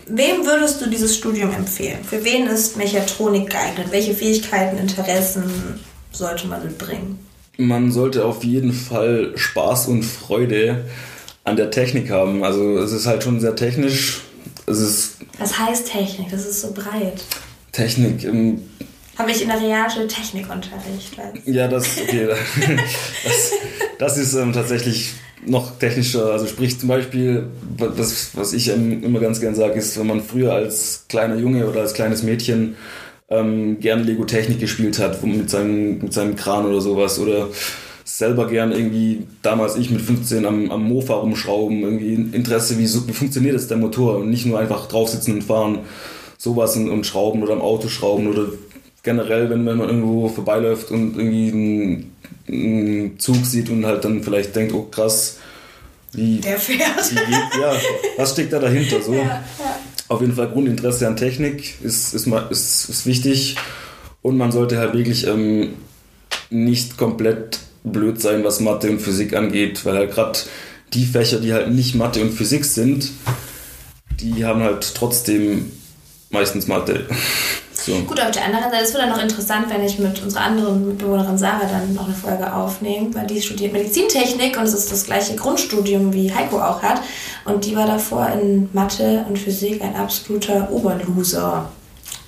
wem 0.07 0.47
würdest 0.47 0.81
du 0.81 0.89
dieses 0.89 1.17
Studium 1.17 1.53
empfehlen? 1.53 2.03
Für 2.03 2.25
wen 2.25 2.47
ist 2.47 2.77
Mechatronik 2.77 3.51
geeignet? 3.51 3.89
Welche 3.91 4.15
Fähigkeiten, 4.15 4.79
Interessen 4.79 5.79
sollte 6.13 6.47
man 6.49 6.65
mitbringen? 6.65 7.28
Man 7.59 7.93
sollte 7.93 8.25
auf 8.25 8.45
jeden 8.45 8.73
Fall 8.73 9.33
Spaß 9.37 9.89
und 9.89 10.05
Freude 10.05 10.87
an 11.45 11.57
der 11.57 11.71
Technik 11.71 12.11
haben. 12.11 12.43
Also 12.45 12.79
es 12.79 12.93
ist 12.93 13.07
halt 13.07 13.23
schon 13.23 13.41
sehr 13.41 13.57
technisch 13.57 14.23
es 14.69 14.81
ist. 14.81 15.17
Was 15.39 15.59
heißt 15.59 15.91
Technik? 15.91 16.31
Das 16.31 16.47
ist 16.47 16.61
so 16.61 16.73
breit. 16.73 17.23
Technik. 17.73 18.25
Ähm, 18.25 18.63
Habe 19.17 19.31
ich 19.31 19.43
in 19.43 19.49
der 19.49 19.61
Realschule 19.61 20.07
Technikunterricht. 20.07 21.17
Ja, 21.47 21.69
das, 21.69 21.99
okay, 22.01 22.29
das, 23.25 23.53
das 23.99 24.19
ist 24.19 24.35
ähm, 24.35 24.53
tatsächlich 24.53 25.15
noch 25.47 25.79
technischer. 25.79 26.33
Also 26.33 26.47
sprich 26.47 26.79
zum 26.79 26.89
Beispiel, 26.89 27.49
das, 27.97 28.31
was 28.35 28.53
ich 28.53 28.69
ähm, 28.69 29.03
immer 29.03 29.21
ganz 29.21 29.41
gern 29.41 29.55
sage, 29.55 29.75
ist, 29.75 29.99
wenn 29.99 30.07
man 30.07 30.23
früher 30.23 30.53
als 30.53 31.05
kleiner 31.09 31.37
Junge 31.37 31.67
oder 31.67 31.81
als 31.81 31.95
kleines 31.95 32.23
Mädchen 32.23 32.77
ähm, 33.31 33.79
gern 33.81 34.05
Lego 34.05 34.25
Technik 34.25 34.61
gespielt 34.61 34.99
hat, 34.99 35.23
mit 35.25 35.51
seinem, 35.51 35.99
mit 35.99 36.13
seinem 36.13 36.37
Kran 36.37 36.67
oder 36.67 36.81
sowas 36.81 37.19
oder 37.19 37.49
selber 38.05 38.49
gern 38.49 38.73
irgendwie, 38.73 39.27
damals 39.43 39.77
ich 39.77 39.91
mit 39.91 40.01
15 40.01 40.47
am, 40.47 40.71
am 40.71 40.85
Mofa 40.85 41.15
rumschrauben, 41.15 41.83
irgendwie 41.83 42.15
Interesse, 42.35 42.79
wie, 42.79 42.85
wie 42.85 43.13
funktioniert 43.13 43.55
jetzt 43.55 43.71
der 43.71 43.77
Motor 43.77 44.17
und 44.17 44.31
nicht 44.31 44.47
nur 44.47 44.59
einfach 44.59 44.89
draufsitzen 44.89 45.35
und 45.35 45.45
fahren, 45.45 45.81
sowas 46.39 46.77
und, 46.77 46.89
und 46.89 47.05
schrauben 47.05 47.43
oder 47.43 47.53
am 47.53 47.61
Auto 47.61 47.89
schrauben 47.89 48.29
oder 48.29 48.47
generell, 49.03 49.51
wenn, 49.51 49.67
wenn 49.67 49.77
man 49.77 49.89
irgendwo 49.89 50.29
vorbeiläuft 50.29 50.91
und 50.91 51.17
irgendwie 51.19 51.53
einen, 51.53 52.13
einen 52.49 53.19
Zug 53.19 53.45
sieht 53.45 53.69
und 53.69 53.85
halt 53.85 54.05
dann 54.05 54.23
vielleicht 54.23 54.57
denkt, 54.57 54.73
oh 54.73 54.89
krass, 54.91 55.39
wie, 56.13 56.39
der 56.41 56.59
fährt. 56.59 57.11
Wie 57.11 57.17
geht, 57.17 57.61
ja, 57.61 57.75
was 58.17 58.33
steckt 58.33 58.53
da 58.53 58.59
dahinter? 58.59 59.03
So. 59.03 59.13
Ja, 59.13 59.23
ja. 59.23 59.43
Auf 60.09 60.21
jeden 60.21 60.35
Fall 60.35 60.49
Grundinteresse 60.49 61.07
an 61.07 61.17
Technik 61.17 61.75
ist, 61.83 62.15
ist, 62.15 62.27
ist, 62.27 62.89
ist 62.89 63.07
wichtig 63.07 63.57
und 64.23 64.37
man 64.37 64.53
sollte 64.53 64.79
halt 64.79 64.95
wirklich 64.95 65.27
ähm, 65.27 65.75
nicht 66.51 66.97
komplett 66.97 67.59
blöd 67.85 68.21
sein, 68.21 68.45
was 68.45 68.61
Mathe 68.61 68.91
und 68.91 69.01
Physik 69.01 69.35
angeht, 69.35 69.85
weil 69.85 69.97
halt 69.97 70.13
gerade 70.13 70.39
die 70.95 71.05
Fächer, 71.05 71.41
die 71.41 71.53
halt 71.53 71.71
nicht 71.71 71.95
Mathe 71.95 72.23
und 72.23 72.33
Physik 72.33 72.65
sind, 72.65 73.11
die 74.21 74.45
haben 74.45 74.63
halt 74.63 74.95
trotzdem 74.95 75.71
meistens 76.31 76.67
Mathe. 76.67 77.07
So. 77.89 78.03
Gut, 78.03 78.21
auf 78.21 78.31
der 78.31 78.45
anderen 78.45 78.71
Seite, 78.71 78.85
es 78.85 78.93
wird 78.93 79.03
dann 79.03 79.11
noch 79.11 79.23
interessant, 79.23 79.67
wenn 79.71 79.83
ich 79.83 79.99
mit 79.99 80.23
unserer 80.23 80.43
anderen 80.43 80.87
Mitbewohnerin 80.87 81.39
Sarah 81.39 81.67
dann 81.67 81.95
noch 81.95 82.05
eine 82.05 82.15
Folge 82.15 82.53
aufnehme, 82.53 83.15
weil 83.15 83.27
die 83.27 83.41
studiert 83.41 83.73
Medizintechnik 83.73 84.59
und 84.59 84.65
es 84.65 84.75
ist 84.75 84.93
das 84.93 85.07
gleiche 85.07 85.35
Grundstudium, 85.37 86.13
wie 86.13 86.33
Heiko 86.33 86.61
auch 86.61 86.83
hat. 86.83 87.01
Und 87.47 87.65
die 87.65 87.75
war 87.75 87.87
davor 87.87 88.29
in 88.29 88.69
Mathe 88.75 89.25
und 89.27 89.39
Physik 89.39 89.83
ein 89.83 89.97
absoluter 89.97 90.71
Oberloser. 90.71 91.71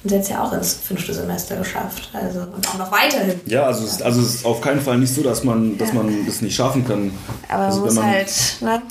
Und 0.02 0.08
sie 0.08 0.16
hat 0.16 0.22
es 0.22 0.28
ja 0.30 0.42
auch 0.42 0.52
ins 0.54 0.72
fünfte 0.72 1.12
Semester 1.12 1.56
geschafft. 1.56 2.08
Also, 2.14 2.40
und 2.40 2.66
auch 2.68 2.78
noch 2.78 2.90
weiterhin. 2.90 3.38
Ja, 3.44 3.64
also, 3.64 3.84
es, 3.84 4.00
also 4.00 4.22
es 4.22 4.36
ist 4.36 4.46
auf 4.46 4.62
keinen 4.62 4.80
Fall 4.80 4.96
nicht 4.96 5.14
so, 5.14 5.22
dass 5.22 5.44
man, 5.44 5.76
dass 5.76 5.92
man 5.92 6.24
das 6.24 6.40
nicht 6.40 6.56
schaffen 6.56 6.86
kann. 6.88 7.12
Aber 7.48 7.64
also 7.64 7.80
muss 7.80 7.94
man, 7.96 8.06
halt, 8.06 8.32
ne? 8.62 8.82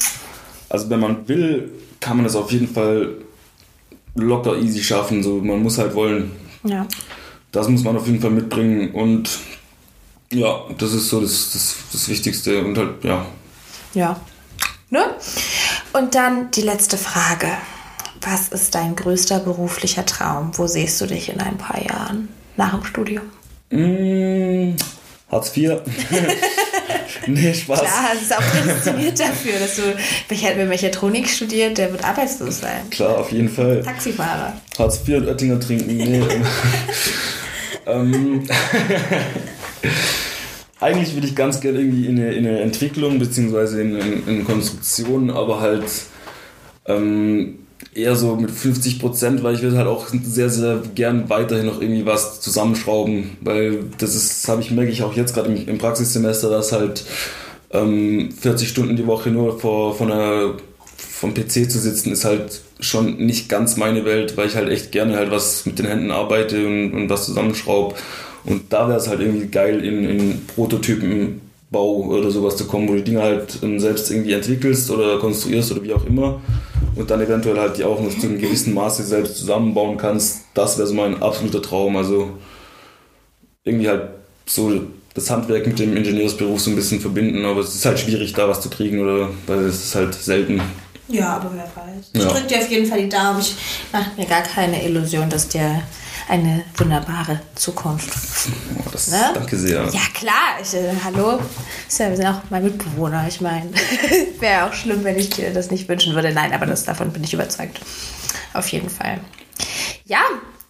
Also 0.69 0.87
wenn 0.91 0.99
man 0.99 1.27
will, 1.27 1.71
kann 1.99 2.17
man 2.17 2.25
das 2.25 2.35
auf 2.35 2.51
jeden 2.51 2.67
Fall 2.67 3.15
locker 4.13 4.55
easy 4.57 4.83
schaffen. 4.83 5.23
So, 5.23 5.37
man 5.37 5.63
muss 5.63 5.79
halt 5.79 5.95
wollen. 5.95 6.31
Ja. 6.63 6.87
Das 7.51 7.67
muss 7.67 7.83
man 7.83 7.97
auf 7.97 8.05
jeden 8.07 8.21
Fall 8.21 8.31
mitbringen. 8.31 8.91
Und 8.91 9.29
ja, 10.31 10.61
das 10.77 10.93
ist 10.93 11.09
so 11.09 11.21
das, 11.21 11.51
das, 11.53 11.75
das 11.91 12.09
Wichtigste. 12.09 12.63
Und 12.63 12.77
halt, 12.77 13.03
ja. 13.03 13.25
Ja. 13.93 14.19
Ne? 14.89 15.03
Und 15.93 16.15
dann 16.15 16.51
die 16.51 16.61
letzte 16.61 16.97
Frage. 16.97 17.47
Was 18.21 18.49
ist 18.49 18.75
dein 18.75 18.95
größter 18.95 19.39
beruflicher 19.39 20.05
Traum? 20.05 20.51
Wo 20.57 20.67
siehst 20.67 20.99
du 20.99 21.05
dich 21.05 21.29
in 21.29 21.39
ein 21.39 21.57
paar 21.57 21.81
Jahren 21.81 22.27
nach 22.57 22.73
dem 22.73 22.83
Studium? 22.83 23.23
Mmh, 23.69 24.75
Hartz 25.31 25.55
IV. 25.55 25.81
nee, 27.27 27.53
Spaß. 27.53 27.79
Klar, 27.79 28.11
es 28.15 28.21
ist 28.23 28.35
auch 28.35 28.41
prädestiniert 28.41 29.19
dafür, 29.19 29.59
dass 29.59 29.75
du, 29.75 29.81
wer 30.27 30.65
Mechatronik 30.65 31.27
studiert, 31.27 31.77
der 31.77 31.91
wird 31.91 32.03
arbeitslos 32.03 32.59
sein. 32.61 32.89
Klar, 32.89 33.19
auf 33.19 33.31
jeden 33.31 33.49
Fall. 33.49 33.81
Taxifahrer. 33.83 34.53
Hartz 34.77 35.01
IV 35.07 35.17
und 35.17 35.27
Oettinger 35.27 35.59
trinken. 35.59 35.97
Nee. 35.97 36.21
ähm, 37.85 38.45
eigentlich 40.79 41.13
würde 41.13 41.27
ich 41.27 41.35
ganz 41.35 41.59
gerne 41.59 41.79
irgendwie 41.79 42.05
in 42.05 42.19
eine, 42.19 42.31
in 42.33 42.47
eine 42.47 42.61
Entwicklung 42.61 43.19
beziehungsweise 43.19 43.81
in, 43.81 43.95
in, 43.99 44.27
in 44.27 44.45
Konstruktion, 44.45 45.29
aber 45.29 45.59
halt 45.59 45.85
ähm, 46.85 47.58
eher 47.93 48.15
so 48.15 48.35
mit 48.35 48.51
50 48.51 48.99
Prozent, 48.99 49.43
weil 49.43 49.55
ich 49.55 49.61
will 49.61 49.75
halt 49.77 49.87
auch 49.87 50.07
sehr, 50.23 50.49
sehr 50.49 50.81
gern 50.95 51.29
weiterhin 51.29 51.65
noch 51.65 51.81
irgendwie 51.81 52.05
was 52.05 52.39
zusammenschrauben, 52.41 53.37
weil 53.41 53.85
das 53.97 54.15
ist, 54.15 54.47
habe 54.47 54.61
ich, 54.61 54.71
merke 54.71 54.91
ich 54.91 55.03
auch 55.03 55.15
jetzt 55.15 55.33
gerade 55.33 55.51
im, 55.51 55.67
im, 55.67 55.77
Praxissemester, 55.77 56.49
dass 56.49 56.71
halt 56.71 57.03
ähm, 57.71 58.29
40 58.31 58.69
Stunden 58.69 58.95
die 58.95 59.07
Woche 59.07 59.31
nur 59.31 59.59
vor, 59.59 59.95
von 59.95 60.11
einer, 60.11 60.53
vom 60.97 61.33
PC 61.33 61.69
zu 61.69 61.79
sitzen, 61.79 62.11
ist 62.11 62.25
halt 62.25 62.61
schon 62.79 63.17
nicht 63.17 63.49
ganz 63.49 63.75
meine 63.75 64.05
Welt, 64.05 64.37
weil 64.37 64.47
ich 64.47 64.55
halt 64.55 64.69
echt 64.69 64.91
gerne 64.91 65.17
halt 65.17 65.31
was 65.31 65.65
mit 65.65 65.79
den 65.79 65.87
Händen 65.87 66.11
arbeite 66.11 66.65
und, 66.65 66.93
und 66.93 67.09
was 67.09 67.25
zusammenschraube. 67.25 67.95
Und 68.45 68.71
da 68.71 68.87
wäre 68.87 68.99
es 68.99 69.07
halt 69.07 69.19
irgendwie 69.19 69.47
geil, 69.47 69.83
in, 69.83 70.05
in 70.05 70.45
Prototypen 70.47 71.41
Bau 71.71 71.97
oder 71.97 72.31
sowas 72.31 72.57
zu 72.57 72.65
kommen, 72.65 72.89
wo 72.89 72.93
du 72.93 73.03
Dinge 73.03 73.21
halt 73.21 73.59
ähm, 73.61 73.79
selbst 73.79 74.09
irgendwie 74.09 74.33
entwickelst 74.33 74.89
oder 74.89 75.19
konstruierst 75.19 75.71
oder 75.71 75.83
wie 75.83 75.93
auch 75.93 76.05
immer 76.05 76.41
und 76.95 77.09
dann 77.09 77.21
eventuell 77.21 77.59
halt 77.59 77.77
die 77.77 77.83
auch 77.83 78.01
noch 78.01 78.17
zu 78.17 78.27
einem 78.27 78.39
gewissen 78.39 78.73
Maße 78.73 79.03
selbst 79.03 79.37
zusammenbauen 79.37 79.97
kannst. 79.97 80.41
Das 80.53 80.77
wäre 80.77 80.87
so 80.87 80.93
mein 80.93 81.21
absoluter 81.21 81.61
Traum. 81.61 81.95
Also 81.95 82.31
irgendwie 83.63 83.87
halt 83.87 84.09
so 84.45 84.81
das 85.13 85.29
Handwerk 85.29 85.67
mit 85.67 85.79
dem 85.79 85.95
Ingenieursberuf 85.95 86.59
so 86.59 86.71
ein 86.71 86.75
bisschen 86.75 86.99
verbinden, 86.99 87.45
aber 87.45 87.61
es 87.61 87.75
ist 87.75 87.85
halt 87.85 87.99
schwierig, 87.99 88.33
da 88.33 88.47
was 88.47 88.61
zu 88.61 88.69
kriegen 88.69 88.99
oder 88.99 89.29
weil 89.47 89.59
es 89.65 89.85
ist 89.85 89.95
halt 89.95 90.13
selten. 90.13 90.61
Ja, 91.07 91.37
aber 91.37 91.51
wer 91.53 91.63
weiß. 91.63 92.11
Ich 92.13 92.21
ja. 92.21 92.29
drücke 92.29 92.47
dir 92.47 92.57
auf 92.57 92.69
jeden 92.69 92.85
Fall 92.85 93.01
die 93.01 93.09
Daumen. 93.09 93.39
Ich 93.39 93.55
mache 93.91 94.11
mir 94.17 94.27
gar 94.27 94.43
keine 94.43 94.85
Illusion, 94.85 95.29
dass 95.29 95.47
der 95.47 95.81
eine 96.29 96.63
wunderbare 96.77 97.39
Zukunft. 97.55 98.09
Oh, 98.77 98.89
das, 98.91 99.09
ne? 99.09 99.31
Danke 99.33 99.57
sehr. 99.57 99.83
Ja, 99.85 100.01
klar. 100.13 100.59
Ich, 100.61 100.73
äh, 100.75 100.93
hallo. 101.03 101.39
Ja, 101.97 102.09
wir 102.09 102.15
sind 102.15 102.27
auch 102.27 102.41
mein 102.49 102.63
Mitbewohner. 102.63 103.25
Ich 103.27 103.41
meine, 103.41 103.69
wäre 104.39 104.65
auch 104.65 104.73
schlimm, 104.73 105.03
wenn 105.03 105.17
ich 105.17 105.31
dir 105.31 105.51
das 105.53 105.71
nicht 105.71 105.89
wünschen 105.89 106.13
würde. 106.13 106.31
Nein, 106.31 106.53
aber 106.53 106.65
das, 106.67 106.85
davon 106.85 107.11
bin 107.11 107.23
ich 107.23 107.33
überzeugt. 107.33 107.81
Auf 108.53 108.67
jeden 108.69 108.89
Fall. 108.89 109.19
Ja, 110.05 110.21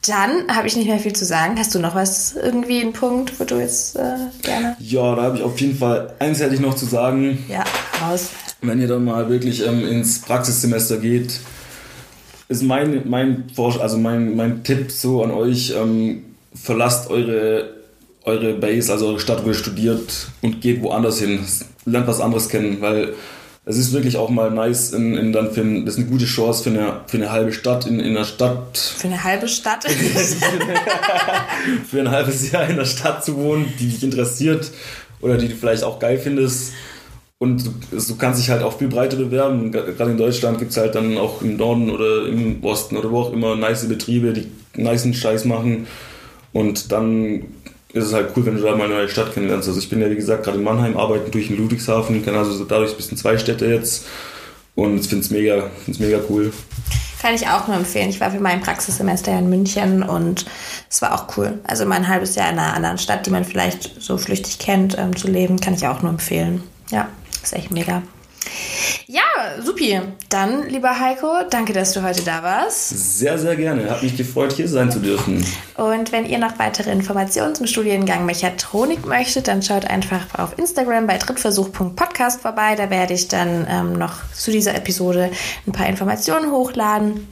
Dann 0.07 0.55
habe 0.55 0.67
ich 0.67 0.77
nicht 0.77 0.87
mehr 0.87 0.99
viel 0.99 1.13
zu 1.13 1.25
sagen. 1.25 1.59
Hast 1.59 1.75
du 1.75 1.79
noch 1.79 1.93
was, 1.93 2.33
irgendwie 2.33 2.81
einen 2.81 2.93
Punkt, 2.93 3.37
wo 3.39 3.43
du 3.43 3.59
jetzt 3.59 3.97
äh, 3.97 4.15
gerne. 4.41 4.77
Ja, 4.79 5.13
da 5.15 5.23
habe 5.23 5.37
ich 5.37 5.43
auf 5.43 5.59
jeden 5.59 5.77
Fall 5.77 6.13
eins 6.19 6.39
hätte 6.39 6.55
ich 6.55 6.61
noch 6.61 6.75
zu 6.75 6.85
sagen. 6.85 7.43
Ja, 7.49 7.65
raus. 8.01 8.29
Wenn 8.61 8.79
ihr 8.81 8.87
dann 8.87 9.03
mal 9.03 9.29
wirklich 9.29 9.65
ähm, 9.65 9.85
ins 9.85 10.19
Praxissemester 10.19 10.97
geht, 10.97 11.39
ist 12.49 12.63
mein, 12.63 13.07
mein, 13.07 13.45
also 13.57 13.97
mein, 13.97 14.35
mein 14.35 14.63
Tipp 14.63 14.91
so 14.91 15.23
an 15.23 15.31
euch, 15.31 15.73
ähm, 15.77 16.25
verlasst 16.53 17.09
eure, 17.09 17.69
eure 18.23 18.55
Base, 18.55 18.91
also 18.91 19.07
eure 19.07 19.19
Stadt, 19.19 19.45
wo 19.45 19.49
ihr 19.49 19.53
studiert 19.53 20.27
und 20.41 20.59
geht 20.59 20.81
woanders 20.81 21.19
hin. 21.19 21.39
Lernt 21.85 22.07
was 22.07 22.19
anderes 22.19 22.49
kennen, 22.49 22.81
weil 22.81 23.13
es 23.65 23.77
ist 23.77 23.93
wirklich 23.93 24.17
auch 24.17 24.29
mal 24.29 24.49
nice, 24.49 24.93
in, 24.93 25.15
in 25.15 25.31
dann 25.31 25.51
für 25.51 25.61
ein, 25.61 25.85
das 25.85 25.93
ist 25.93 26.01
eine 26.01 26.09
gute 26.09 26.25
Chance 26.25 26.63
für 26.63 26.71
eine, 26.71 27.01
für 27.05 27.17
eine 27.17 27.31
halbe 27.31 27.53
Stadt 27.53 27.85
in, 27.85 27.99
in 27.99 28.17
einer 28.17 28.25
Stadt. 28.25 28.77
Für 28.77 29.07
eine 29.07 29.23
halbe 29.23 29.47
Stadt? 29.47 29.83
für 31.89 31.99
ein 31.99 32.09
halbes 32.09 32.51
Jahr 32.51 32.67
in 32.67 32.77
der 32.77 32.85
Stadt 32.85 33.23
zu 33.23 33.37
wohnen, 33.37 33.71
die 33.79 33.89
dich 33.89 34.03
interessiert 34.03 34.71
oder 35.21 35.37
die 35.37 35.49
du 35.49 35.55
vielleicht 35.55 35.83
auch 35.83 35.99
geil 35.99 36.17
findest. 36.17 36.73
Und 37.41 37.63
du, 37.91 38.15
kannst 38.17 38.41
dich 38.41 38.49
halt 38.49 38.63
auch 38.63 38.77
viel 38.77 38.89
breiter 38.89 39.15
bewerben. 39.15 39.71
Gerade 39.71 40.11
in 40.11 40.17
Deutschland 40.17 40.59
gibt 40.59 40.71
es 40.71 40.77
halt 40.77 40.93
dann 40.95 41.17
auch 41.17 41.41
im 41.41 41.55
Norden 41.55 41.89
oder 41.89 42.27
im 42.27 42.61
Osten 42.63 42.97
oder 42.97 43.09
wo 43.11 43.21
auch 43.21 43.33
immer 43.33 43.55
nice 43.55 43.87
Betriebe, 43.87 44.33
die 44.33 44.51
nice 44.75 45.07
Scheiß 45.15 45.45
machen. 45.45 45.87
Und 46.51 46.91
dann 46.91 47.45
ist 47.93 48.05
es 48.05 48.13
halt 48.13 48.31
cool, 48.35 48.45
wenn 48.45 48.55
du 48.55 48.61
da 48.61 48.75
mal 48.75 48.85
eine 48.85 48.95
neue 48.95 49.09
Stadt 49.09 49.33
kennenlernst. 49.33 49.69
Also 49.69 49.79
ich 49.79 49.89
bin 49.89 50.01
ja 50.01 50.09
wie 50.09 50.15
gesagt 50.15 50.43
gerade 50.43 50.57
in 50.57 50.63
Mannheim, 50.63 50.97
arbeiten 50.97 51.31
durch 51.31 51.49
in 51.49 51.57
Ludwigshafen, 51.57 52.23
kenne 52.23 52.39
also 52.39 52.63
dadurch 52.65 52.91
ein 52.91 52.97
bisschen 52.97 53.17
zwei 53.17 53.37
Städte 53.37 53.65
jetzt 53.65 54.05
und 54.75 54.99
ich 54.99 55.07
finde 55.07 55.25
es 55.25 55.31
mega, 55.31 55.69
mega 55.97 56.19
cool. 56.29 56.53
Kann 57.21 57.33
ich 57.33 57.47
auch 57.47 57.67
nur 57.67 57.75
empfehlen. 57.75 58.09
Ich 58.09 58.21
war 58.21 58.31
für 58.31 58.39
mein 58.39 58.61
Praxissemester 58.61 59.37
in 59.37 59.49
München 59.49 60.03
und 60.03 60.45
es 60.89 61.01
war 61.01 61.13
auch 61.13 61.37
cool. 61.37 61.59
Also 61.65 61.85
mal 61.85 61.95
ein 61.95 62.07
halbes 62.07 62.35
Jahr 62.35 62.49
in 62.49 62.59
einer 62.59 62.73
anderen 62.73 62.97
Stadt, 62.97 63.25
die 63.25 63.31
man 63.31 63.43
vielleicht 63.43 64.01
so 64.01 64.17
flüchtig 64.17 64.59
kennt, 64.59 64.97
ähm, 64.97 65.15
zu 65.15 65.27
leben, 65.27 65.59
kann 65.59 65.73
ich 65.73 65.85
auch 65.85 66.01
nur 66.01 66.11
empfehlen. 66.11 66.63
Ja, 66.91 67.09
ist 67.43 67.53
echt 67.53 67.71
mega. 67.71 68.03
Ja, 69.07 69.23
supi. 69.61 69.99
Dann, 70.29 70.69
lieber 70.69 70.99
Heiko, 70.99 71.27
danke, 71.49 71.73
dass 71.73 71.93
du 71.93 72.03
heute 72.03 72.21
da 72.21 72.43
warst. 72.43 73.17
Sehr, 73.17 73.37
sehr 73.37 73.55
gerne. 73.55 73.89
Hat 73.89 74.03
mich 74.03 74.15
gefreut, 74.15 74.53
hier 74.53 74.67
sein 74.67 74.91
zu 74.91 74.99
dürfen. 74.99 75.43
Und 75.75 76.11
wenn 76.11 76.25
ihr 76.25 76.37
noch 76.37 76.59
weitere 76.59 76.91
Informationen 76.91 77.55
zum 77.55 77.67
Studiengang 77.67 78.25
Mechatronik 78.25 79.05
möchtet, 79.05 79.47
dann 79.47 79.63
schaut 79.63 79.85
einfach 79.85 80.37
auf 80.37 80.57
Instagram 80.57 81.07
bei 81.07 81.17
drittversuch.podcast 81.17 82.41
vorbei. 82.41 82.75
Da 82.75 82.89
werde 82.89 83.13
ich 83.13 83.27
dann 83.27 83.67
ähm, 83.69 83.93
noch 83.93 84.13
zu 84.33 84.51
dieser 84.51 84.75
Episode 84.75 85.31
ein 85.65 85.71
paar 85.71 85.87
Informationen 85.87 86.51
hochladen. 86.51 87.27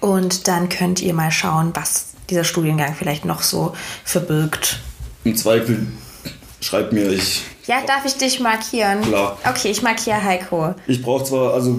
Und 0.00 0.48
dann 0.48 0.68
könnt 0.68 1.00
ihr 1.00 1.14
mal 1.14 1.32
schauen, 1.32 1.72
was 1.74 2.10
dieser 2.30 2.44
Studiengang 2.44 2.94
vielleicht 2.94 3.24
noch 3.24 3.42
so 3.42 3.74
verbirgt. 4.04 4.80
Im 5.24 5.36
Zweifel 5.36 5.86
schreibt 6.60 6.92
mir, 6.92 7.10
ich 7.10 7.42
ja, 7.68 7.82
darf 7.86 8.06
ich 8.06 8.16
dich 8.16 8.40
markieren? 8.40 9.02
Klar. 9.02 9.36
Okay, 9.46 9.68
ich 9.70 9.82
markiere 9.82 10.24
Heiko. 10.24 10.74
Ich 10.86 11.02
brauche 11.02 11.24
zwar, 11.24 11.52
also 11.52 11.78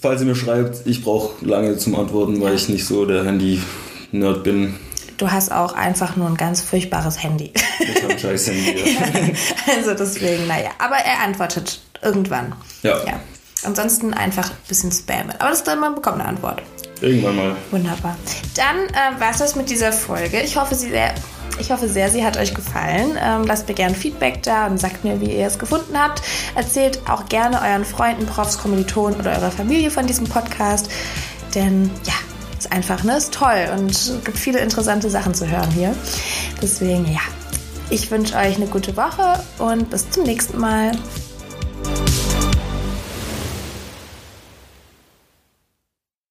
falls 0.00 0.20
ihr 0.20 0.26
mir 0.26 0.36
schreibt, 0.36 0.86
ich 0.86 1.02
brauche 1.02 1.44
lange 1.44 1.76
zum 1.78 1.96
Antworten, 1.96 2.40
weil 2.40 2.54
ich 2.54 2.68
nicht 2.68 2.86
so 2.86 3.04
der 3.04 3.24
Handy-Nerd 3.24 4.44
bin. 4.44 4.76
Du 5.16 5.30
hast 5.30 5.50
auch 5.50 5.72
einfach 5.72 6.14
nur 6.14 6.28
ein 6.28 6.36
ganz 6.36 6.62
furchtbares 6.62 7.20
Handy. 7.22 7.52
Ich 7.80 8.02
habe 8.02 8.12
ein 8.12 8.18
scheiß 8.18 8.46
Handy. 8.48 8.94
Ja. 8.94 9.32
also 9.76 9.94
deswegen, 9.94 10.46
naja. 10.46 10.70
Aber 10.78 10.96
er 10.96 11.22
antwortet 11.24 11.80
irgendwann. 12.02 12.54
Ja. 12.82 13.04
ja. 13.04 13.20
Ansonsten 13.64 14.14
einfach 14.14 14.50
ein 14.50 14.56
bisschen 14.68 14.92
spammen. 14.92 15.32
Aber 15.40 15.50
das 15.50 15.64
dann, 15.64 15.80
man 15.80 15.96
bekommt 15.96 16.20
eine 16.20 16.28
Antwort. 16.28 16.62
Irgendwann 17.00 17.36
mal. 17.36 17.56
Wunderbar. 17.72 18.16
Dann 18.54 18.76
äh, 18.90 19.20
war 19.20 19.30
es 19.32 19.38
das 19.38 19.56
mit 19.56 19.70
dieser 19.70 19.92
Folge. 19.92 20.40
Ich 20.40 20.56
hoffe, 20.56 20.76
sie 20.76 20.90
sehr 20.90 21.14
ich 21.58 21.70
hoffe 21.70 21.88
sehr, 21.88 22.10
sie 22.10 22.24
hat 22.24 22.36
euch 22.36 22.54
gefallen. 22.54 23.18
Ähm, 23.22 23.44
lasst 23.46 23.68
mir 23.68 23.74
gerne 23.74 23.94
Feedback 23.94 24.42
da 24.42 24.66
und 24.66 24.78
sagt 24.78 25.04
mir, 25.04 25.20
wie 25.20 25.36
ihr 25.36 25.46
es 25.46 25.58
gefunden 25.58 25.98
habt. 25.98 26.22
Erzählt 26.54 27.00
auch 27.08 27.26
gerne 27.28 27.60
euren 27.62 27.84
Freunden, 27.84 28.26
Profs, 28.26 28.58
Kommilitonen 28.58 29.18
oder 29.18 29.32
eurer 29.32 29.50
Familie 29.50 29.90
von 29.90 30.06
diesem 30.06 30.26
Podcast. 30.26 30.90
Denn 31.54 31.90
ja, 32.04 32.14
ist 32.58 32.72
einfach, 32.72 33.02
ne? 33.04 33.16
Ist 33.16 33.32
toll 33.32 33.68
und 33.76 33.90
es 33.90 34.12
gibt 34.24 34.38
viele 34.38 34.58
interessante 34.60 35.10
Sachen 35.10 35.34
zu 35.34 35.48
hören 35.48 35.70
hier. 35.70 35.94
Deswegen, 36.60 37.10
ja, 37.10 37.20
ich 37.90 38.10
wünsche 38.10 38.36
euch 38.36 38.56
eine 38.56 38.66
gute 38.66 38.96
Woche 38.96 39.42
und 39.58 39.90
bis 39.90 40.10
zum 40.10 40.24
nächsten 40.24 40.58
Mal. 40.58 40.92